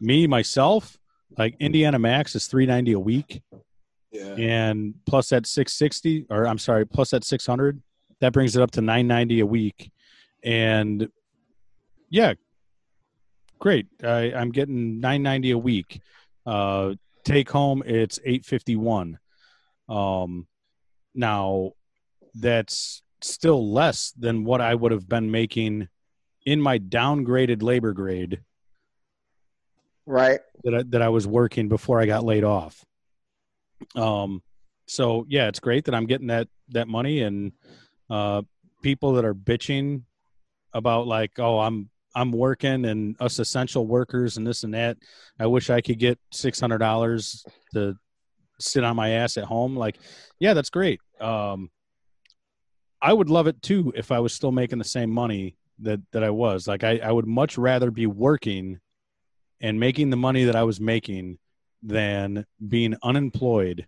[0.00, 0.96] Me myself,
[1.36, 3.42] like Indiana Max is 390 a week.
[4.10, 4.34] Yeah.
[4.38, 7.82] and plus that 660 or i'm sorry plus that 600
[8.20, 9.92] that brings it up to 990 a week.
[10.42, 11.08] And
[12.08, 12.32] yeah
[13.58, 13.86] great.
[14.02, 16.00] I, i'm getting 990 a week.
[16.46, 16.94] Uh
[17.24, 19.18] take home it's 851
[19.90, 20.46] um
[21.14, 21.72] now
[22.34, 25.88] that's still less than what i would have been making
[26.46, 28.40] in my downgraded labor grade
[30.06, 30.40] Right.
[30.64, 32.82] that I, that I was working before I got laid off.
[33.94, 34.42] Um,
[34.86, 37.52] so yeah, it's great that I'm getting that that money and
[38.08, 38.40] uh,
[38.82, 40.04] people that are bitching
[40.72, 44.96] about like, oh, I'm I'm working and us essential workers and this and that.
[45.38, 47.44] I wish I could get six hundred dollars
[47.74, 47.94] to
[48.58, 49.76] sit on my ass at home.
[49.76, 49.98] Like,
[50.40, 51.00] yeah, that's great.
[51.20, 51.70] Um,
[53.00, 56.24] I would love it too if I was still making the same money that that
[56.24, 56.66] I was.
[56.66, 58.80] Like, I, I would much rather be working
[59.60, 61.38] and making the money that I was making
[61.82, 63.86] than being unemployed.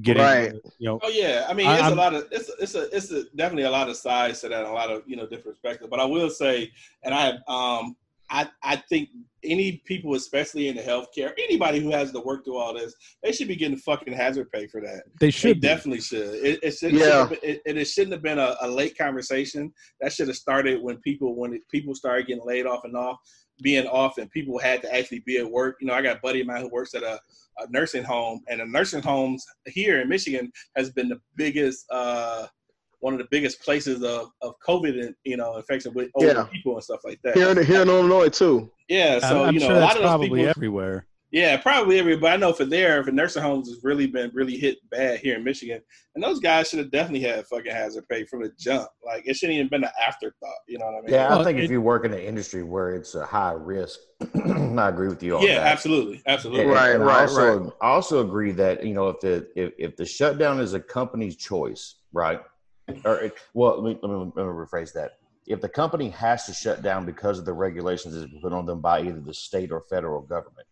[0.00, 0.52] Getting, Right.
[0.78, 3.10] you know, Oh yeah, I mean, it's I'm- a lot of it's it's a it's
[3.10, 5.60] a, definitely a lot of sides to that, and a lot of you know different
[5.60, 5.90] perspectives.
[5.90, 6.72] But I will say,
[7.02, 7.94] and I have um
[8.32, 9.10] I I think
[9.44, 13.32] any people, especially in the healthcare, anybody who has to work through all this, they
[13.32, 15.02] should be getting fucking hazard pay for that.
[15.20, 15.68] they They should be.
[15.68, 16.34] definitely should.
[16.34, 17.28] It, it, should, Yeah.
[17.30, 17.36] yeah.
[17.42, 19.72] it, it, it shouldn't have been a, a late conversation.
[20.00, 23.18] That should have started when people when it, people started getting laid off and off,
[23.62, 25.76] being off, and people had to actually be at work.
[25.80, 27.20] You know, I got a buddy of mine who works at a,
[27.58, 31.84] a nursing home, and the nursing homes here in Michigan has been the biggest.
[31.90, 32.46] Uh,
[33.02, 36.44] one of the biggest places of, of COVID, and you know, infection with older Yeah.
[36.52, 37.34] people and stuff like that.
[37.36, 38.70] Here in here in Illinois too.
[38.88, 41.06] yeah, so I'm, I'm you know, sure a that's lot of those probably people, everywhere.
[41.32, 42.16] yeah, probably every.
[42.16, 45.36] But I know for there, for nursing homes, has really been really hit bad here
[45.36, 45.80] in Michigan,
[46.14, 48.88] and those guys should have definitely had fucking hazard pay from the jump.
[49.04, 50.50] Like it shouldn't even been an afterthought.
[50.68, 51.10] You know what I mean?
[51.14, 53.52] Yeah, Well, I think it- if you work in an industry where it's a high
[53.52, 53.98] risk,
[54.46, 55.66] I agree with you on yeah, that.
[55.72, 56.62] absolutely, absolutely.
[56.64, 57.72] And- Right, and right, I also, right.
[57.82, 61.34] I also agree that you know if the if, if the shutdown is a company's
[61.36, 62.40] choice, right?
[63.04, 65.12] Or well, let me, let me rephrase that.
[65.46, 68.52] If the company has to shut down because of the regulations that have been put
[68.52, 70.66] on them by either the state or federal government,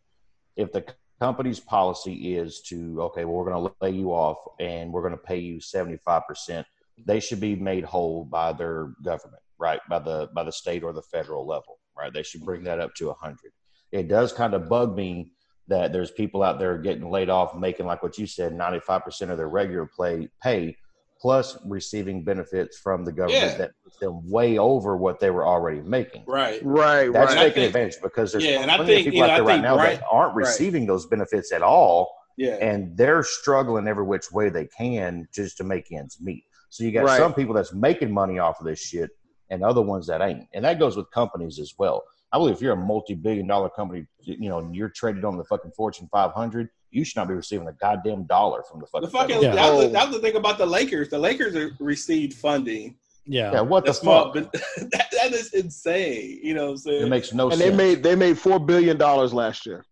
[0.57, 0.85] if the
[1.21, 5.13] company's policy is to okay, well, we're going to lay you off and we're going
[5.13, 6.67] to pay you seventy five percent,
[7.05, 9.81] they should be made whole by their government, right?
[9.89, 12.13] By the by the state or the federal level, right?
[12.13, 13.53] They should bring that up to a hundred.
[13.93, 15.33] It does kind of bug me
[15.69, 19.37] that there's people out there getting laid off making like what you said 95% of
[19.37, 20.77] their regular play pay
[21.21, 23.57] plus receiving benefits from the government Yeah.
[23.59, 26.61] that puts them way over what they were already making Right.
[26.65, 27.43] Right, that's right.
[27.43, 29.37] Taking think- advantage because there's Yeah, and I plenty think, of people you know, out
[29.37, 30.47] there right now Brian- that aren't right.
[30.47, 32.55] receiving those benefits at all Yeah.
[32.61, 36.93] and they're struggling every which way they can just to make ends meet so you
[36.93, 37.19] got Right.
[37.19, 39.11] some people that's making money off of this shit
[39.51, 42.03] and other ones that ain't and that goes with companies as well
[42.33, 45.43] I believe if you're a multi-billion dollar company, you know, and you're traded on the
[45.43, 49.07] fucking Fortune 500, you should not be receiving a goddamn dollar from the fucking.
[49.07, 49.63] the fucking federal Yeah.
[49.63, 49.93] that, was, the- oh.
[49.93, 51.09] that was the thing about the Lakers.
[51.09, 52.97] The Lakers are, received funding.
[53.27, 53.53] Yeah.
[53.53, 54.51] Yeah, what the That's small, fuck?
[54.51, 54.53] but
[54.91, 56.41] that, that is insane.
[56.43, 57.03] You know what I'm saying?
[57.03, 57.71] It makes no and sense.
[57.71, 59.85] they made they made four billion dollars last year.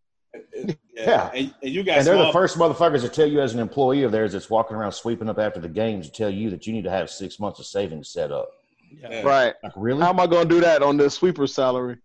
[0.54, 0.72] yeah.
[0.94, 1.30] Yeah.
[1.32, 3.60] And, and you guys and they're small, the first motherfuckers to tell you as an
[3.60, 6.66] employee of theirs that's walking around sweeping up after the games to tell you that
[6.66, 8.48] you need to have six months of savings set up.
[8.90, 9.22] Yeah.
[9.22, 9.54] Right.
[9.62, 10.00] Like really?
[10.00, 11.98] How am I going to do that on the sweeper salary?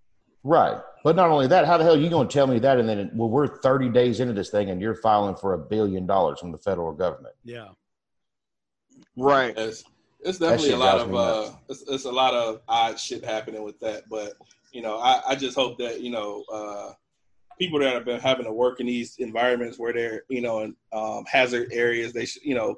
[0.44, 0.78] Right.
[1.04, 2.80] But not only that, how the hell are you going to tell me that?
[2.80, 6.06] And then, well, we're 30 days into this thing and you're filing for a billion
[6.06, 7.36] dollars from the federal government.
[7.44, 7.70] Yeah.
[9.18, 9.54] Right.
[9.58, 9.84] It's,
[10.26, 13.80] it's definitely a lot of uh, it's, it's a lot of odd shit happening with
[13.82, 14.04] that.
[14.10, 14.34] But
[14.72, 16.94] you know, I, I just hope that you know uh,
[17.60, 20.76] people that have been having to work in these environments where they're you know in
[20.94, 22.76] um, hazard areas, they should you know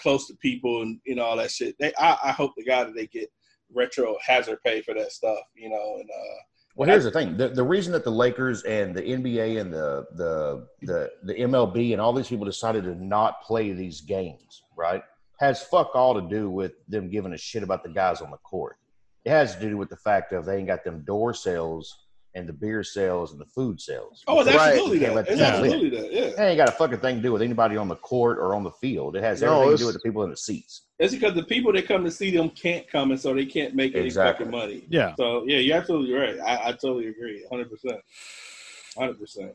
[0.00, 1.76] close to people and you know all that shit.
[1.78, 3.30] They I, I hope the God that they get
[3.72, 5.40] retro hazard pay for that stuff.
[5.54, 6.38] You know, and uh,
[6.78, 10.06] Well, here's the thing: the, the reason that the Lakers and the NBA and the
[10.12, 15.02] the the the MLB and all these people decided to not play these games, right,
[15.40, 18.36] has fuck all to do with them giving a shit about the guys on the
[18.36, 18.76] court.
[19.24, 22.06] It has to do with the fact of they ain't got them door sales
[22.38, 24.22] and the beer sales and the food sales.
[24.28, 24.70] oh, it's Right.
[24.72, 25.16] absolutely that.
[25.18, 25.54] It's them live.
[25.64, 26.12] absolutely that.
[26.12, 26.20] Yeah.
[26.20, 28.62] It ain't got a fucking thing to do with anybody on the court or on
[28.64, 29.16] the field.
[29.16, 30.82] It has No, everything to do with the people in the seats.
[30.98, 33.74] It's because the people that come to see them can't come, and so they can't
[33.74, 34.46] make any Exactly.
[34.46, 34.84] fucking money.
[34.88, 35.14] Yeah.
[35.16, 36.38] So yeah, you're absolutely right.
[36.40, 38.00] I, I totally agree, hundred percent,
[38.96, 39.52] hundred percent.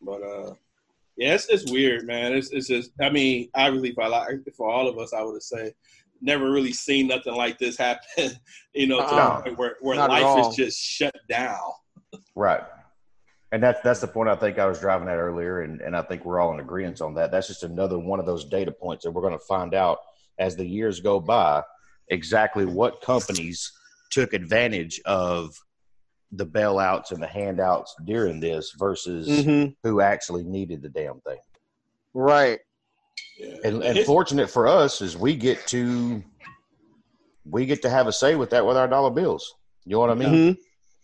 [0.00, 0.54] But uh,
[1.16, 2.32] yeah, it's, it's weird, man.
[2.34, 2.90] It's it's just.
[3.00, 5.72] I mean, obviously for a lot, for all of us, I would say
[6.20, 8.02] never really seen nothing like this happen.
[8.74, 9.36] You know, to Uh-uh.
[9.38, 11.58] the point where where life is just shut down.
[12.38, 12.60] Right.
[13.50, 16.02] And that's that's the point I think I was driving at earlier, and, and I
[16.02, 17.32] think we're all in agreement on that.
[17.32, 19.98] That's just another one of those data points that we're going to find out
[20.38, 21.62] as the years go by
[22.08, 23.72] exactly what companies
[24.10, 25.56] took advantage of
[26.30, 29.74] the bailouts and the handouts during this versus Mhm.
[29.82, 31.38] who actually needed the damn thing.
[32.14, 32.60] Right.
[33.38, 33.56] Yeah.
[33.64, 36.22] And, and fortunate for us is we get to
[37.50, 39.54] we get to have a say with that with our dollar bills.
[39.86, 40.54] You know what I mean?
[40.54, 40.58] Mhm.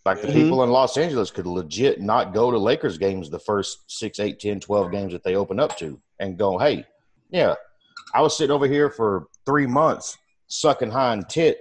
[0.05, 0.33] Like the Mhm.
[0.33, 4.39] people in Los Angeles could legit not go to Lakers games the first six, eight,
[4.39, 6.85] 10, 12 games that they open up to and go, hey,
[7.31, 7.55] yeah,
[8.13, 10.15] I was sitting over here for three months
[10.47, 11.59] sucking hind tit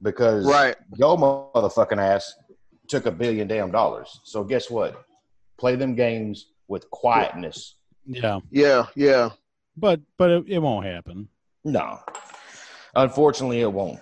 [0.00, 0.76] because Right.
[0.96, 2.34] your motherfucking ass
[2.88, 4.18] took a billion damn dollars.
[4.24, 5.04] So guess what?
[5.58, 7.74] Play them games with quietness.
[8.06, 8.86] Yeah, Yeah.
[8.94, 9.30] Yeah.
[9.76, 11.28] but but it, it won't happen.
[11.64, 11.98] No.
[12.94, 14.00] Unfortunately, it won't.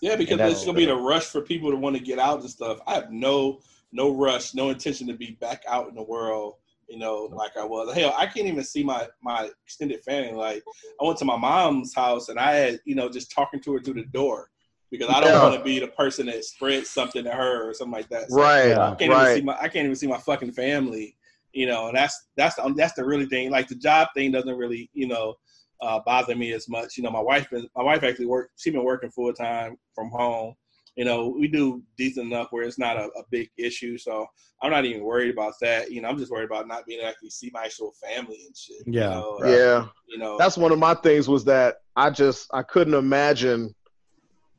[0.00, 2.40] Yeah, because that's- it's gonna be the rush for people to want to get out
[2.40, 2.78] and stuff.
[2.86, 3.60] I have no
[3.90, 6.56] no rush, no intention to be back out in the world,
[6.90, 7.94] you know, like I was.
[7.94, 10.32] Hell, I can't even see my my extended family.
[10.34, 10.62] Like
[11.00, 13.80] I went to my mom's house and I had, you know, just talking to her
[13.80, 14.50] through the door
[14.90, 15.42] because I don't Yeah.
[15.42, 18.28] want to be the person that spreads something to her or something like that.
[18.30, 18.68] So Right.
[18.68, 18.84] Yeah.
[18.84, 19.36] I can't even Right.
[19.36, 21.16] see my I can't even see my fucking family,
[21.54, 23.50] you know, and that's that's the, that's the really thing.
[23.50, 25.34] Like the job thing doesn't really, you know,
[25.80, 26.96] uh, bother me as much.
[26.96, 28.50] You know, my wife been my wife actually work.
[28.56, 30.54] She been working full time from home.
[30.96, 33.96] You know, we do decent enough where it's not a, a big issue.
[33.98, 34.26] So
[34.60, 35.92] I'm not even worried about that.
[35.92, 38.40] You know, I'm just worried about not being able to actually see my actual family
[38.44, 38.84] and shit.
[38.84, 39.10] you Yeah.
[39.10, 39.86] know, Yeah.
[40.08, 43.72] You know, That's one of my things was that I just I couldn't imagine,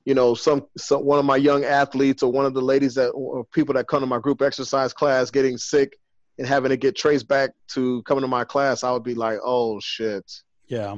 [0.05, 3.09] you know, some, some one of my young athletes or one of the ladies that
[3.09, 5.97] or people that come to my group exercise class getting sick
[6.37, 8.85] and having to get traced back to coming to my class.
[8.85, 10.23] I would be like, oh shit.
[10.67, 10.95] Yeah,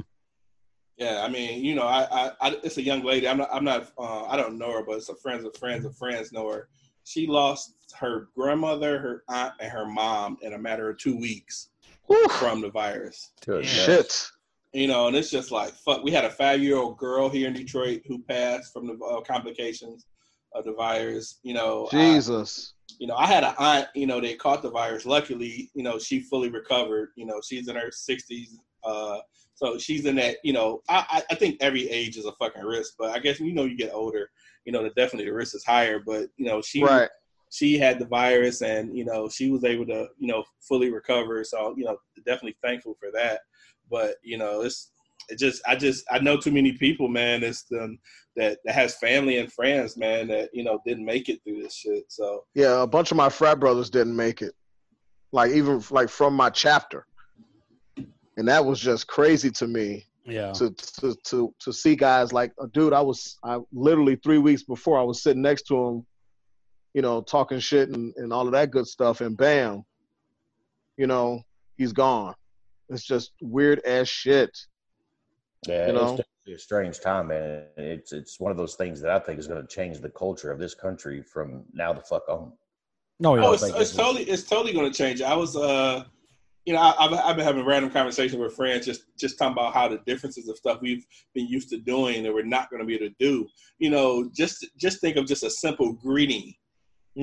[0.98, 3.26] Yeah, I mean, you know, I, I, I it's a young lady.
[3.26, 5.84] I'm not, I'm not, uh, I don't know her, but it's a friends of friends
[5.84, 6.68] of friends know her.
[7.04, 11.70] She lost her grandmother, her aunt, and her mom in a matter of two weeks
[12.06, 12.28] Whew.
[12.28, 13.32] from the virus.
[13.44, 13.66] Good.
[13.66, 14.28] Shit.
[14.72, 16.02] You know, and it's just like fuck.
[16.04, 19.20] We had a five year old girl here in Detroit who passed from the uh,
[19.22, 20.06] complications
[20.54, 21.38] of the virus.
[21.42, 22.74] You know, I- Jesus.
[22.98, 25.04] you know, I had an aunt, you know, they caught the virus.
[25.06, 27.10] Luckily, you know, she fully recovered.
[27.16, 28.58] You know, she's in her sixties.
[28.84, 29.18] Uh,
[29.54, 32.94] so she's in that, you know, I, I- think every age is a fucking risk,
[32.98, 34.30] but I guess, you know, you get older,
[34.64, 37.08] you know, the, definitely the risk is higher, but, you know, she, Right.
[37.50, 41.44] she had the virus and, you know, she was able to, you know, fully recover.
[41.44, 43.40] So, you know, definitely thankful for that.
[43.90, 44.92] But, you know, it's,
[45.28, 47.96] it just, I just, I know too many people, man, it's the,
[48.36, 51.74] that, that has family and friends, man, that, you know, didn't make it through this
[51.74, 52.04] shit.
[52.08, 54.54] So, Yeah, a bunch of my frat brothers didn't make it.
[55.32, 57.06] Like even like from my chapter.
[58.36, 60.06] And that was just crazy to me.
[60.24, 64.38] yeah, to to to to see guys like a dude I was I literally three
[64.38, 66.06] weeks before I was sitting next to him,
[66.94, 69.84] you know, talking shit and, and all of that good stuff, and bam,
[70.96, 71.42] you know,
[71.76, 72.34] he's gone.
[72.88, 74.56] It's just weird as shit.
[75.66, 76.00] Yeah, You know?
[76.02, 77.64] it's definitely a strange time, man.
[77.76, 80.50] It's it's one of those things that I think is going to change the culture
[80.50, 82.52] of this country from now the fuck on.
[83.20, 85.20] no, yeah, Oh, it's, it's totally it's totally going to change.
[85.22, 86.04] I was, uh,
[86.64, 89.74] you know, I, I've, I've been having random conversations with friends, just just talking about
[89.74, 92.86] how the differences of stuff we've been used to doing that we're not going to
[92.86, 93.48] be able to do.
[93.78, 96.54] You know, just just think of just a simple greeting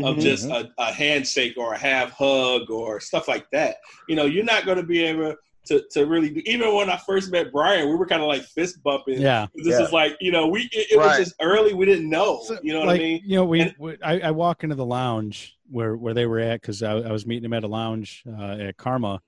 [0.04, 0.22] of Mhm.
[0.22, 3.78] just a, a handshake or a half hug or stuff like that.
[4.08, 5.36] You know, you're not going to be able
[5.70, 6.42] to, to really do.
[6.46, 9.20] Even when I first met Brian, we were kind of like fist bumping.
[9.22, 9.48] yeah.
[9.56, 9.86] This Yeah.
[9.86, 11.18] is like, you know, we it, it Right.
[11.18, 11.74] was just early.
[11.74, 12.42] We didn't know.
[12.46, 13.22] So, you know what I mean?
[13.26, 16.40] You know, we, And- we I, I walk into the lounge where where they were
[16.40, 19.22] at because I, I was meeting them at a lounge uh, at Karma,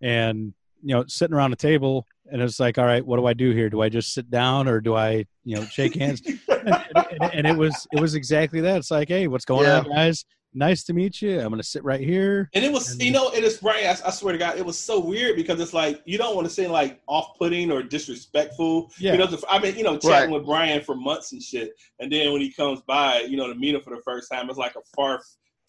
[0.00, 3.34] and you know, sitting around a table, and it's like, all right, what do I
[3.34, 3.68] do here?
[3.68, 6.22] Do I just sit down or do I, you know, shake hands?
[6.48, 8.76] and, and, and it was it was exactly that.
[8.76, 9.80] It's like, hey, what's going Yeah.
[9.80, 10.24] on, guys?
[10.54, 11.38] Nice to meet you.
[11.40, 12.48] I'm gonna sit right here.
[12.54, 13.84] And it was, And- you know, it is right.
[13.84, 16.46] I, I swear to God, it was so weird because it's like you don't want
[16.46, 18.90] to seem like off-putting or disrespectful.
[18.98, 19.12] Yeah.
[19.12, 22.10] You know, the- I mean, you know, chatting with Brian for months and shit, and
[22.10, 24.58] then when he comes by, you know, to meet him for the first time, it's
[24.58, 25.20] like a far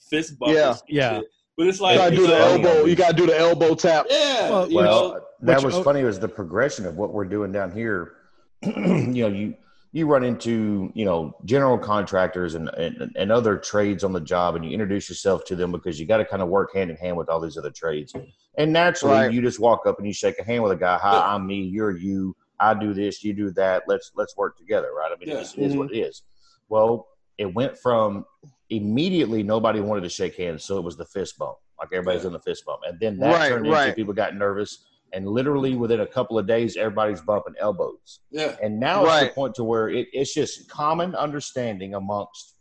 [0.10, 0.54] fist bump.
[0.54, 0.76] Yeah.
[0.88, 1.18] Yeah.
[1.20, 1.26] shit.
[1.58, 2.86] But it's like You gotta you do the elbow.
[2.86, 4.06] You gotta do the elbow tap.
[4.10, 6.04] yeah, Well, Well, know, that which- was funny.
[6.06, 8.14] Was the progression of what we're doing down here?
[8.64, 9.56] you know, you
[9.92, 14.56] you run into you know general contractors and, and and other trades on the job,
[14.56, 16.96] and you introduce yourself to them because you got to kind of work hand in
[16.98, 18.14] hand with all these other trades.
[18.58, 19.34] And naturally, Right.
[19.34, 20.98] you just walk up and you shake a hand with a guy.
[20.98, 21.62] Hi, I'm me.
[21.64, 22.36] You're you.
[22.60, 23.24] I do this.
[23.24, 23.84] You do that.
[23.88, 25.12] Let's let's work together, right?
[25.12, 25.42] I mean, Yeah.
[25.42, 25.96] it's, it is what mm-hmm.
[25.96, 26.24] it is.
[26.68, 27.08] Well,
[27.38, 28.26] it went from
[28.70, 32.34] immediately nobody wanted to shake hands, so it was the fist bump, like everybody's in
[32.34, 33.86] the fist bump, and then that Right, turned right.
[33.86, 38.20] into people got nervous and literally within a couple of days, everybody's bumping elbows.
[38.32, 38.56] Yeah.
[38.62, 39.20] And now it's Right.
[39.22, 42.56] to the point to where it, it's just common understanding amongst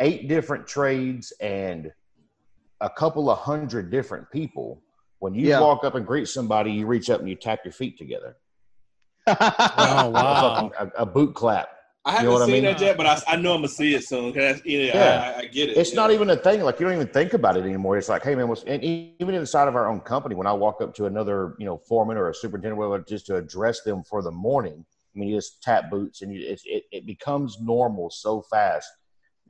[0.00, 1.92] eight different trades and
[2.80, 4.82] a couple of hundred different people.
[5.20, 5.60] When you Yeah.
[5.60, 8.36] walk up and greet somebody, you reach up and you tap your feet together.
[9.26, 10.70] Oh wow!
[10.78, 11.68] A, a boot clap.
[12.04, 12.64] I haven't know what I seen mean?
[12.64, 14.32] that yet, but I, I know I'm gonna see it soon.
[14.32, 15.34] Cause yeah, Yeah.
[15.36, 15.76] I, I get it.
[15.76, 15.96] It's yeah.
[15.96, 16.62] not even a thing.
[16.62, 17.98] Like you don't even think about it anymore.
[17.98, 20.80] It's like, hey man, what's, and even inside of our own company, when I walk
[20.80, 24.22] up to another, you know, foreman or a superintendent, whatever, just to address them for
[24.22, 24.84] the morning,
[25.14, 28.88] I mean, you just tap boots, and you, it's, it it becomes normal so fast.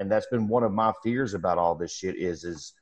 [0.00, 2.16] And that's been one of my fears about all this shit.
[2.16, 2.72] Is is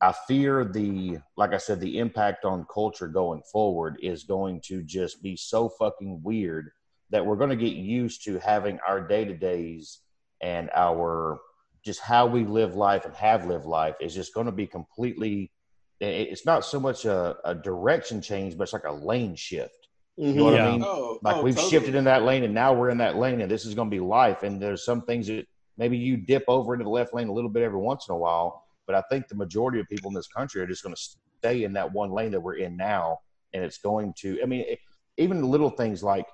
[0.00, 4.82] I fear the, like I said, the impact on culture going forward is going to
[4.82, 6.70] just be so fucking weird
[7.10, 10.00] that we're going to get used to having our day to days
[10.40, 11.38] and our
[11.84, 15.52] just how we live life and have lived life is just going to be completely.
[16.00, 19.88] It's not so much a, a direction change, but it's like a lane shift.
[20.16, 20.62] You know what mm-hmm.
[20.62, 20.68] Yeah.
[20.68, 20.82] I mean?
[20.84, 21.70] Oh, Like oh, we've totally.
[21.70, 23.94] shifted in that lane, and now we're in that lane, and this is going to
[23.94, 24.42] be life.
[24.42, 25.46] And there's some things that
[25.78, 28.18] maybe you dip over into the left lane a little bit every once in a
[28.18, 31.02] while, but I think the majority of people in this country are just going to
[31.38, 33.18] stay in that one lane that we're in now,
[33.52, 34.40] and it's going to.
[34.42, 34.78] I mean, it,
[35.18, 36.26] even the little things like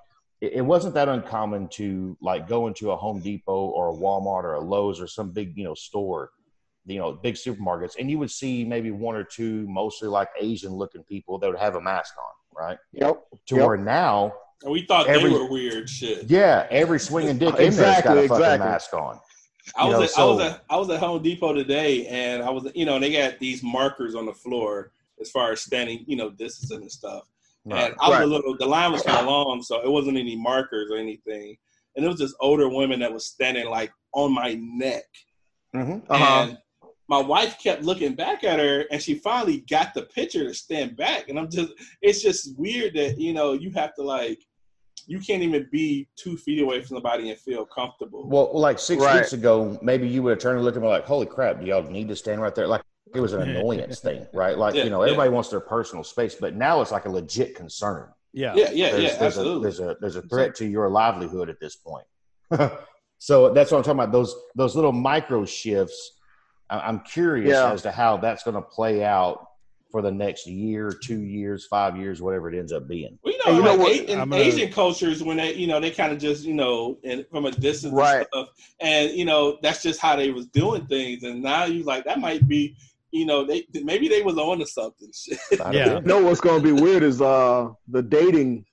[0.43, 4.43] it, it wasn't that uncommon to like go into a Home Depot or a Walmart
[4.43, 6.31] or a Lowe's or some big you know store,
[6.85, 10.73] you know, big supermarkets, and you would see maybe one or two mostly like Asian
[10.73, 12.77] looking people that would have a mask on, right?
[12.91, 13.23] Yep.
[13.47, 13.67] To Yep.
[13.67, 14.33] where now
[14.63, 16.25] And we thought every- they were weird shit.
[16.29, 18.67] yeah, every swinging dick in there's got a Exactly, fucking exactly.
[18.69, 19.19] mask on.
[19.77, 22.49] I was know, at, I was at I was at Home Depot today, and I
[22.49, 24.91] was you know and they got these markers on the floor
[25.21, 27.23] as far as standing you know distancing and stuff.
[27.65, 27.85] Right.
[27.91, 28.23] And I was Right.
[28.23, 31.55] a little the line was kind of long, so it wasn't any markers or anything.
[31.95, 35.05] And it was this older woman that was standing like on my neck,
[35.73, 36.41] hmm Uh-huh.
[36.47, 36.57] and
[37.09, 40.95] my wife kept looking back at her, and she finally got the picture to stand
[40.95, 41.29] back.
[41.29, 44.39] And I'm just it's just weird that you know you have to like
[45.05, 48.27] you can't even be two feet away from somebody and feel comfortable.
[48.27, 49.17] Well, like six Right.
[49.17, 51.59] weeks ago, maybe you would have turned and looked at me like, "Holy crap!
[51.59, 52.81] Do y'all need to stand right there?" Like
[53.13, 54.57] it was an annoyance thing, right?
[54.57, 55.11] Like Yeah, you know, yeah.
[55.11, 58.09] everybody wants their personal space, but now it's like a legit concern.
[58.35, 58.53] Yeah.
[58.55, 59.61] yeah, yeah, there's, yeah, there's a absolutely.
[59.63, 62.05] there's a there's a threat to your livelihood at this point.
[63.19, 64.11] so that's what I'm talking about.
[64.11, 66.13] Those those little micro shifts.
[66.69, 67.71] I- I'm curious Yeah.
[67.71, 69.47] as to how that's going to play out
[69.91, 73.19] for the next year, two years, five years, whatever it ends up being.
[73.23, 73.91] Well, you know, Hey, you know what?
[74.09, 76.97] In I'm gonna- Asian cultures, when they, you know, they kind of just, you know,
[77.03, 78.17] and from a distance Right.
[78.17, 78.47] and stuff,
[78.79, 81.21] and you know, that's just how they was doing things.
[81.21, 82.75] And now you like that might be,
[83.13, 85.09] you know, they maybe they was on to something.
[85.13, 85.39] Shit.
[85.71, 85.95] Yeah.
[85.95, 88.65] You know what's gonna be weird is uh the dating.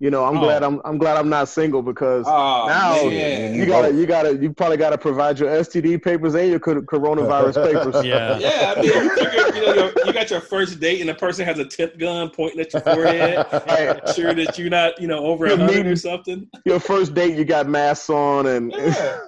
[0.00, 0.42] You know, I'm Oh.
[0.42, 3.54] glad I'm I'm glad I'm not single because Oh Now, man.
[3.54, 7.54] you gotta you gotta you probably gotta provide your STD papers and your co- coronavirus
[7.72, 8.04] papers.
[8.04, 8.38] Yeah.
[8.38, 11.14] Yeah, I mean, you, figure, you know, your, you got your first date, and the
[11.14, 14.08] person has a tip gun pointing at your forehead, Right.
[14.14, 16.48] sure that you're not, you know, over a You're hundred meeting- or something.
[16.64, 19.18] Your first date, you got masks on and Yeah.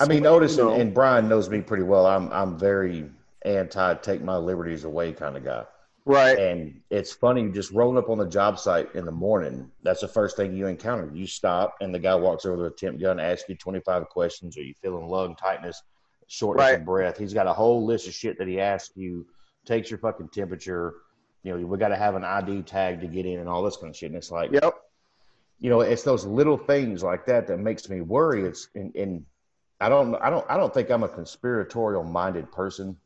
[0.00, 2.06] I mean, Otis and, and Brian knows me pretty well.
[2.06, 3.10] I'm I'm very
[3.44, 5.64] anti take my liberties away kind of guy.
[6.04, 6.38] right.
[6.38, 10.08] And it's funny, just rolling up on the job site in the morning, that's the
[10.08, 11.10] first thing you encounter.
[11.14, 14.56] You stop, and the guy walks over with a temp gun, asks you 25 questions.
[14.56, 15.82] Are you feeling lung tightness,
[16.26, 16.78] shortness Right.
[16.80, 17.18] of breath?
[17.18, 19.26] He's got a whole list of shit that he asks you,
[19.64, 20.94] takes your fucking temperature.
[21.42, 23.76] You know, we got to have an ID tag to get in and all this
[23.76, 24.08] kind of shit.
[24.10, 24.74] And it's like, Yep.
[25.60, 28.42] you know, it's those little things like that that makes me worry.
[28.44, 29.24] It's, and, and
[29.80, 32.96] I don't, I don't, I don't think I'm a conspiratorial minded person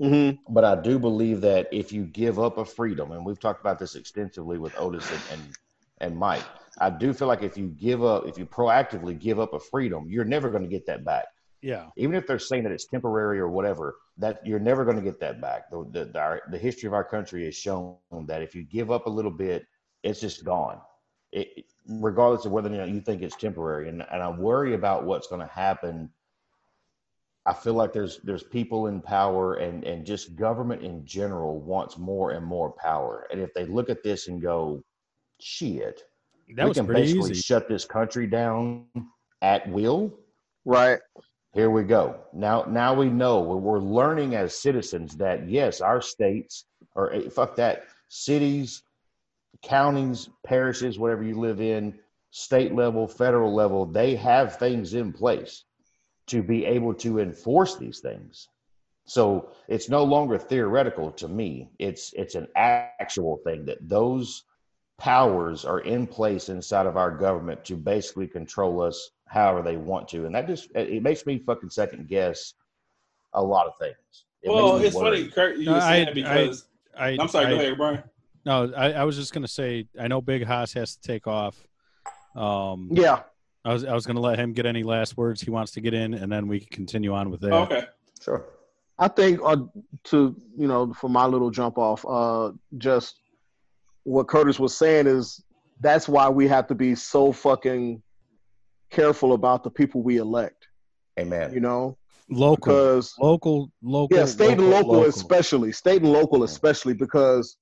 [0.00, 3.60] hmm but I do believe that if you give up a freedom, and we've talked
[3.60, 5.56] about this extensively with Otis and, and
[6.00, 6.44] and Mike,
[6.80, 10.06] I do feel like if you give up, if you proactively give up a freedom,
[10.08, 11.26] you're never going to get that back.
[11.62, 11.88] Yeah.
[11.96, 15.20] Even if they're saying that it's temporary or whatever, that you're never going to get
[15.20, 15.70] that back.
[15.70, 17.96] The the, the, our, the history of our country has shown
[18.26, 19.66] that if you give up a little bit,
[20.02, 20.80] it's just gone.
[21.32, 25.04] It, regardless of whether or not you think it's temporary, and and I worry about
[25.04, 26.10] what's going to happen
[27.50, 31.98] I feel like there's there's people in power and and just government in general wants
[31.98, 33.26] more and more power.
[33.32, 34.84] And if they look at this and go,
[35.40, 36.04] shit,
[36.54, 37.42] That we was can basically easy.
[37.42, 38.86] shut this country down
[39.42, 40.14] at will.
[40.64, 41.00] Right.
[41.52, 42.20] Here we go.
[42.32, 47.28] Now now we know we're, we're learning as citizens that yes, our states or eh,
[47.30, 48.84] fuck that cities,
[49.60, 51.98] counties, parishes, whatever you live in,
[52.30, 55.64] state level, federal level, they have things in place
[56.30, 58.48] to be able to enforce these things.
[59.04, 61.70] So it's no longer theoretical to me.
[61.80, 64.44] It's it's an actual thing that those
[64.98, 70.06] powers are in place inside of our government to basically control us however they want
[70.08, 72.54] to, and that just it it makes me fucking second guess
[73.34, 73.96] a lot of things.
[74.42, 75.22] It Well, it's worry.
[75.22, 75.56] funny, Kurt.
[75.58, 76.66] You No, were saying I- because
[76.96, 77.46] I, I, am sorry.
[77.46, 78.02] I, go ahead, Brian.
[78.44, 81.56] No, I, I was just gonna say I know Big Hass has to take off.
[82.36, 83.22] Um, Yeah,
[83.64, 85.94] I was I was gonna let him get any last words he wants to get
[85.94, 87.52] in, and then we can continue on with that.
[87.52, 87.84] Okay.
[88.22, 88.46] Sure.
[88.98, 89.56] I think uh,
[90.04, 93.20] to you know for my little jump off, uh, just
[94.04, 95.42] what Curtis was saying is
[95.80, 98.02] that's why we have to be so fucking
[98.90, 100.68] careful about the people we elect.
[101.18, 101.52] Amen.
[101.52, 101.98] You know,
[102.30, 104.16] Local, because local, local.
[104.16, 107.56] yeah, state and local, especially state and local especially because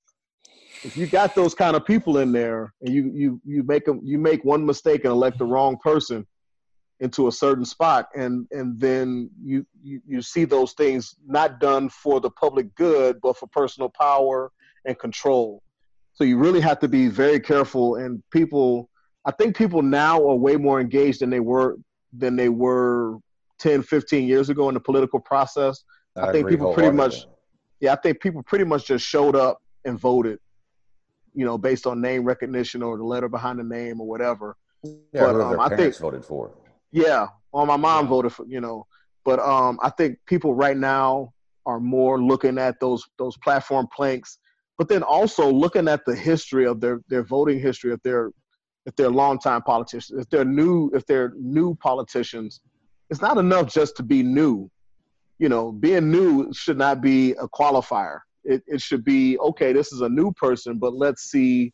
[0.83, 3.99] if you got those kind of people in there and you you you make them
[4.03, 5.53] you make one mistake and elect the mm-hmm.
[5.53, 6.25] wrong person
[6.99, 11.89] into a certain spot and and then you you, you see those things not done
[11.89, 14.51] for the public good but for personal power
[14.85, 15.61] and control.
[16.13, 18.89] So you really have to be very careful and people
[19.25, 21.77] i think people now are way more engaged than they were
[22.13, 23.19] than they were
[23.59, 25.83] 10 15 years ago in the political process.
[26.15, 27.25] I think people pretty wholeheartedly.
[27.79, 30.39] yeah, I think people pretty much just showed up and voted,
[31.33, 34.55] you know, based on name recognition or the letter behind the name or whatever.
[34.83, 36.51] Yeah, but, um, their I think- voted for.
[36.91, 38.87] Yeah, well, my mom voted for, you know,
[39.23, 41.33] but um, I think people right now
[41.65, 44.39] are more looking at those those platform planks,
[44.77, 48.31] but then also looking at the history of their their voting history if they're
[48.85, 52.61] if they're longtime politicians, if they're new if they're new politicians,
[53.11, 54.69] it's not enough just to be new.
[55.37, 58.19] You know, being new should not be a qualifier.
[58.43, 59.73] It it should be okay.
[59.73, 61.73] This is a new person, but let's see,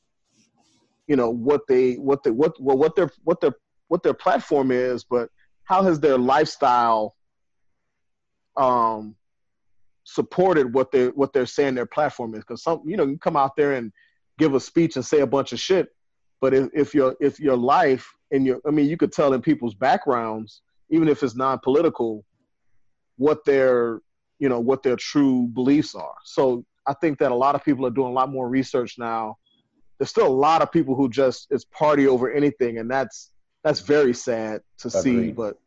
[1.07, 3.55] you know, what they what they what well, what their what their
[3.87, 5.29] what their platform is, but
[5.63, 7.15] how has their lifestyle
[8.57, 9.15] um
[10.05, 12.41] supported what they what they're saying their platform is?
[12.41, 13.91] Because some you know you come out there and
[14.37, 15.89] give a speech and say a bunch of shit,
[16.41, 19.41] but if, if your if your life and your I mean you could tell in
[19.41, 22.25] people's backgrounds, even if it's non political,
[23.17, 24.01] what their
[24.39, 26.15] you know what their true beliefs are.
[26.23, 29.37] So I think that a lot of people are doing a lot more research now.
[29.97, 33.31] There's still a lot of people who just it's party over anything, and that's
[33.63, 35.31] that's very sad to see.
[35.31, 35.57] But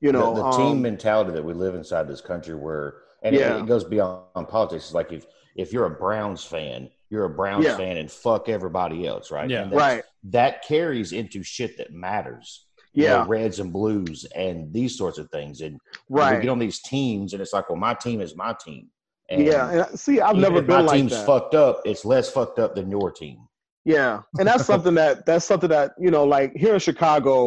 [0.00, 3.34] you know, the, the team um, mentality that we live inside this country where and
[3.34, 3.56] Yeah.
[3.56, 4.84] it, it goes beyond politics.
[4.86, 5.26] It's like if
[5.56, 7.76] if you're a Browns fan, you're a Browns Yeah.
[7.76, 9.48] fan and fuck everybody else, right?
[9.48, 9.62] Yeah.
[9.62, 10.02] And right?
[10.24, 12.66] That carries into shit that matters.
[12.94, 15.60] You know, Yeah, reds and blues and these sorts of things.
[15.60, 16.40] And we right.
[16.40, 18.88] get on these teams and it's like, well, my team is my team.
[19.28, 21.26] And yeah, and see, I've even never if been my like team's that.
[21.26, 23.38] fucked up, it's less fucked up than your team.
[23.84, 27.46] Yeah, and that's something that that's something that you know, like here in Chicago,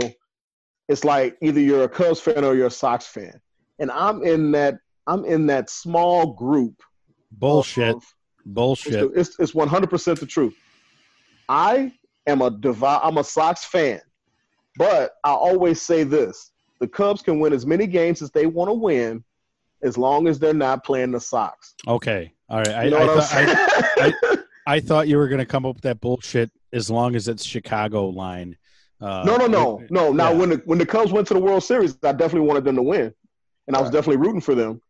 [0.89, 3.39] it's like either you're a Cubs fan or you're a Sox fan,
[3.79, 6.81] and I'm in that I'm in that small group.
[7.31, 7.95] Bullshit.
[7.95, 8.03] of-
[8.45, 9.11] Bullshit.
[9.15, 10.55] It's it's 100 percent the truth.
[11.49, 11.91] I
[12.25, 13.01] am a devout.
[13.03, 14.01] I'm a Sox fan,
[14.77, 18.69] but I always say this: the Cubs can win as many games as they want
[18.69, 19.23] to win,
[19.83, 21.75] as long as they're not playing the Sox.
[21.87, 22.33] Okay.
[22.49, 22.67] All right.
[22.69, 24.37] I, You know I, what I'm thought, I?
[24.75, 27.43] I thought you were going to come up with that bullshit as long as it's
[27.45, 28.57] Chicago line.
[28.99, 30.11] Uh, No, no, no, no.
[30.11, 30.37] Now, yeah.
[30.37, 32.83] when the when the Cubs went to the World Series, I definitely wanted them to
[32.83, 33.13] win,
[33.67, 33.93] and I was Right.
[33.93, 34.81] definitely rooting for them.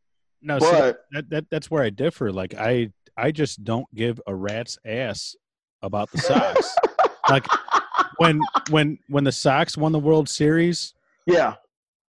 [0.42, 2.32] No, see, But that, that that's where I differ.
[2.32, 5.36] Like I I just don't give a rat's ass
[5.82, 6.76] about the Sox.
[7.30, 7.46] like
[8.18, 10.94] when when when the Sox won the World Series,
[11.26, 11.56] yeah,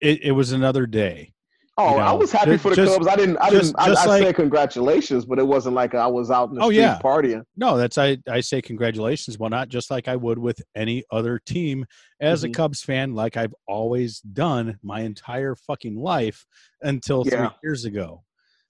[0.02, 1.34] it, it was another day.
[1.80, 3.08] oh, You I was happy ju- for the just- Cubs.
[3.08, 5.94] I didn't, I just- didn't, I, just I like- said congratulations, but it wasn't like
[5.96, 7.00] I was out in the Oh, streets yeah.
[7.00, 7.44] partying.
[7.56, 9.38] No, that's I I say congratulations.
[9.38, 11.86] Well, not just like I would with any other team.
[12.20, 12.54] As a Mhm.
[12.56, 16.46] Cubs fan, like I've always done my entire fucking life
[16.82, 18.24] until three years ago.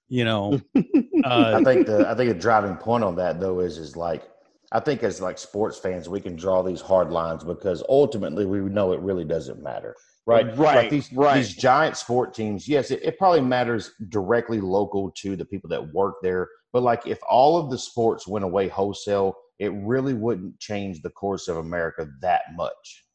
[0.10, 0.82] You know, I
[1.26, 4.24] uh, think the I think the driving point on that though is is like
[4.72, 8.60] I think as like sports fans we can draw these hard lines because ultimately we
[8.60, 9.96] know it really doesn't matter.
[10.26, 10.46] Right.
[10.58, 11.38] Right, Like these right.
[11.38, 15.94] these giant sport teams, yes, it, it probably matters directly local to the people that
[15.94, 16.50] work there.
[16.74, 21.10] But like if all of the sports went away wholesale, it really wouldn't change the
[21.12, 23.06] course of America that much.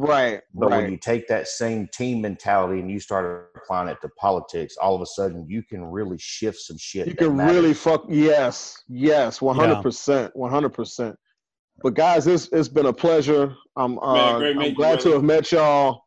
[0.00, 0.82] Right, But right.
[0.82, 4.94] when you take that same team mentality and you start applying it to politics, all
[4.94, 7.08] of a sudden you can really shift some shit.
[7.08, 7.56] you can matters.
[7.56, 8.04] really fuck.
[8.08, 11.16] Yes, yes, one hundred percent, one hundred percent.
[11.82, 13.56] But guys, it's it's been a pleasure.
[13.74, 16.04] I'm uh, Man, great I'm meeting you, glad to have met y'all.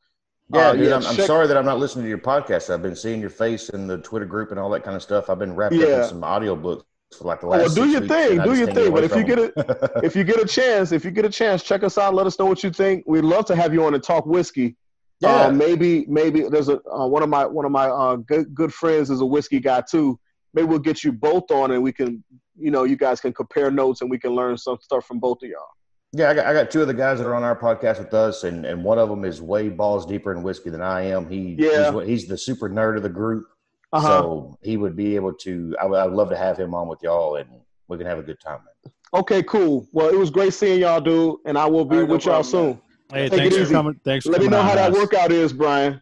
[0.54, 2.70] Yeah, Uh, dude, yeah, I'm, I'm sorry that I'm not listening to your podcast.
[2.74, 5.30] I've been seeing your face in the Twitter group and all that kind of stuff.
[5.30, 6.84] I've been wrapped up in some audiobooks
[7.18, 7.60] for like the last.
[7.60, 8.94] well, do six your weeks, thing, do your thing.
[8.94, 9.90] But if you from get them.
[10.04, 12.14] if you get a chance, if you get a chance, check us out.
[12.14, 13.04] Let us know what you think.
[13.08, 14.76] We'd love to have you on and talk whiskey.
[15.20, 18.54] yeah, Uh, maybe maybe there's a uh, one of my one of my uh, good
[18.56, 20.20] good friends is a whiskey guy too.
[20.54, 22.24] Maybe we'll get you both on and we can
[22.58, 25.40] you know you guys can compare notes and we can learn some stuff from both
[25.44, 25.68] of y'all.
[26.14, 26.30] yeah.
[26.30, 28.44] I got, I got two of the guys that are on our podcast with us,
[28.44, 31.30] and, and one of them is way balls deeper in whiskey than I am.
[31.30, 31.92] He Yeah.
[31.94, 33.46] he's, he's the super nerd of the group,
[33.94, 34.08] Uh huh.
[34.08, 35.76] so he would be able to.
[35.82, 37.50] I would, I would love to have him on with y'all, and
[37.88, 38.60] we can have a good time.
[38.84, 38.94] Man.
[39.14, 39.86] Okay, cool.
[39.92, 42.26] Well, it was great seeing y'all, dude, and I will be All right, no with
[42.26, 42.82] y'all problem, soon.
[43.12, 43.74] Hey, Take it thanks for easy.
[43.74, 44.00] coming.
[44.06, 44.50] Thanks for coming.
[44.50, 45.02] Let me know how that Hass.
[45.02, 46.02] workout is, Brian.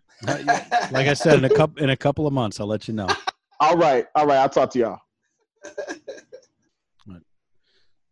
[0.91, 3.07] Like I said, in a couple in a couple of months, I'll let you know.
[3.61, 4.37] All right, all right.
[4.37, 4.99] I'll talk to y'all.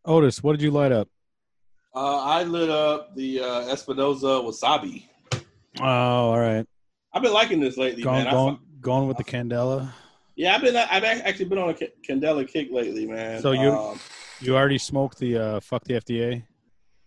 [0.04, 1.08] Otis, what did you light up?
[1.96, 5.06] Uh, I lit up the uh, Espinosa wasabi.
[5.80, 6.66] Oh, all right.
[7.14, 8.28] I've been liking this lately, Going man.
[8.28, 9.90] I going fu- going with the Candela.
[10.36, 10.76] yeah, I've been.
[10.76, 13.42] I've actually been on a Ca- Candela kick lately, man.
[13.42, 14.00] So you- um,
[14.40, 16.44] You already smoked the uh, fuck the FDA.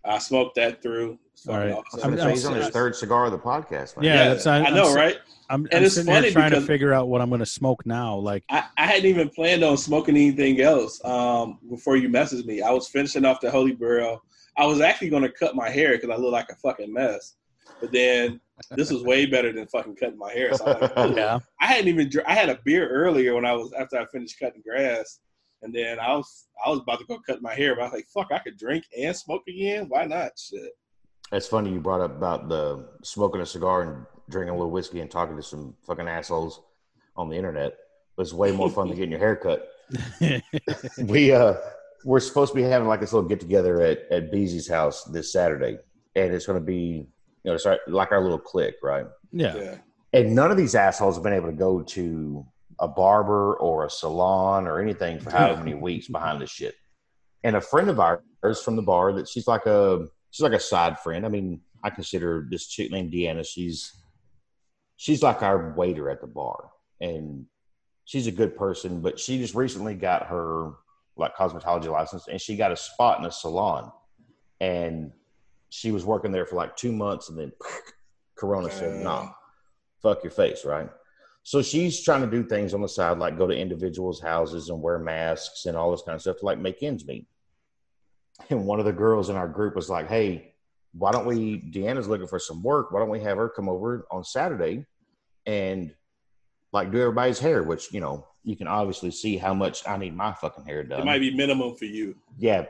[0.04, 1.18] I smoked that through.
[1.32, 1.76] It's All fucking right.
[1.76, 2.68] I'm- So I'm he's on his serious.
[2.70, 3.96] third cigar of the podcast.
[3.96, 4.04] Man.
[4.04, 5.16] Yeah, that's- I- I know, I'm- right?
[5.50, 7.46] I'm, And I'm it's sitting here funny trying to figure out what I'm going to
[7.46, 8.14] smoke now.
[8.16, 12.62] Like, I, I hadn't even planned on smoking anything else um, before you messaged me.
[12.62, 14.22] I was finishing off the Holy Grail.
[14.56, 17.34] I was actually going to cut my hair because I look like a fucking mess.
[17.80, 18.40] But then
[18.76, 20.54] this was way better than fucking cutting my hair.
[20.54, 22.10] So I'm like, "Ooh." yeah, I hadn't even.
[22.26, 25.20] I had a beer earlier when I was after I finished cutting grass,
[25.62, 27.92] and then I was I was about to go cut my hair, but I was
[27.94, 29.86] like, "Fuck, I could drink and smoke again.
[29.88, 30.72] Why not?" Shit.
[31.30, 35.00] That's funny you brought up about the smoking a cigar and drinking a little whiskey
[35.00, 36.60] and talking to some fucking assholes
[37.16, 37.76] on the internet.
[38.16, 39.68] But It's way more fun than getting your hair cut.
[40.98, 41.54] We uh
[42.04, 45.32] we're supposed to be having like this little get together at at Beezy's house this
[45.32, 45.78] Saturday,
[46.14, 47.06] and it's going to be you
[47.44, 49.06] know it's like our little clique, right?
[49.32, 49.56] yeah.
[49.56, 49.78] Yeah.
[50.12, 52.44] And none of these assholes have been able to go to
[52.80, 56.74] a barber or a salon or anything for however many weeks behind this shit.
[57.44, 60.60] And a friend of ours from the bar that she's like a she's like a
[60.60, 61.24] side friend.
[61.24, 63.46] I mean, I consider this chick named Deanna.
[63.46, 63.92] She's
[64.96, 67.46] she's like our waiter at the bar, and
[68.04, 69.00] she's a good person.
[69.00, 70.72] But she just recently got her
[71.16, 73.92] like cosmetology license, and she got a spot in a salon,
[74.60, 75.12] and
[75.70, 77.52] she was working there for like two months, and then
[78.36, 79.32] Corona said, "No, nah,
[80.02, 80.88] fuck your face," right?
[81.42, 84.82] So she's trying to do things on the side, like go to individuals' houses and
[84.82, 87.26] wear masks and all this kind of stuff to like make ends meet.
[88.50, 90.54] And one of the girls in our group was like, "Hey,
[90.92, 91.60] why don't we?
[91.70, 92.90] Deanna's looking for some work.
[92.90, 94.86] Why don't we have her come over on Saturday
[95.46, 95.94] and
[96.72, 97.62] like do everybody's hair?
[97.62, 101.00] Which you know you can obviously see how much I need my fucking hair done.
[101.00, 102.16] It might be minimum for you.
[102.38, 102.64] yeah,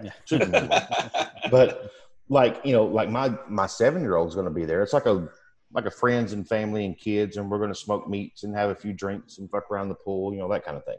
[1.51, 1.91] but
[2.31, 4.83] like you know, like my my seven year old's going to be there.
[4.83, 5.29] It's like a
[5.73, 8.71] like a friends and family and kids, and we're going to smoke meats and have
[8.71, 10.99] a few drinks and fuck around the pool, you know, that kind of thing.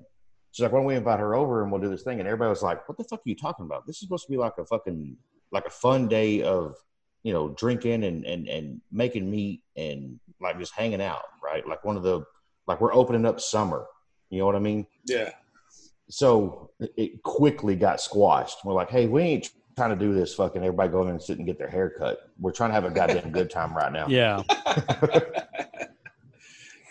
[0.51, 2.19] She's like, why don't we invite her over and we'll do this thing?
[2.19, 3.87] And everybody was like, what the fuck are you talking about?
[3.87, 5.17] This is supposed to be like a fucking
[5.51, 6.75] like a fun day of
[7.23, 11.65] you know drinking and and and making meat and like just hanging out, right?
[11.67, 12.23] Like one of the
[12.67, 13.85] like we're opening up summer.
[14.29, 14.85] You know what I mean?
[15.05, 15.31] yeah.
[16.09, 18.57] So it- it quickly got squashed.
[18.65, 21.37] We're like, hey, we ain't trying to do this fucking everybody go in and sit
[21.37, 22.29] and get their hair cut.
[22.39, 24.07] We're trying to have a goddamn good time right now.
[24.07, 24.43] Yeah.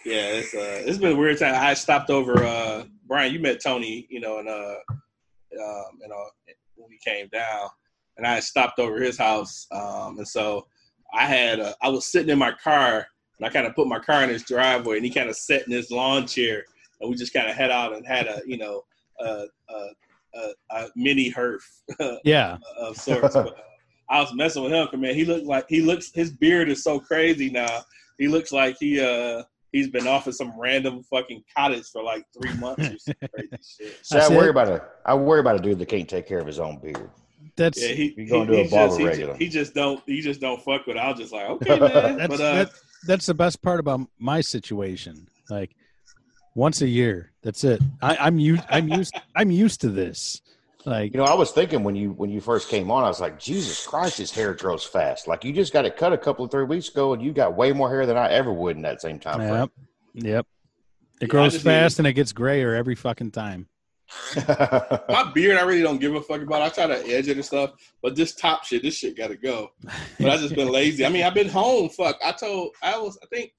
[0.05, 1.55] yeah, it's uh, it's been a weird time.
[1.57, 2.44] I stopped over.
[2.44, 6.24] Uh, Brian, you met Tony, you know, and uh, um, you know,
[6.77, 7.69] when we came down,
[8.16, 10.66] and I stopped over his house, um, and so
[11.12, 13.07] I had uh, I was sitting in my car,
[13.39, 15.66] and I kind of put my car in his driveway, and he kind of sat
[15.66, 16.65] in his lawn chair,
[17.01, 18.82] and we just kind of head out and had a, you know,
[19.20, 19.89] a, a,
[20.35, 21.61] a, a mini herf
[22.24, 22.59] Yeah.
[22.78, 23.35] of sorts.
[23.35, 23.52] but, uh,
[24.09, 25.15] I was messing with him, 'cause, man.
[25.15, 26.11] He looked like he looks.
[26.12, 27.82] His beard is so crazy now.
[28.19, 32.24] He looks like he uh he's been off at some random fucking cottage for like
[32.36, 33.98] three months or some crazy shit.
[34.02, 34.51] So I That's worry it.
[34.51, 37.09] about a I worry about a dude that can't take care of his own beard.
[37.57, 39.32] That's Yeah, he he, going to a he barber just, he, regular.
[39.35, 40.97] just, he just don't he just don't fuck with.
[40.97, 41.01] it.
[41.01, 42.16] I was just like, okay, man.
[42.19, 42.70] that's but uh, that,
[43.07, 45.28] that's the best part about my situation.
[45.48, 45.70] Like
[46.55, 47.81] once a year, that's it.
[48.02, 48.62] I, I'm used.
[48.68, 49.14] I'm used.
[49.36, 50.43] I'm used to this.
[50.86, 53.20] Like You know, I was thinking when you when you first came on, I was
[53.20, 55.28] like, Jesus Christ, his hair grows fast.
[55.28, 57.55] Like you just got it cut a couple of three weeks ago, and you got
[57.55, 59.55] way more hair than I ever would in that same time frame.
[59.55, 59.70] Yep.
[60.14, 60.47] Yep.
[61.20, 63.68] It Yeah, grows just fast and it gets grayer every fucking time.
[64.48, 66.62] my beard, I really don't give a fuck about.
[66.62, 67.72] I try to edge it and stuff,
[68.02, 69.70] but this top shit, this shit got to go.
[70.18, 71.05] But I just been lazy.
[71.06, 71.90] I mean, I've been home.
[71.90, 72.18] Fuck.
[72.24, 73.18] I told I was.
[73.22, 73.52] I think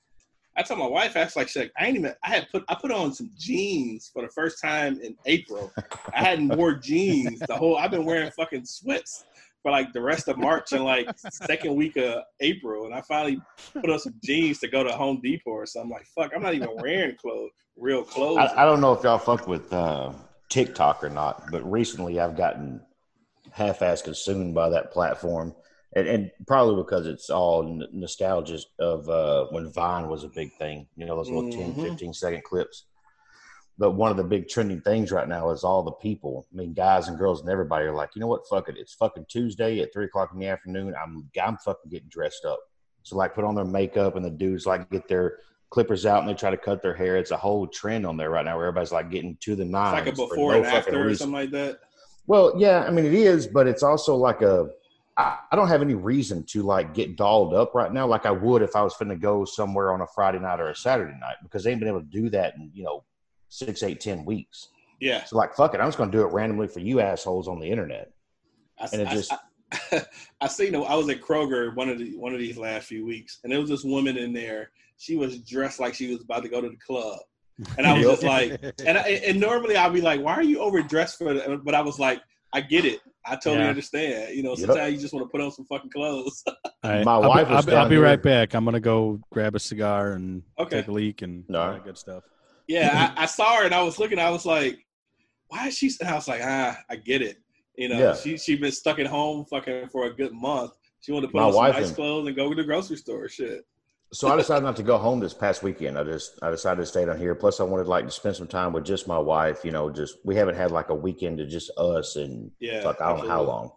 [0.61, 1.17] I told my wife.
[1.17, 2.13] I was like, shit, I ain't even.
[2.23, 2.63] I had put.
[2.67, 5.71] I put on some jeans for the first time in April.
[6.13, 7.77] I hadn't wore jeans the whole.
[7.77, 9.25] I've been wearing fucking sweats
[9.63, 13.41] for like the rest of March and like second week of April, and I finally
[13.73, 15.91] put on some jeans to go to Home Depot or something.
[15.91, 18.37] Like, fuck, I'm not even wearing clothes, real clothes.
[18.37, 20.13] I, I don't know if y'all fucked with uh,
[20.49, 22.81] TikTok or not, but recently I've gotten
[23.51, 25.55] half-ass consumed by that platform,
[25.95, 30.51] and, and probably because it's all n- nostalgia of uh, when Vine was a big
[30.57, 30.87] thing.
[30.95, 31.81] You know, those little 10, Mhm.
[31.81, 32.85] 15 second clips.
[33.77, 36.45] But one of the big trending things right now is all the people.
[36.53, 38.47] I mean, guys and girls and everybody are like, you know what?
[38.47, 38.75] Fuck it.
[38.77, 40.93] It's fucking Tuesday at three o'clock in the afternoon.
[41.01, 42.59] I'm I'm fucking getting dressed up.
[43.03, 45.39] So like, put on their makeup, and the dudes like get their
[45.71, 47.15] clippers out and they try to cut their hair.
[47.17, 49.71] It's a whole trend on there right now where everybody's like getting to the it's
[49.71, 49.93] nines.
[50.05, 51.79] like a for before no and after or something like that.
[52.27, 54.69] Well, yeah, I mean it is, but it's also like a.
[55.17, 58.31] I, I don't have any reason to like get dolled up right now, like I
[58.31, 61.35] would if I was finna go somewhere on a Friday night or a Saturday night,
[61.43, 63.03] because they ain't been able to do that in you know
[63.49, 64.69] six, eight, ten weeks.
[64.99, 67.59] Yeah, So like, fuck it, I'm just gonna do it randomly for you assholes on
[67.59, 68.11] the internet.
[68.79, 70.05] I, And it I, just- I,
[70.41, 70.75] I seen.
[70.75, 73.59] I was at Kroger one of the one of these last few weeks, and there
[73.59, 74.71] was this woman in there.
[74.97, 77.19] She was dressed like she was about to go to the club,
[77.77, 80.59] and I was just like, and I, and normally I'd be like, why are you
[80.59, 81.33] overdressed for?
[81.63, 82.21] But I was like,
[82.53, 82.99] I get it.
[83.25, 83.69] I totally Yeah.
[83.69, 84.35] understand.
[84.35, 84.59] You know, Yep.
[84.67, 86.43] sometimes you just want to put on some fucking clothes.
[86.47, 87.05] All right.
[87.05, 88.53] My I'll be- wife I'll, be, I'll be right back.
[88.55, 90.77] I'm gonna go grab a cigar and Okay.
[90.77, 91.61] take a leak and No.
[91.61, 92.23] all that good stuff.
[92.67, 94.17] yeah, I, I saw her and I was looking.
[94.19, 94.79] I was like,
[95.47, 95.91] why is she?
[95.99, 97.37] And I was like, ah, I get it.
[97.77, 98.15] You know, Yeah.
[98.15, 100.71] she she been stuck at home fucking for a good month.
[101.01, 102.97] She wanted to put My on some nice and- clothes and go to the grocery
[102.97, 103.27] store.
[103.29, 103.63] Shit.
[104.13, 105.97] So I decided not to go home this past weekend.
[105.97, 107.33] I just I decided to stay down here.
[107.33, 109.63] Plus, I wanted like to spend some time with just my wife.
[109.63, 112.99] You know, just we haven't had like a weekend to just us and Yeah, fuck
[112.99, 113.71] I don't know how long.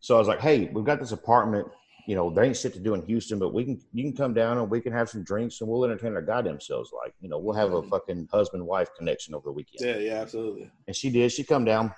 [0.00, 1.68] So I was like, hey, we've got this apartment.
[2.06, 4.32] You know, there ain't shit to do in Houston, but we can you can come
[4.32, 6.90] down and we can have some drinks and we'll entertain our goddamn selves.
[7.04, 7.90] Like, you know, we'll have a Mhm.
[7.90, 9.86] fucking husband wife connection over the weekend.
[9.86, 10.70] Yeah, yeah, absolutely.
[10.86, 11.30] And she did.
[11.30, 11.92] She come down.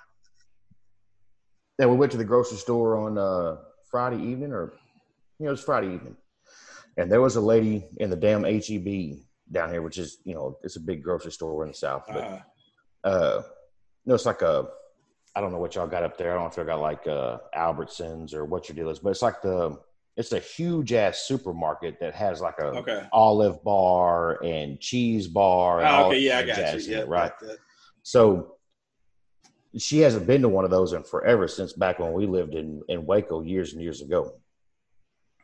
[1.77, 3.57] Then we went to the grocery store on uh,
[3.91, 4.73] Friday evening, or
[5.39, 6.17] you know, it was Friday evening,
[6.97, 9.19] and there was a lady in the damn HEB
[9.51, 12.03] down here, which is you know, it's a big grocery store in the south.
[12.07, 12.43] But
[13.03, 13.43] Uh, uh,
[14.05, 14.67] no, it's like a,
[15.35, 16.31] I don't know what y'all got up there.
[16.31, 19.09] I don't know if y'all got like uh, Albertsons or what your deal is, but
[19.09, 19.77] it's like the,
[20.15, 23.07] it's a huge ass supermarket that has like a okay.
[23.11, 25.81] olive bar and cheese bar.
[25.81, 26.91] And Oh, okay, yeah, I got you.
[26.91, 27.31] Yeah, right.
[28.01, 28.55] So
[29.77, 32.81] she hasn't been to one of those in forever since back when we lived in,
[32.87, 34.39] in Waco years and years ago.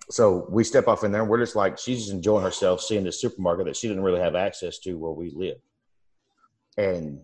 [0.10, 3.04] So we step off in there and we're just like, she's just enjoying herself seeing
[3.04, 5.58] this supermarket that she didn't really have access to where we live.
[6.78, 7.22] And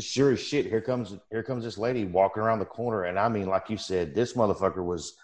[0.00, 3.04] sure as shit, here comes here comes this lady walking around the corner.
[3.04, 5.14] And I mean, like you said, this motherfucker was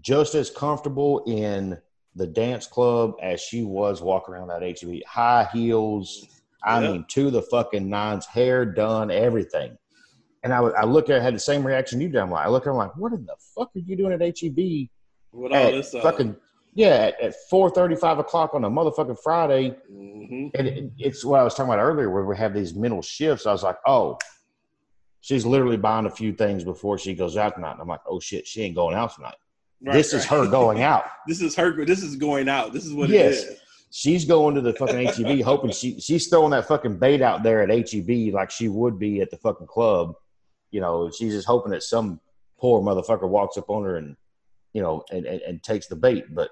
[0.00, 1.78] just as comfortable in
[2.16, 5.02] the dance club as she was walking around that HEB.
[5.06, 6.26] High heels,
[6.64, 6.92] I Yeah.
[6.92, 9.76] mean, to the fucking nines, hair done, everything.
[10.42, 12.20] And I, I look at I had the same reaction you did.
[12.20, 14.12] I'm like, I look at her, I'm like, what in the fuck are you doing
[14.12, 14.88] at HEB
[15.32, 16.36] With all this, uh, fucking
[16.74, 19.76] yeah at, at 4 o'clock on a motherfucking Friday?
[19.90, 20.50] mhm.
[20.54, 23.46] And it, it's what I was talking about earlier, where we have these mental shifts.
[23.46, 24.18] I was like, oh,
[25.20, 27.72] she's literally buying a few things before she goes out tonight.
[27.72, 29.36] And I'm like, oh shit, she ain't going out tonight.
[29.82, 31.04] Right, this is her going out.
[31.26, 31.84] this is her.
[31.84, 32.72] This is going out.
[32.72, 33.42] This is what Yes.
[33.44, 33.58] it is.
[33.92, 37.62] She's going to the fucking HEB, hoping she she's throwing that fucking bait out there
[37.62, 40.14] at HEB like she would be at the fucking club.
[40.70, 42.20] You know, she's just hoping that some
[42.58, 44.16] poor motherfucker walks up on her and
[44.72, 46.34] you know and, and, and takes the bait.
[46.34, 46.50] But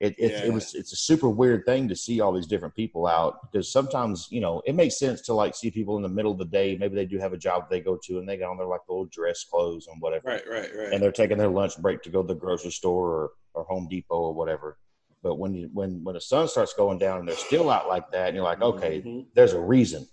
[0.00, 0.44] it it, Yeah.
[0.46, 3.70] it was it's a super weird thing to see all these different people out because
[3.72, 6.44] sometimes you know it makes sense to like see people in the middle of the
[6.44, 6.76] day.
[6.76, 8.80] Maybe they do have a job they go to and they got on their like
[8.88, 10.92] little dress clothes and whatever Right, right, right.
[10.92, 13.86] and they're taking their lunch break to go to the grocery store or, or Home
[13.88, 14.78] Depot or whatever.
[15.22, 18.10] But when you, when when the sun starts going down and they're still out like
[18.10, 19.26] that, and you're like, okay, Mhm.
[19.34, 20.06] there's a reason.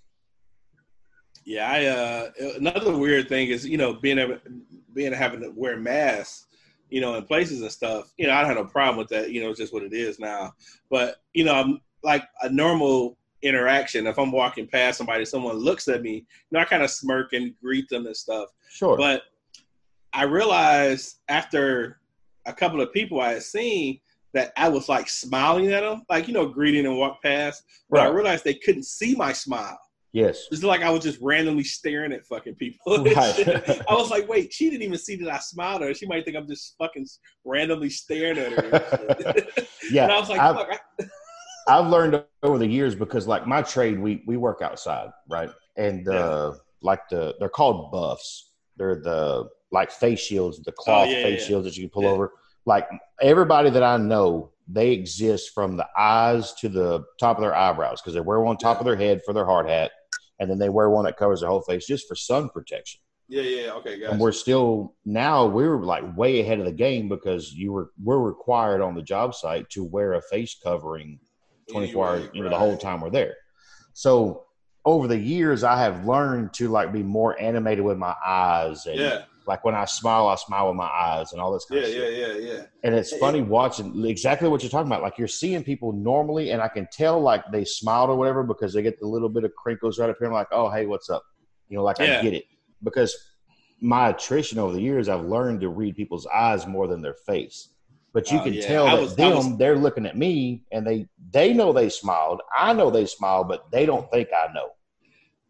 [1.44, 4.40] Yeah, I uh another weird thing is, you know, being
[4.94, 6.46] being having to wear masks,
[6.92, 8.14] you know, in places and stuff.
[8.18, 9.94] You know, I don't have no problem with that, you know, it's just what it
[9.94, 10.54] is now.
[10.90, 15.88] But, you know, I'm like a normal interaction, if I'm walking past somebody, someone looks
[15.88, 18.50] at me, you know, I kind of smirk and greet them and stuff.
[18.70, 19.24] Sure, But
[20.14, 22.00] I realized after
[22.46, 24.00] a couple of people I had seen
[24.34, 27.64] that I was like smiling at them, like, you know, greeting and walk past.
[27.90, 29.80] But I realized they couldn't see my smile.
[30.14, 33.04] Yes, It's like I was just randomly staring at fucking people.
[33.06, 33.48] Right.
[33.90, 35.94] I was like, wait, she didn't even see that I smiled at her.
[35.94, 37.06] She might think I'm just fucking
[37.46, 39.46] randomly staring at her.
[39.92, 40.04] yeah.
[40.04, 40.80] and I was like, I've, fuck.
[41.00, 45.50] I, I've learned over the years because like my trade, we we work outside, right?
[45.78, 48.52] And uh, like the they're called buffs.
[48.78, 51.48] They're the like face shields, the cloth Oh, yeah, face yeah.
[51.48, 52.10] shields that you can pull Yeah.
[52.10, 52.32] over.
[52.66, 52.88] Like
[53.22, 58.02] everybody that I know, they exist from the eyes to the top of their eyebrows
[58.02, 59.92] because they wear one on top of their head for their hard hat,
[60.42, 63.00] and then they wear one that covers their whole face just for sun protection.
[63.30, 64.10] yeah, yeah, okay, guys.
[64.10, 68.20] And we're still now we're like way ahead of the game because you were we're
[68.20, 71.20] required on the job site to wear a face covering
[71.70, 73.36] 24 hours, you know, the whole time we're there.
[73.94, 74.46] So
[74.84, 79.00] over the years, I have learned to like be more animated with my eyes, and
[79.00, 81.88] Yeah, like when I smile, I smile with my eyes, and all this kind yeah,
[81.88, 82.44] of yeah, shit.
[82.44, 82.62] yeah, yeah.
[82.84, 85.02] And it's funny watching exactly what you're talking about.
[85.02, 88.74] Like you're seeing people normally, and I can tell like they smiled or whatever because
[88.74, 90.28] they get the little bit of crinkles right up here.
[90.28, 91.24] I'm like, oh hey, what's up?
[91.70, 92.20] You know, like Yeah.
[92.20, 92.46] I get it
[92.84, 93.16] because
[93.82, 97.70] my attrition over the years, I've learned to read people's eyes more than their face.
[98.14, 98.68] But you Oh, can yeah.
[98.68, 101.90] tell I that was- them, was- they're looking at me and they they know they
[101.90, 102.42] smiled.
[102.56, 104.70] I know they smiled, but they don't think I know.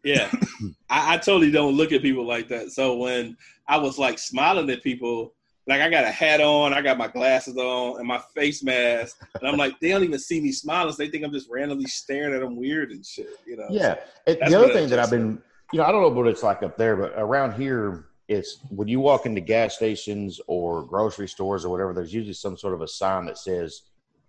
[0.04, 0.30] Yeah,
[0.90, 2.72] I, I totally don't look at people like that.
[2.72, 3.36] So when
[3.68, 5.34] I was like smiling at people,
[5.66, 9.16] like I got a hat on, I got my glasses on, and my face mask,
[9.40, 10.92] and I'm like, they don't even see me smiling.
[10.92, 13.28] So they think I'm just randomly staring at them weird and shit.
[13.46, 13.66] You know?
[13.70, 13.96] Yeah.
[14.26, 14.98] It, That's the other thing that.
[14.98, 15.40] I've been,
[15.72, 18.88] you know, I don't know what it's like up there, but around here, it's when
[18.88, 22.80] you walk into gas stations or grocery stores or whatever, there's usually some sort of
[22.82, 23.82] a sign that says,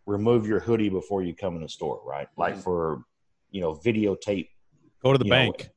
[0.05, 2.27] remove your hoodie before you come in the store, right?
[2.37, 2.63] Like Mhm.
[2.63, 3.05] for,
[3.51, 4.49] you know, videotape.
[5.03, 5.69] Go to the You know, bank.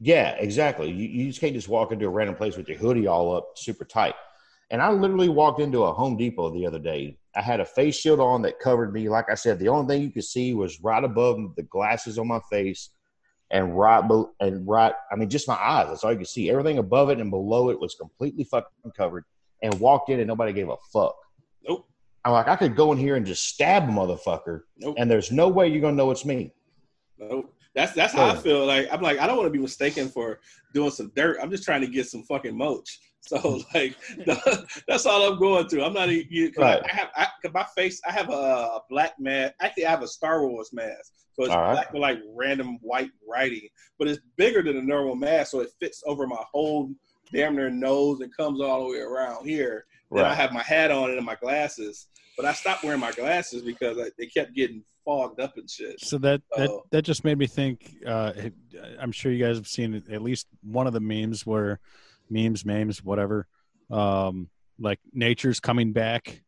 [0.00, 0.90] Yeah, exactly.
[0.90, 3.52] You, you just can't just walk into a random place with your hoodie all up
[3.56, 4.14] super tight.
[4.70, 7.18] And I literally walked into a Home Depot the other day.
[7.36, 9.08] I had a face shield on that covered me.
[9.08, 12.28] Like I said, the only thing you could see was right above the glasses on
[12.28, 12.90] my face
[13.50, 14.94] and right be- and right.
[15.12, 15.88] I mean, just my eyes.
[15.88, 16.50] That's all you could see.
[16.50, 19.24] Everything above it and below it was completely fucking covered.
[19.62, 21.16] And walked in and nobody gave a fuck.
[21.68, 21.86] Nope.
[22.24, 24.96] I'm like, I could go in here and just stab a motherfucker, Nope.
[24.98, 26.52] and there's no way you're gonna know it's me.
[27.18, 27.54] Nope.
[27.74, 28.66] That's that's how I feel.
[28.66, 30.40] Like I'm like I don't want to be mistaken for
[30.74, 31.38] doing some dirt.
[31.40, 32.88] I'm just trying to get some fucking moach.
[33.22, 33.58] So hmm.
[33.74, 33.96] like
[34.88, 35.84] that's all I'm going through.
[35.84, 36.82] I'm not you, Right.
[36.82, 38.00] I have I, my face.
[38.06, 39.54] I have a, a black mask.
[39.60, 41.12] Actually, I have a Star Wars mask.
[41.34, 41.72] So it's All right.
[41.72, 43.68] black with like random white writing,
[43.98, 46.90] but it's bigger than a normal mask, so it fits over my whole
[47.32, 49.86] damn near nose and comes all the way around here.
[50.10, 53.62] Then I have my hat on and my glasses, but I stopped wearing my glasses
[53.62, 56.00] because I, they kept getting fogged up and shit.
[56.00, 57.94] So that that that just made me think.
[58.06, 58.32] Uh,
[58.98, 61.78] I'm sure you guys have seen at least one of the memes where
[62.28, 63.46] memes, memes, whatever,
[63.90, 66.42] um, like nature's coming back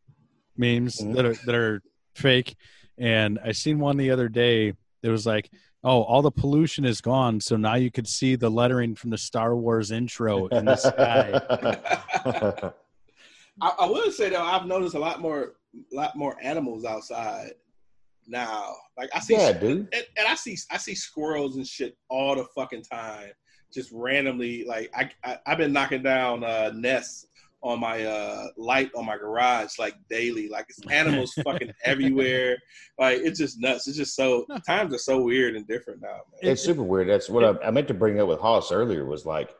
[0.57, 1.15] memes Mhm.
[1.15, 1.83] that are that are
[2.15, 2.57] fake.
[2.99, 4.75] And I seen one the other day.
[5.03, 5.51] It was like,
[5.83, 9.19] oh, all the pollution is gone, so now you could see the lettering from the
[9.19, 12.71] Star Wars intro in the sky.
[13.63, 15.55] I, I would say though, I've noticed a lot more,
[15.93, 17.53] lot more animals outside
[18.27, 18.75] now.
[18.99, 19.89] Like I see, yeah, dude.
[19.93, 23.31] and, and I see, I see squirrels and shit all the fucking time,
[23.73, 24.65] just randomly.
[24.65, 27.29] Like I, I I've been knocking down uh, nests
[27.63, 30.49] on my uh, light on my garage like daily.
[30.49, 32.59] Like it's animals fucking everywhere.
[32.99, 33.87] Like it's just nuts.
[33.87, 36.53] It's just so times are so weird and different now, man.
[36.53, 37.09] It's super weird.
[37.09, 39.55] That's what I, I meant to bring up with Hollis earlier was like,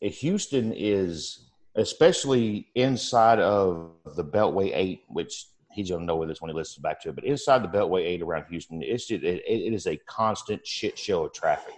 [0.00, 1.47] Houston is
[1.78, 6.82] especially inside of the Beltway Eight, which he's gonna know where this when he listens
[6.82, 7.14] back to it.
[7.14, 10.98] But inside the Beltway Eight around Houston, it's just, it, it is a constant shit
[10.98, 11.74] show of traffic,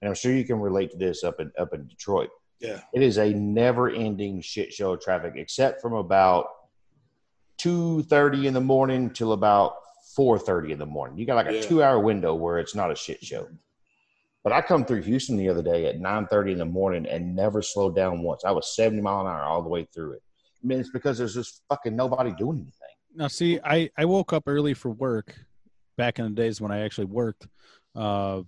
[0.00, 2.30] and I'm sure you can relate to this up in up in Detroit.
[2.60, 2.80] Yeah.
[2.92, 6.46] It is a never-ending shit show of traffic, except from about
[7.56, 9.76] two thirty in the morning till about
[10.14, 11.16] four thirty in the morning.
[11.16, 11.62] You got like a Yeah.
[11.62, 13.48] two-hour window where it's not a shit show.
[14.48, 17.36] But I come through Houston the other day at nine thirty in the morning and
[17.36, 18.46] never slowed down once.
[18.46, 20.22] I was seventy mile an hour all the way through it.
[20.64, 22.72] I mean, it's because there's just fucking nobody doing anything.
[23.14, 25.34] Now, see, I I woke up early for work
[25.98, 27.46] back in the days when I actually worked,
[27.94, 28.40] uh,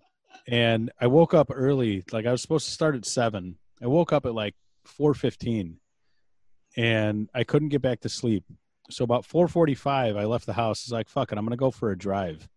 [0.48, 2.02] and I woke up early.
[2.10, 3.58] Like I was supposed to start at seven.
[3.82, 4.54] I woke up at like
[4.86, 5.80] four fifteen,
[6.78, 8.44] and I couldn't get back to sleep.
[8.90, 10.82] So about four forty five, I left the house.
[10.84, 12.48] It's like fuck it, I'm gonna go for a drive.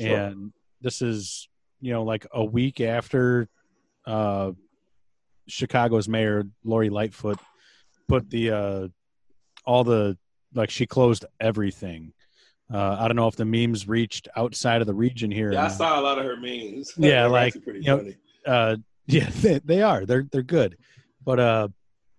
[0.00, 0.16] Sure.
[0.16, 1.50] And this is
[1.82, 3.48] you know like a week after
[4.06, 4.52] uh,
[5.48, 7.38] Chicago's mayor Lori Lightfoot
[8.08, 8.88] put the uh,
[9.66, 10.16] all the
[10.54, 12.12] like she closed everything.
[12.72, 15.52] Uh, I don't know if the memes reached outside of the region here.
[15.52, 16.94] Yeah, I saw a lot of her memes.
[16.96, 18.12] Yeah, like, you know,
[18.46, 18.76] uh,
[19.06, 20.06] yeah, they, they are.
[20.06, 20.78] They're they're good,
[21.22, 21.68] but uh,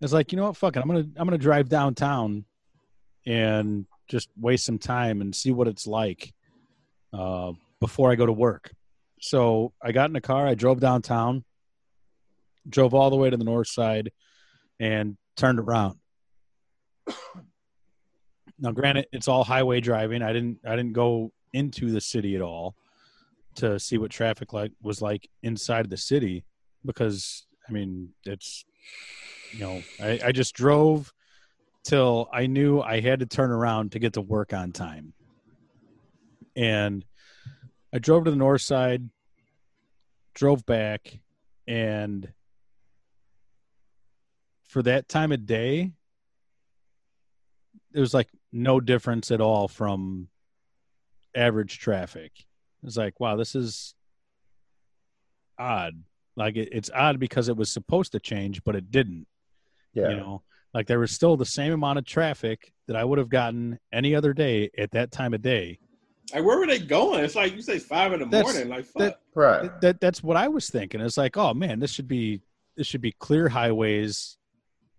[0.01, 0.57] it's like you know what?
[0.57, 0.81] Fuck it.
[0.81, 2.43] I'm gonna I'm gonna drive downtown
[3.25, 6.33] and just waste some time and see what it's like
[7.13, 8.73] uh, before I go to work.
[9.23, 10.45] So I got in a car.
[10.45, 11.45] I drove downtown,
[12.67, 14.11] drove all the way to the north side,
[14.81, 15.97] and turned around.
[18.59, 20.21] Now, granted, it's all highway driving.
[20.21, 22.75] I didn't I didn't go into the city at all
[23.55, 26.43] to see what traffic like was like inside the city
[26.85, 28.65] because I mean it's
[29.53, 31.13] you know I, I just drove
[31.85, 35.13] till I knew I had to turn around to get to work on time.
[36.57, 37.05] And
[37.93, 39.07] I drove to the north side,
[40.33, 41.19] drove back,
[41.67, 42.27] and
[44.67, 45.91] for that time of day,
[47.93, 50.27] it was like no difference at all from
[51.35, 52.31] average traffic.
[52.83, 53.93] It's like, wow, this is
[55.59, 55.93] odd.
[56.35, 59.27] Like it, it's odd because it was supposed to change, but it didn't.
[59.93, 60.09] Yeah.
[60.09, 60.43] You know,
[60.73, 64.15] like there was still the same amount of traffic that I would have gotten any
[64.15, 65.77] other day at that time of day.
[66.33, 67.23] Like, where were they going?
[67.23, 68.69] It's like you say five in the That's- morning.
[68.69, 68.99] Like, fuck.
[69.01, 69.63] that- right.
[69.63, 71.01] That, that that's what I was thinking.
[71.01, 72.41] It's like, oh man, this should be
[72.77, 74.37] this should be clear highways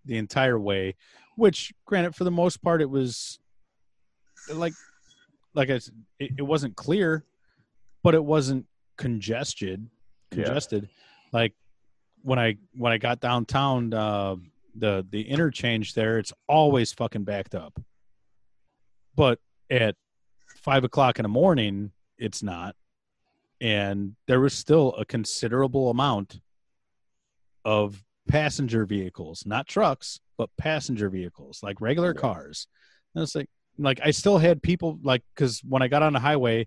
[0.04, 0.94] the entire way.
[1.36, 3.38] Which, granted, for the most part, it was
[4.52, 4.74] like
[5.54, 7.24] like I, s- it, it wasn't clear,
[8.02, 9.88] but it wasn't congested
[10.30, 10.88] congested.
[11.32, 11.54] Like
[12.22, 14.36] when I when I got downtown, uh,
[14.76, 17.80] the the interchange there, it's always fucking backed up.
[19.16, 19.38] But
[19.70, 19.96] at
[20.64, 22.74] five o'clock in the morning, it's not,
[23.60, 26.40] and there was still a considerable amount
[27.64, 32.66] of passenger vehicles, not trucks, but passenger vehicles, like regular cars.
[33.14, 36.20] And it's like, like I still had people like because when I got on the
[36.20, 36.66] highway,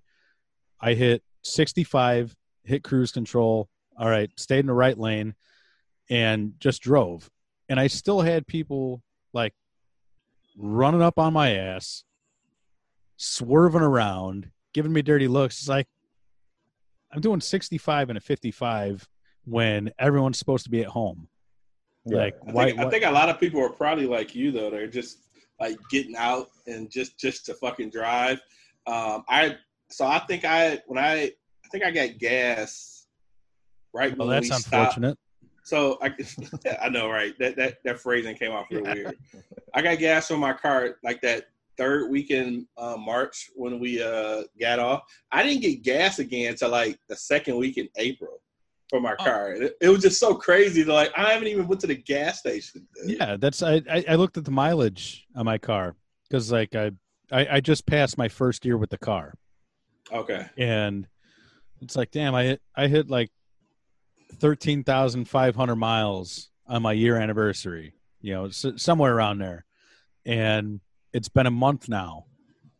[0.80, 3.68] I hit 65, hit cruise control.
[3.98, 5.34] All right, stayed in the right lane,
[6.08, 7.30] and just drove.
[7.68, 9.02] And I still had people
[9.34, 9.56] like
[10.56, 12.04] running up on my ass,
[13.18, 15.60] swerving around, giving me dirty looks.
[15.60, 15.88] It's like
[17.12, 19.08] I'm doing 65 and a 55
[19.46, 21.28] when everyone's supposed to be at home.
[22.06, 22.18] Yeah.
[22.18, 22.66] Like, I why?
[22.68, 24.70] think, I think a lot of people are probably like you though.
[24.70, 25.20] They're just
[25.60, 28.40] like getting out and just just to fucking drive.
[28.86, 29.58] Um, I
[29.90, 31.32] so I think I when I
[31.66, 33.08] I think I got gas
[33.94, 35.00] right well, when that's we stopped.
[35.64, 36.16] So I,
[36.82, 37.38] I know, right?
[37.40, 39.18] That that that phrasing came off real weird.
[39.74, 44.02] I got gas on my car like that third week in uh, March when we
[44.02, 45.04] uh, got off.
[45.32, 48.42] I didn't get gas again until like the second week in April
[48.90, 49.24] for my Oh.
[49.24, 49.52] car.
[49.54, 50.84] It, it was just so crazy.
[50.86, 52.88] To, like I haven't even went to the gas station.
[53.06, 54.04] Yeah, that's I, I.
[54.10, 55.96] I looked at the mileage on my car
[56.30, 56.92] because like I,
[57.32, 59.34] I I just passed my first year with the car,
[60.12, 60.46] Okay.
[60.58, 61.08] and
[61.82, 63.30] it's like damn, I hit I hit like
[64.40, 67.94] thirteen thousand five hundred miles on my year anniversary.
[68.22, 69.66] You know, s- somewhere around there,
[70.26, 70.80] and
[71.14, 72.26] it's been a month now,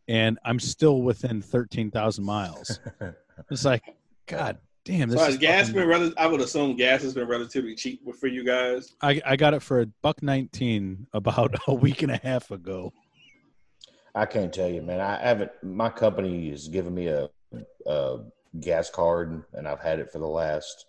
[0.06, 2.80] and I'm still within thirteen thousand miles.
[3.52, 3.84] It's like,
[4.26, 7.14] God damn, this So is has gas fucking- been rel- I would assume gas has
[7.14, 8.94] been relatively cheap for you guys.
[9.00, 12.92] I I got it for a buck nineteen about a week and a half ago.
[14.14, 15.00] I can't tell you, man.
[15.00, 15.52] I haven't.
[15.62, 17.28] My company has given me a,
[17.86, 18.18] a
[18.58, 20.86] gas card, and I've had it for the last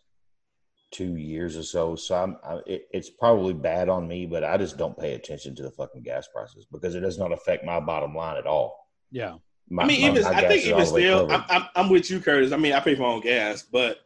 [0.92, 1.96] two years or so.
[1.96, 2.38] So I'm.
[2.44, 5.72] I, it, it's probably bad on me, but I just don't pay attention to the
[5.72, 8.90] fucking gas prices because it does not affect my bottom line at all.
[9.12, 9.36] Yeah,
[9.70, 11.32] My, I mean, even I think even all the way still.
[11.32, 12.52] I'm, I'm I'm with you, Curtis.
[12.52, 14.00] I mean, I pay for my own gas, but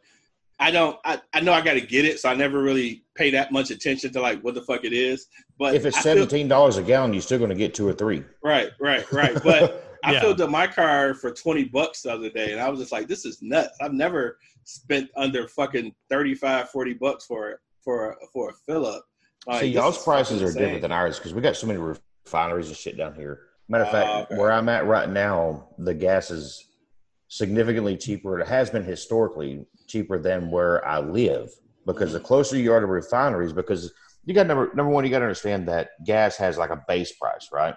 [0.58, 0.98] I don't.
[1.04, 3.70] I, I know I got to get it, so I never really pay that much
[3.70, 5.26] attention to like what the fuck it is.
[5.58, 8.24] But if it's seventeen dollars a gallon, you're still going to get two or three.
[8.42, 9.42] right, right, right.
[9.42, 10.20] But I Yeah.
[10.20, 13.08] filled up my car for twenty bucks the other day, and I was just like,
[13.08, 18.50] "This is nuts." I've never spent under fucking 35, 40 bucks for it for for
[18.50, 19.04] a fill up.
[19.46, 22.68] Like, See, y'all's prices fucking are different than ours because we got so many refineries
[22.68, 23.40] and shit down here.
[23.68, 24.40] Matter of Oh, fact, okay.
[24.40, 26.66] where I'm at right now, the gas is
[27.28, 28.40] significantly cheaper.
[28.40, 31.50] It has been historically cheaper than where I live
[31.86, 32.26] because the mm-hmm.
[32.26, 33.92] closer you are to refineries, because
[34.24, 37.12] you got number number one, you got to understand that gas has like a base
[37.12, 37.74] price, right?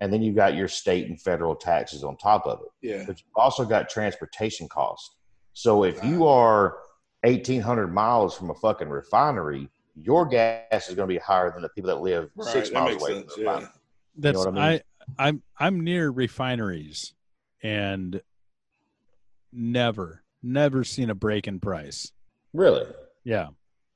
[0.00, 3.18] And then you got your state and federal taxes on top of it Yeah, but
[3.18, 5.16] you've also got transportation costs.
[5.54, 6.78] So if you are
[7.24, 11.62] eighteen hundred miles from a fucking refinery, your gas is going to be higher than
[11.62, 12.46] the people that live right.
[12.48, 13.34] six that miles away sense.
[13.34, 13.54] from the Yeah.
[13.56, 13.72] refinery.
[14.16, 14.80] that's what I I, mean?
[15.18, 17.14] I'm I'm near refineries,
[17.62, 18.20] and
[19.52, 22.12] never never seen a break in price.
[22.52, 22.86] Really,
[23.24, 23.48] Yeah,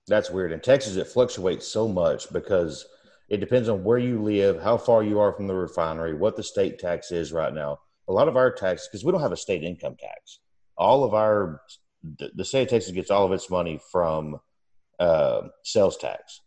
[0.09, 0.51] that's weird.
[0.53, 2.85] In Texas, it fluctuates so much because
[3.28, 6.43] it depends on where you live, how far you are from the refinery, what the
[6.43, 7.78] state tax is right now.
[8.09, 10.40] A lot of our tax, because we don't have a state income tax.
[10.77, 11.62] All of our
[12.19, 14.40] the, the state of Texas gets all of its money from
[14.99, 16.40] uh, sales tax.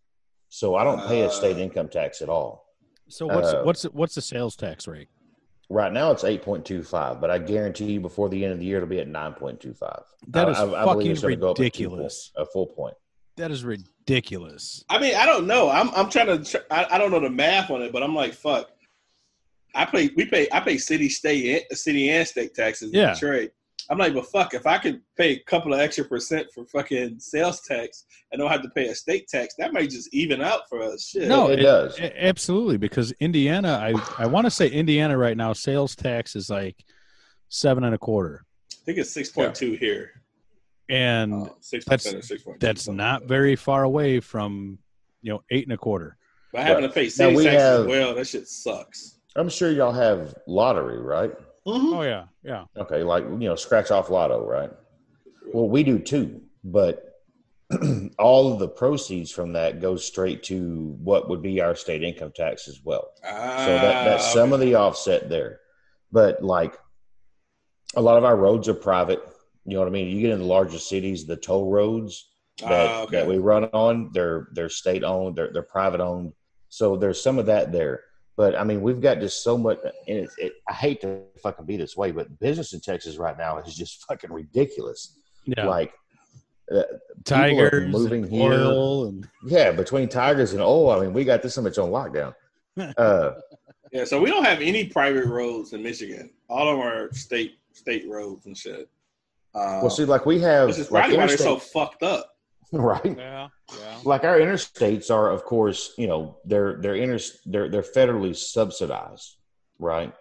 [0.50, 2.66] So I don't pay a state Uh, income tax at all.
[3.08, 5.08] So what's Uh, what's what's the sales tax rate?
[5.70, 8.60] Right now it's eight point two five, but I guarantee you before the end of
[8.60, 10.04] the year it'll be at nine point two five.
[10.28, 12.32] That is believe fucking it's gonna go up a two ridiculous.
[12.36, 12.96] a full point.
[13.38, 14.84] That is ridiculous.
[14.90, 15.70] I mean, I don't know.
[15.70, 16.44] I'm I'm trying to.
[16.52, 18.70] tr- I, I don't know the math on it, but I'm like, fuck.
[19.74, 20.10] I pay.
[20.16, 20.48] We pay.
[20.52, 23.14] I pay city, state, and, city and state taxes in Yeah.
[23.14, 23.52] Detroit.
[23.90, 27.20] I'm like, but fuck, if I could pay a couple of extra percent for fucking
[27.20, 30.62] sales tax and don't have to pay a state tax, that might just even out
[30.70, 31.10] for us.
[31.10, 31.28] Shit.
[31.28, 32.00] No, it does.
[32.00, 36.50] a- absolutely, because Indiana, I I want to say Indiana right now, sales tax is
[36.50, 36.84] like
[37.50, 40.22] seven and a quarter, I think it's six point two here.
[40.90, 44.78] And Uh, Six that's- percent or six that's not very far away from
[45.22, 46.18] you know eight and a quarter.
[46.54, 49.20] But having to pay Now city we tax have- well, that shit sucks.
[49.36, 51.34] I'm sure y'all have lottery, right?
[51.66, 52.66] Oh yeah, yeah.
[52.78, 54.72] Okay, like you know, scratch off lotto, right?
[55.54, 57.12] Well, we do too, but
[58.20, 62.32] all of the proceeds from that goes straight to what would be our state income
[62.36, 63.10] tax as well.
[63.26, 65.62] Ah, So that, that's Ah, some of the offset there.
[66.12, 66.78] But like
[67.96, 69.22] a lot of our roads are private.
[69.66, 70.08] You know what I mean?
[70.08, 72.30] You get in the larger cities, the toll roads
[72.60, 73.18] that, Ah, okay.
[73.18, 76.34] that we run on, they're they're state owned, they're they're private owned.
[76.70, 78.02] So there's some of that there.
[78.38, 79.80] But I mean, we've got just so much.
[80.08, 83.38] And it, it, I hate to fucking be this way, but business in Texas right
[83.38, 85.18] now is just fucking ridiculous.
[85.46, 85.66] Yeah.
[85.68, 85.94] Like
[86.72, 88.52] Uh, people are Tigers, moving and here.
[88.54, 91.90] oil, and Yeah, between Tigers and oil, I mean, we got this so much on
[91.90, 92.34] lockdown.
[92.98, 93.32] Uh,
[93.92, 96.30] Yeah, so we don't have any private roads in Michigan.
[96.50, 98.90] All of our state state roads and shit.
[99.56, 102.30] Uh, well, see, like we have, which is like probably why they're so fucked up.
[102.72, 103.18] right?
[103.18, 103.98] yeah, yeah.
[104.04, 109.38] Like our interstates are, of course, you know, they're they're inter they're they're federally subsidized,
[109.80, 110.14] right?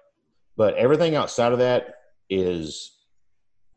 [0.57, 1.97] But everything outside of that
[2.31, 2.93] is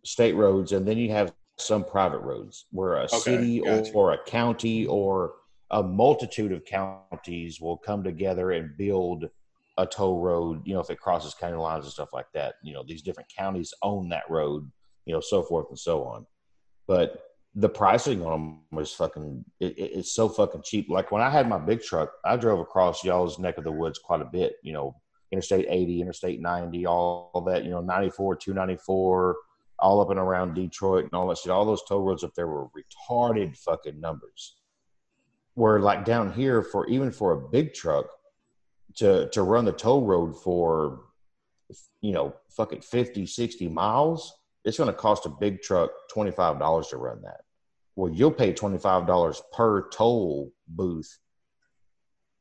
[0.05, 4.23] state roads, and then you have some private roads where a city or, or a
[4.25, 5.33] county or
[5.71, 9.27] a multitude of counties will come together and build
[9.77, 10.61] a toll road.
[10.65, 12.55] You know, if it crosses county lines and stuff like that.
[12.63, 14.71] You know, these different counties own that road.
[15.07, 16.25] You know, so forth and so on.
[16.87, 17.23] But
[17.55, 19.43] the pricing on them was fucking.
[19.59, 20.87] It, it- it's so fucking cheap.
[20.89, 23.99] Like when I had my big truck, I drove across y'all's neck of the woods
[23.99, 24.57] quite a bit.
[24.63, 24.95] You know,
[25.31, 27.63] Interstate 80, Interstate 90, all, all that.
[27.63, 29.35] You know, 94, 294,
[29.79, 31.51] all up and around Detroit and all that shit.
[31.51, 34.57] All those toll roads up there were retarded fucking numbers.
[35.55, 38.05] Where like down here for even for a big truck
[38.97, 41.05] to to run the toll road for
[42.01, 44.33] you know fucking 50 60 miles
[44.67, 47.41] it's going to cost a big truck $25 to run that.
[47.95, 51.17] Well you'll pay $25 per toll booth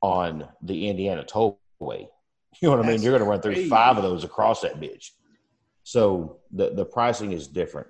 [0.03, 2.09] on the indiana tollway.
[2.63, 2.93] You know what i mean?
[2.93, 5.11] That's you're going to run through five of those across that bitch.
[5.83, 7.87] So the the pricing is different.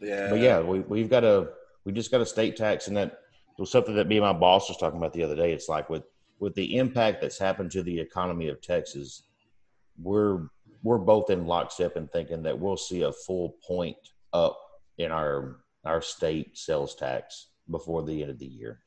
[0.00, 1.48] Yeah, but yeah, we we've got a
[1.86, 3.20] we just got a state tax, and that
[3.58, 5.52] was something that me and my boss was talking about the other day.
[5.52, 6.02] It's like with
[6.40, 9.22] with the impact that's happened to the economy of Texas,
[9.98, 10.42] we're
[10.84, 13.96] we're both in lockstep and thinking that we'll see a full point
[14.32, 14.56] up
[14.98, 18.80] in our our state sales tax before the end of the year.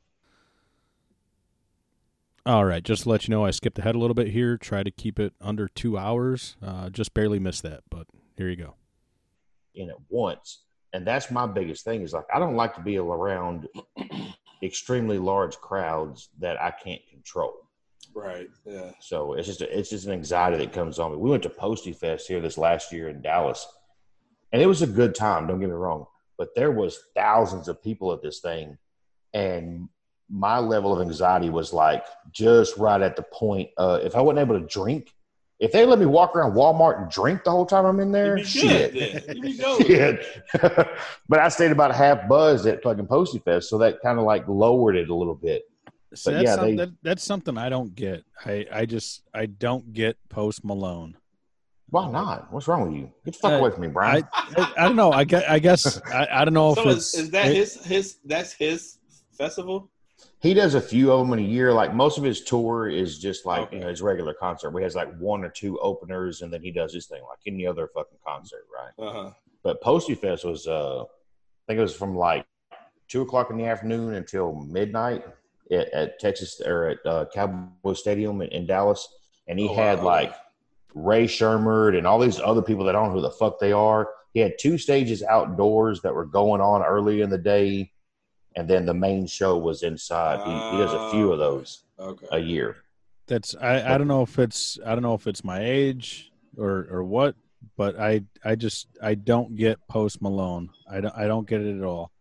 [2.45, 4.57] All right, just to let you know, I skipped ahead a little bit here.
[4.57, 6.55] Try to keep it under two hours.
[6.65, 8.07] Uh, just barely missed that, but
[8.37, 8.75] here you go.
[9.75, 10.63] in at once.
[10.93, 13.67] And that's my biggest thing is like I don't like to be around
[14.63, 17.66] extremely large crowds that I can't control.
[18.17, 18.49] Right.
[18.65, 21.17] Yeah, So it's just a, it's just an anxiety that comes on me.
[21.17, 23.67] We went to Posty Fest here this last year in Dallas,
[24.51, 25.47] and it was a good time.
[25.47, 26.05] Don't get me wrong,
[26.37, 28.77] but there was thousands of people at this thing,
[29.33, 29.89] and
[30.29, 33.69] my level of anxiety was like just right at the point.
[33.77, 35.13] Uh, if I wasn't able to drink,
[35.59, 38.43] if they let me walk around Walmart and drink the whole time I'm in there,
[38.43, 38.93] shit.
[38.93, 39.23] good.
[39.25, 39.35] Then.
[39.35, 39.85] You'd be good.
[39.85, 40.25] Shit.
[41.29, 44.47] but I stayed about half buzzed at fucking Posty Fest, so that kind of like
[44.47, 45.63] lowered it a little bit.
[46.17, 48.23] So that's, yeah, some- they- that, that's something I don't get.
[48.45, 51.17] I, I just I don't get Post Malone.
[51.89, 52.51] Why not?
[52.51, 53.11] What's wrong with you?
[53.23, 54.27] Get the fuck Uh, away from me, Brian.
[54.33, 55.11] I, I, I don't know.
[55.13, 57.55] I guess I guess I, I don't know if So it's is, is that it-
[57.55, 58.97] his his that's his
[59.37, 59.89] festival?
[60.41, 61.71] he does a few of them in a year.
[61.73, 63.77] Like most of his tour is just like Okay.
[63.77, 64.71] you know his regular concert.
[64.71, 67.39] where he has like one or two openers, and then he does his thing like
[67.47, 69.05] any other fucking concert, right?
[69.07, 69.31] Uh huh.
[69.63, 71.05] But Posty Fest was, uh, I
[71.67, 72.45] think it was from like
[73.07, 75.23] two o'clock in the afternoon until midnight
[75.71, 79.07] at, at Texas or at uh, Cowboy Stadium in, in Dallas,
[79.47, 80.05] and he Oh, had wow.
[80.05, 80.33] like
[80.93, 83.71] Rae Sremmurd and all these other people that I don't know who the fuck they
[83.71, 84.09] are.
[84.33, 87.91] He had two stages outdoors that were going on early in the day,
[88.55, 90.39] and then the main show was inside.
[90.45, 92.27] He, he does a few of those Okay.
[92.31, 92.77] a year.
[93.27, 96.87] that's I, I don't know if it's I don't know if it's my age or
[96.91, 97.35] or what,
[97.75, 100.69] but I I just I don't get Post Malone.
[100.89, 102.11] I don't I don't get it at all.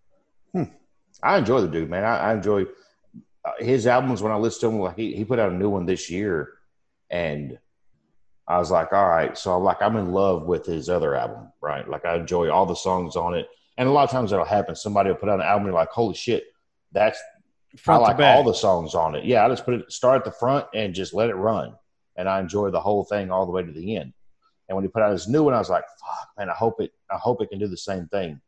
[1.23, 2.05] I enjoy the dude, man.
[2.05, 2.66] I, I enjoy uh,
[3.59, 4.82] his albums when I listen to him.
[4.82, 6.55] Like he, he put out a new one this year,
[7.10, 7.59] and
[8.48, 9.36] I was like, all right.
[9.36, 11.89] So I'm like, I'm in love with his other album, right?
[11.89, 14.74] Like I enjoy all the songs on it, and a lot of times that'll happen.
[14.74, 16.44] Somebody will put out an album, and you're like, holy shit,
[16.93, 17.18] that's
[17.77, 19.24] Front I like all the songs on it.
[19.24, 21.74] Yeah, I just put it start at the front and just let it run,
[22.16, 24.12] and I enjoy the whole thing all the way to the end.
[24.68, 26.81] And when he put out his new one, I was like, fuck, man, I hope
[26.81, 28.40] it, I hope it can do the same thing.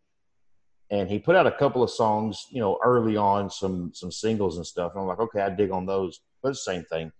[0.90, 4.56] And he put out a couple of songs, you know, early on, some some singles
[4.56, 4.92] and stuff.
[4.94, 7.12] And I'm like, okay, I dig on those, but it's the same thing.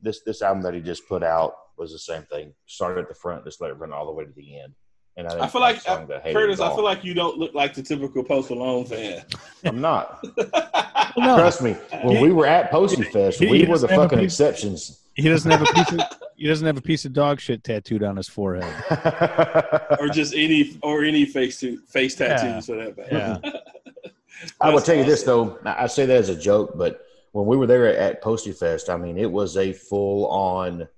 [0.00, 2.52] This this album that he just put out was the same thing.
[2.66, 4.74] Started at the front, just let it run all the way to the end.
[5.16, 6.60] And I, I feel like a song that I Curtis.
[6.60, 9.24] I feel like you don't look like the typical Post Malone fan.
[9.64, 10.24] I'm not.
[11.16, 11.74] No, Trust me.
[12.02, 15.03] When we were at Posty Fest, we were the doesn't have a fucking piece- exceptions.
[15.16, 16.00] He doesn't have a piece of
[16.36, 18.72] he doesn't have a piece of dog shit tattooed on his forehead.
[20.00, 22.36] or just any or any face to face Yeah.
[22.36, 23.40] tattoos for that matter.
[23.44, 23.50] Yeah.
[24.60, 25.58] I will That's tell you this though.
[25.64, 27.00] I I say that as a joke, but
[27.32, 30.88] when we were there at Posty Fest, I mean, it was a full on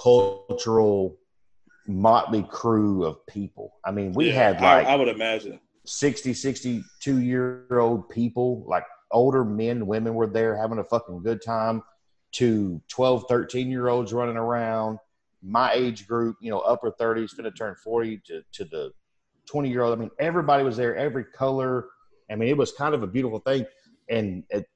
[0.00, 1.16] cultural
[1.86, 3.74] motley crew of people.
[3.84, 5.60] I mean, we Yeah, had like I, I would imagine.
[5.86, 11.42] 60, 62 year old people, like older men, women were there having a fucking good
[11.42, 11.82] time,
[12.34, 14.98] to 12, 13 year olds running around.
[15.42, 18.92] My age group, you know, upper 30s, going to turn 40 to, to the
[19.46, 19.96] 20 year old.
[19.96, 21.86] I mean, everybody was there, every color.
[22.30, 23.66] I mean, it was kind of a beautiful thing.
[24.08, 24.66] And it,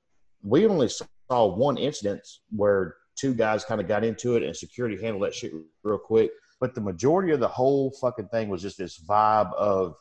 [0.42, 5.00] we only saw one incident where two guys kind of got into it and security
[5.00, 5.52] handled that shit
[5.82, 6.30] real quick.
[6.60, 9.94] But the majority of the whole fucking thing was just this vibe of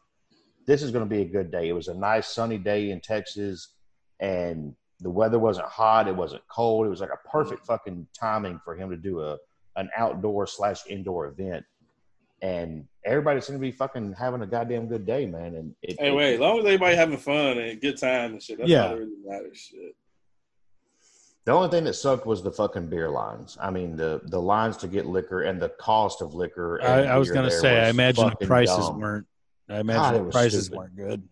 [0.65, 1.69] this is going to be a good day.
[1.69, 3.73] It was a nice sunny day in Texas
[4.19, 6.07] and the weather wasn't hot.
[6.07, 6.85] It wasn't cold.
[6.87, 7.67] It was like a perfect mm.
[7.67, 9.37] fucking timing for him to do a,
[9.75, 11.65] an outdoor slash indoor event
[12.41, 15.55] and everybody seemed to be fucking having a goddamn good day, man.
[15.55, 18.59] And it, hey, wait, as long as everybody having fun and good time and shit,
[18.59, 18.83] that's yeah.
[18.83, 19.57] all that really matters.
[19.57, 19.95] Shit.
[21.45, 23.57] The only thing that sucked was the fucking beer lines.
[23.59, 26.81] I mean, the the lines to get liquor and the cost of liquor.
[26.83, 28.99] I, I was going to say, I imagine the prices dumb.
[28.99, 29.27] weren't.
[29.69, 30.77] I imagine God, the prices stupid.
[30.77, 31.23] weren't good.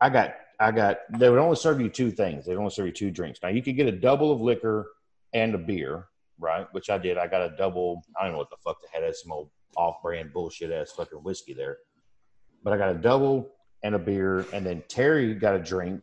[0.00, 0.98] I got, I got.
[1.18, 2.44] They would only serve you two things.
[2.44, 3.40] They would only serve you two drinks.
[3.42, 4.88] Now you could get a double of liquor
[5.32, 6.06] and a beer,
[6.38, 6.66] right?
[6.72, 7.18] Which I did.
[7.18, 8.02] I got a double.
[8.18, 9.14] I don't know what the fuck they had.
[9.16, 11.78] Some old off-brand bullshit ass fucking whiskey there.
[12.62, 13.50] But I got a double
[13.82, 16.02] and a beer, and then Terry got a drink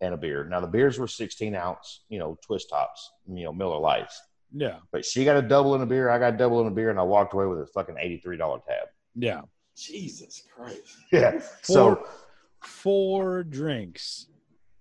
[0.00, 0.44] and a beer.
[0.44, 4.20] Now the beers were 16 ounce, you know, twist tops, you know, Miller Lights.
[4.54, 4.78] Yeah.
[4.90, 6.10] But she got a double and a beer.
[6.10, 8.64] I got a double and a beer, and I walked away with a fucking $83
[8.66, 8.88] tab.
[9.14, 9.42] Yeah.
[9.76, 10.96] Jesus Christ.
[11.10, 11.40] Yeah.
[11.62, 12.08] So four
[12.62, 14.28] drinks.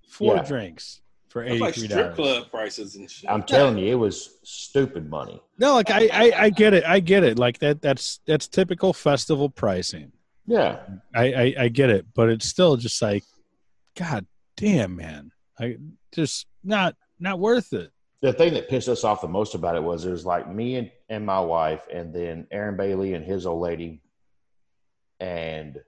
[0.07, 0.43] Four yeah.
[0.43, 3.29] drinks for eighty like strip club prices and shit.
[3.29, 5.41] I'm telling you, it was stupid money.
[5.57, 7.39] No, like I, I, I get it, I get it.
[7.39, 10.11] Like that, that's that's typical festival pricing.
[10.45, 10.79] Yeah,
[11.15, 13.23] I, I, I get it, but it's still just like,
[13.95, 14.25] God
[14.57, 15.77] damn, man, I
[16.13, 17.91] just not not worth it.
[18.21, 20.75] The thing that pissed us off the most about it was it was like me
[20.75, 24.01] and, and my wife, and then Aaron Bailey and his old lady,
[25.21, 25.79] and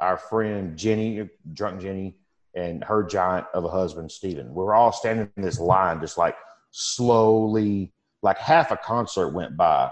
[0.00, 2.16] our friend Jenny, drunk Jenny,
[2.54, 4.48] and her giant of a husband, Steven.
[4.48, 6.36] We were all standing in this line, just like
[6.70, 7.92] slowly,
[8.22, 9.90] like half a concert went by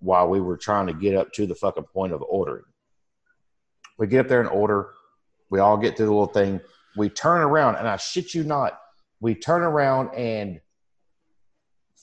[0.00, 2.64] while we were trying to get up to the fucking point of ordering.
[3.98, 4.90] We get up there and order.
[5.50, 6.60] We all get through the little thing.
[6.96, 8.78] We turn around, and I shit you not,
[9.20, 10.60] we turn around and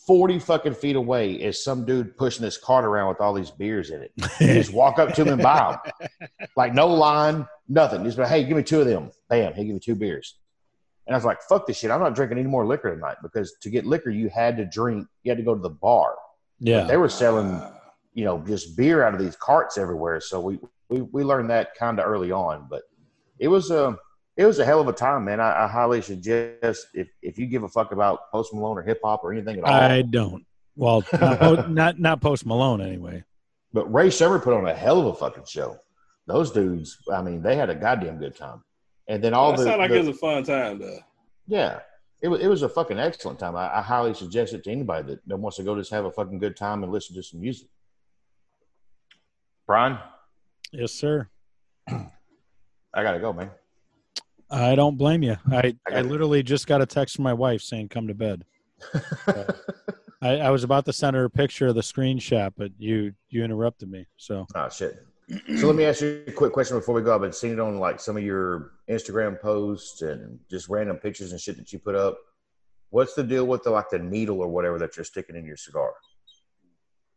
[0.06, 3.90] 40 fucking feet away is some dude pushing this cart around with all these beers
[3.90, 4.11] in it.
[4.40, 6.10] You just walk up to him and buy them.
[6.56, 8.03] Like no line, nothing.
[8.06, 9.11] Just like, hey, give me two of them.
[9.30, 10.38] Bam, he give me two beers.
[11.06, 11.91] And I was like, fuck this shit.
[11.91, 15.06] I'm not drinking any more liquor tonight because to get liquor, you had to drink,
[15.23, 16.15] you had to go to the bar.
[16.60, 16.82] Yeah.
[16.82, 17.61] But they were selling,
[18.14, 20.22] you know, just beer out of these carts everywhere.
[20.22, 22.68] So we, we, we learned that kind of early on.
[22.69, 22.84] But
[23.40, 23.98] it was a,
[24.37, 25.39] it was a hell of a time, man.
[25.39, 28.99] I, I highly suggest if, if you give a fuck about Post Malone or hip
[29.03, 29.73] hop or anything at all.
[29.73, 30.45] I don't.
[30.75, 33.23] Well, not, not not Post Malone anyway.
[33.71, 35.77] But Rae Sremmurd put on a hell of a fucking show.
[36.27, 38.63] Those dudes, I mean, they had a goddamn good time.
[39.07, 40.99] And then all that the sound like the, it was a fun time, though.
[41.47, 41.79] Yeah,
[42.21, 43.55] it was it was a fucking excellent time.
[43.55, 46.11] I, I highly suggest it to anybody that, that wants to go just have a
[46.11, 47.67] fucking good time and listen to some music.
[49.67, 49.97] Brian.
[50.71, 51.29] Yes, sir.
[51.87, 52.03] I
[52.93, 53.51] gotta go, man.
[54.56, 55.38] I don't blame you.
[55.52, 58.45] I, I, I literally just got a text from my wife saying, come to bed.
[60.22, 63.44] I, I, was about to send her a picture of the screenshot, but you you
[63.44, 64.06] interrupted me.
[64.18, 65.06] So oh shit.
[65.57, 67.15] So let me ask you a quick question before we go.
[67.15, 71.32] I've been seeing it on like some of your Instagram posts and just random pictures
[71.32, 72.18] and shit that you put up.
[72.91, 75.57] What's the deal with the like the needle or whatever that you're sticking in your
[75.57, 75.94] cigar?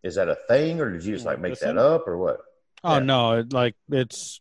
[0.03, 2.39] Is that a thing, or did you just like make that up, or what?
[2.83, 3.01] Oh yeah.
[3.01, 4.41] no, it, like it's.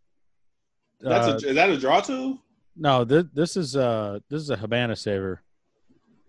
[1.00, 2.40] That's uh, a, is that a draw tool?
[2.78, 5.42] No, this this is uh this is a Habana saver.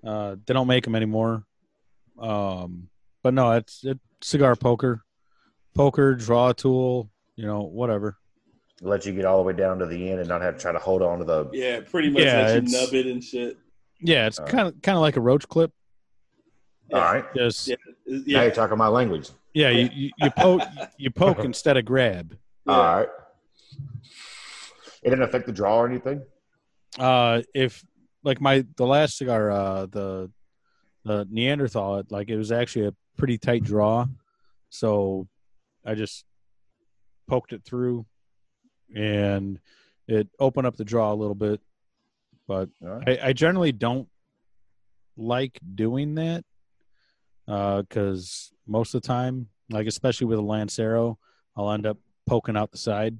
[0.05, 1.45] Uh, they don't make them anymore.
[2.19, 2.89] Um,
[3.23, 5.05] but no, it's it cigar poker,
[5.75, 7.11] poker draw tool.
[7.37, 8.17] You know, whatever.
[8.81, 10.73] Let you get all the way down to the end and not have to try
[10.73, 11.51] to hold on to the.
[11.53, 12.23] Yeah, pretty much.
[12.23, 13.59] Yeah, let you nub it and shit.
[14.01, 15.73] Yeah, it's kind of kind of like a roach clip.
[16.91, 16.97] Yeah.
[16.97, 17.25] All right.
[17.35, 17.77] Just yeah.
[18.07, 18.39] yeah.
[18.39, 19.29] Now you're talking my language.
[19.53, 20.63] Yeah, you you, you poke
[20.97, 22.37] you poke instead of grab.
[22.67, 22.73] Yeah.
[22.73, 23.09] All right.
[25.03, 26.23] It didn't affect the draw or anything
[26.99, 27.85] uh, if
[28.23, 30.31] like my the last cigar, uh, the
[31.05, 34.07] the Neanderthal, like it was actually a pretty tight draw,
[34.71, 35.27] so
[35.85, 36.25] I just
[37.27, 38.07] poked it through,
[38.95, 39.59] and
[40.07, 41.61] it opened up the draw a little bit.
[42.47, 43.21] But right.
[43.21, 44.09] I, I generally don't
[45.17, 46.45] like doing that
[47.47, 51.19] uh, because uh, most of the time, like especially with a Lancero,
[51.57, 53.19] I'll end up poking out the side.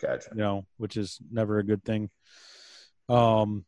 [0.00, 0.30] Gotcha.
[0.32, 2.10] You know, which is never a good thing.
[3.08, 3.64] Um,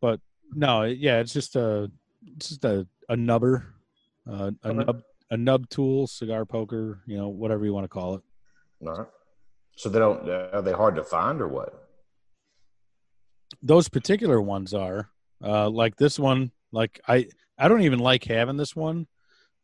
[0.00, 0.20] but
[0.52, 1.90] no, yeah, it's just a
[2.36, 3.74] it's just a a nubber,
[4.30, 8.14] uh, a nub a nub tool, cigar poker, you know, whatever you want to call
[8.16, 8.22] it.
[8.86, 9.06] All right.
[9.76, 11.88] So they don't are they hard to find or what?
[13.62, 15.10] Those particular ones are
[15.42, 16.50] uh, like this one.
[16.72, 17.28] Like I
[17.58, 19.06] I don't even like having this one,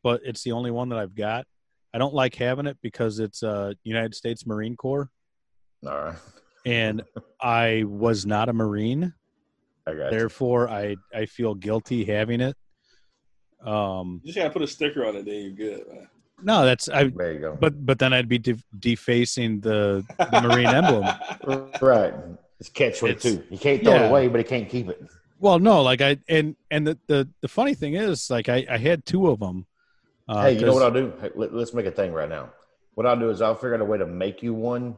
[0.02, 1.46] but it's the only one that I've got.
[1.92, 5.10] I don't like having it because it's uh United States Marine Corps.
[5.86, 6.16] All right.
[6.66, 7.02] And
[7.40, 9.14] I was not a Marine.
[9.86, 10.18] I got you.
[10.18, 12.56] Therefore, I I feel guilty having it.
[13.64, 16.08] Um, You just gotta put a sticker on it, then you're good, man.
[16.42, 17.04] no, that's I.
[17.04, 17.56] There you go.
[17.58, 21.06] But but then I'd be de- defacing the the Marine emblem.
[21.80, 22.14] right.
[22.60, 23.42] It's catch twenty two.
[23.50, 24.04] You can't throw yeah.
[24.04, 25.00] it away, but it can't keep it.
[25.38, 28.78] Well, no, like I and and the the, the funny thing is, like I I
[28.78, 29.66] had two of them.
[30.28, 31.12] Uh, hey, you know 'cause- what I'll do?
[31.20, 32.50] Hey, let, us make a thing right now.
[32.94, 34.96] What I'll do is I'll figure out a way to make you one,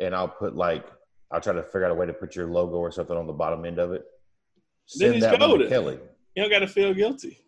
[0.00, 0.84] and I'll put like
[1.30, 3.32] I'll try to figure out a way to put your logo or something on the
[3.32, 4.04] bottom end of it.
[4.96, 5.68] Then Send he's that one to.
[5.68, 5.98] Kelly.
[6.34, 7.38] You don't gotta feel guilty.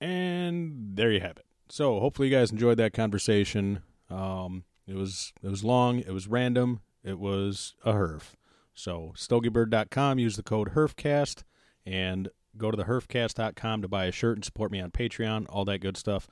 [0.00, 1.46] And there you have it.
[1.68, 3.82] So hopefully you guys enjoyed that conversation.
[4.10, 8.34] Um, it was it was long, it was random, it was a herf.
[8.74, 11.42] So stogiebird.com, use the code HERFCAST,
[11.84, 15.64] and go to the herfcast.com to buy a shirt and support me on Patreon, all
[15.66, 16.28] that good stuff.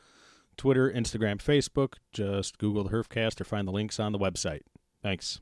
[0.57, 4.63] Twitter, Instagram, Facebook, just Google the HERFCast or find the links on the website.
[5.03, 5.41] Thanks.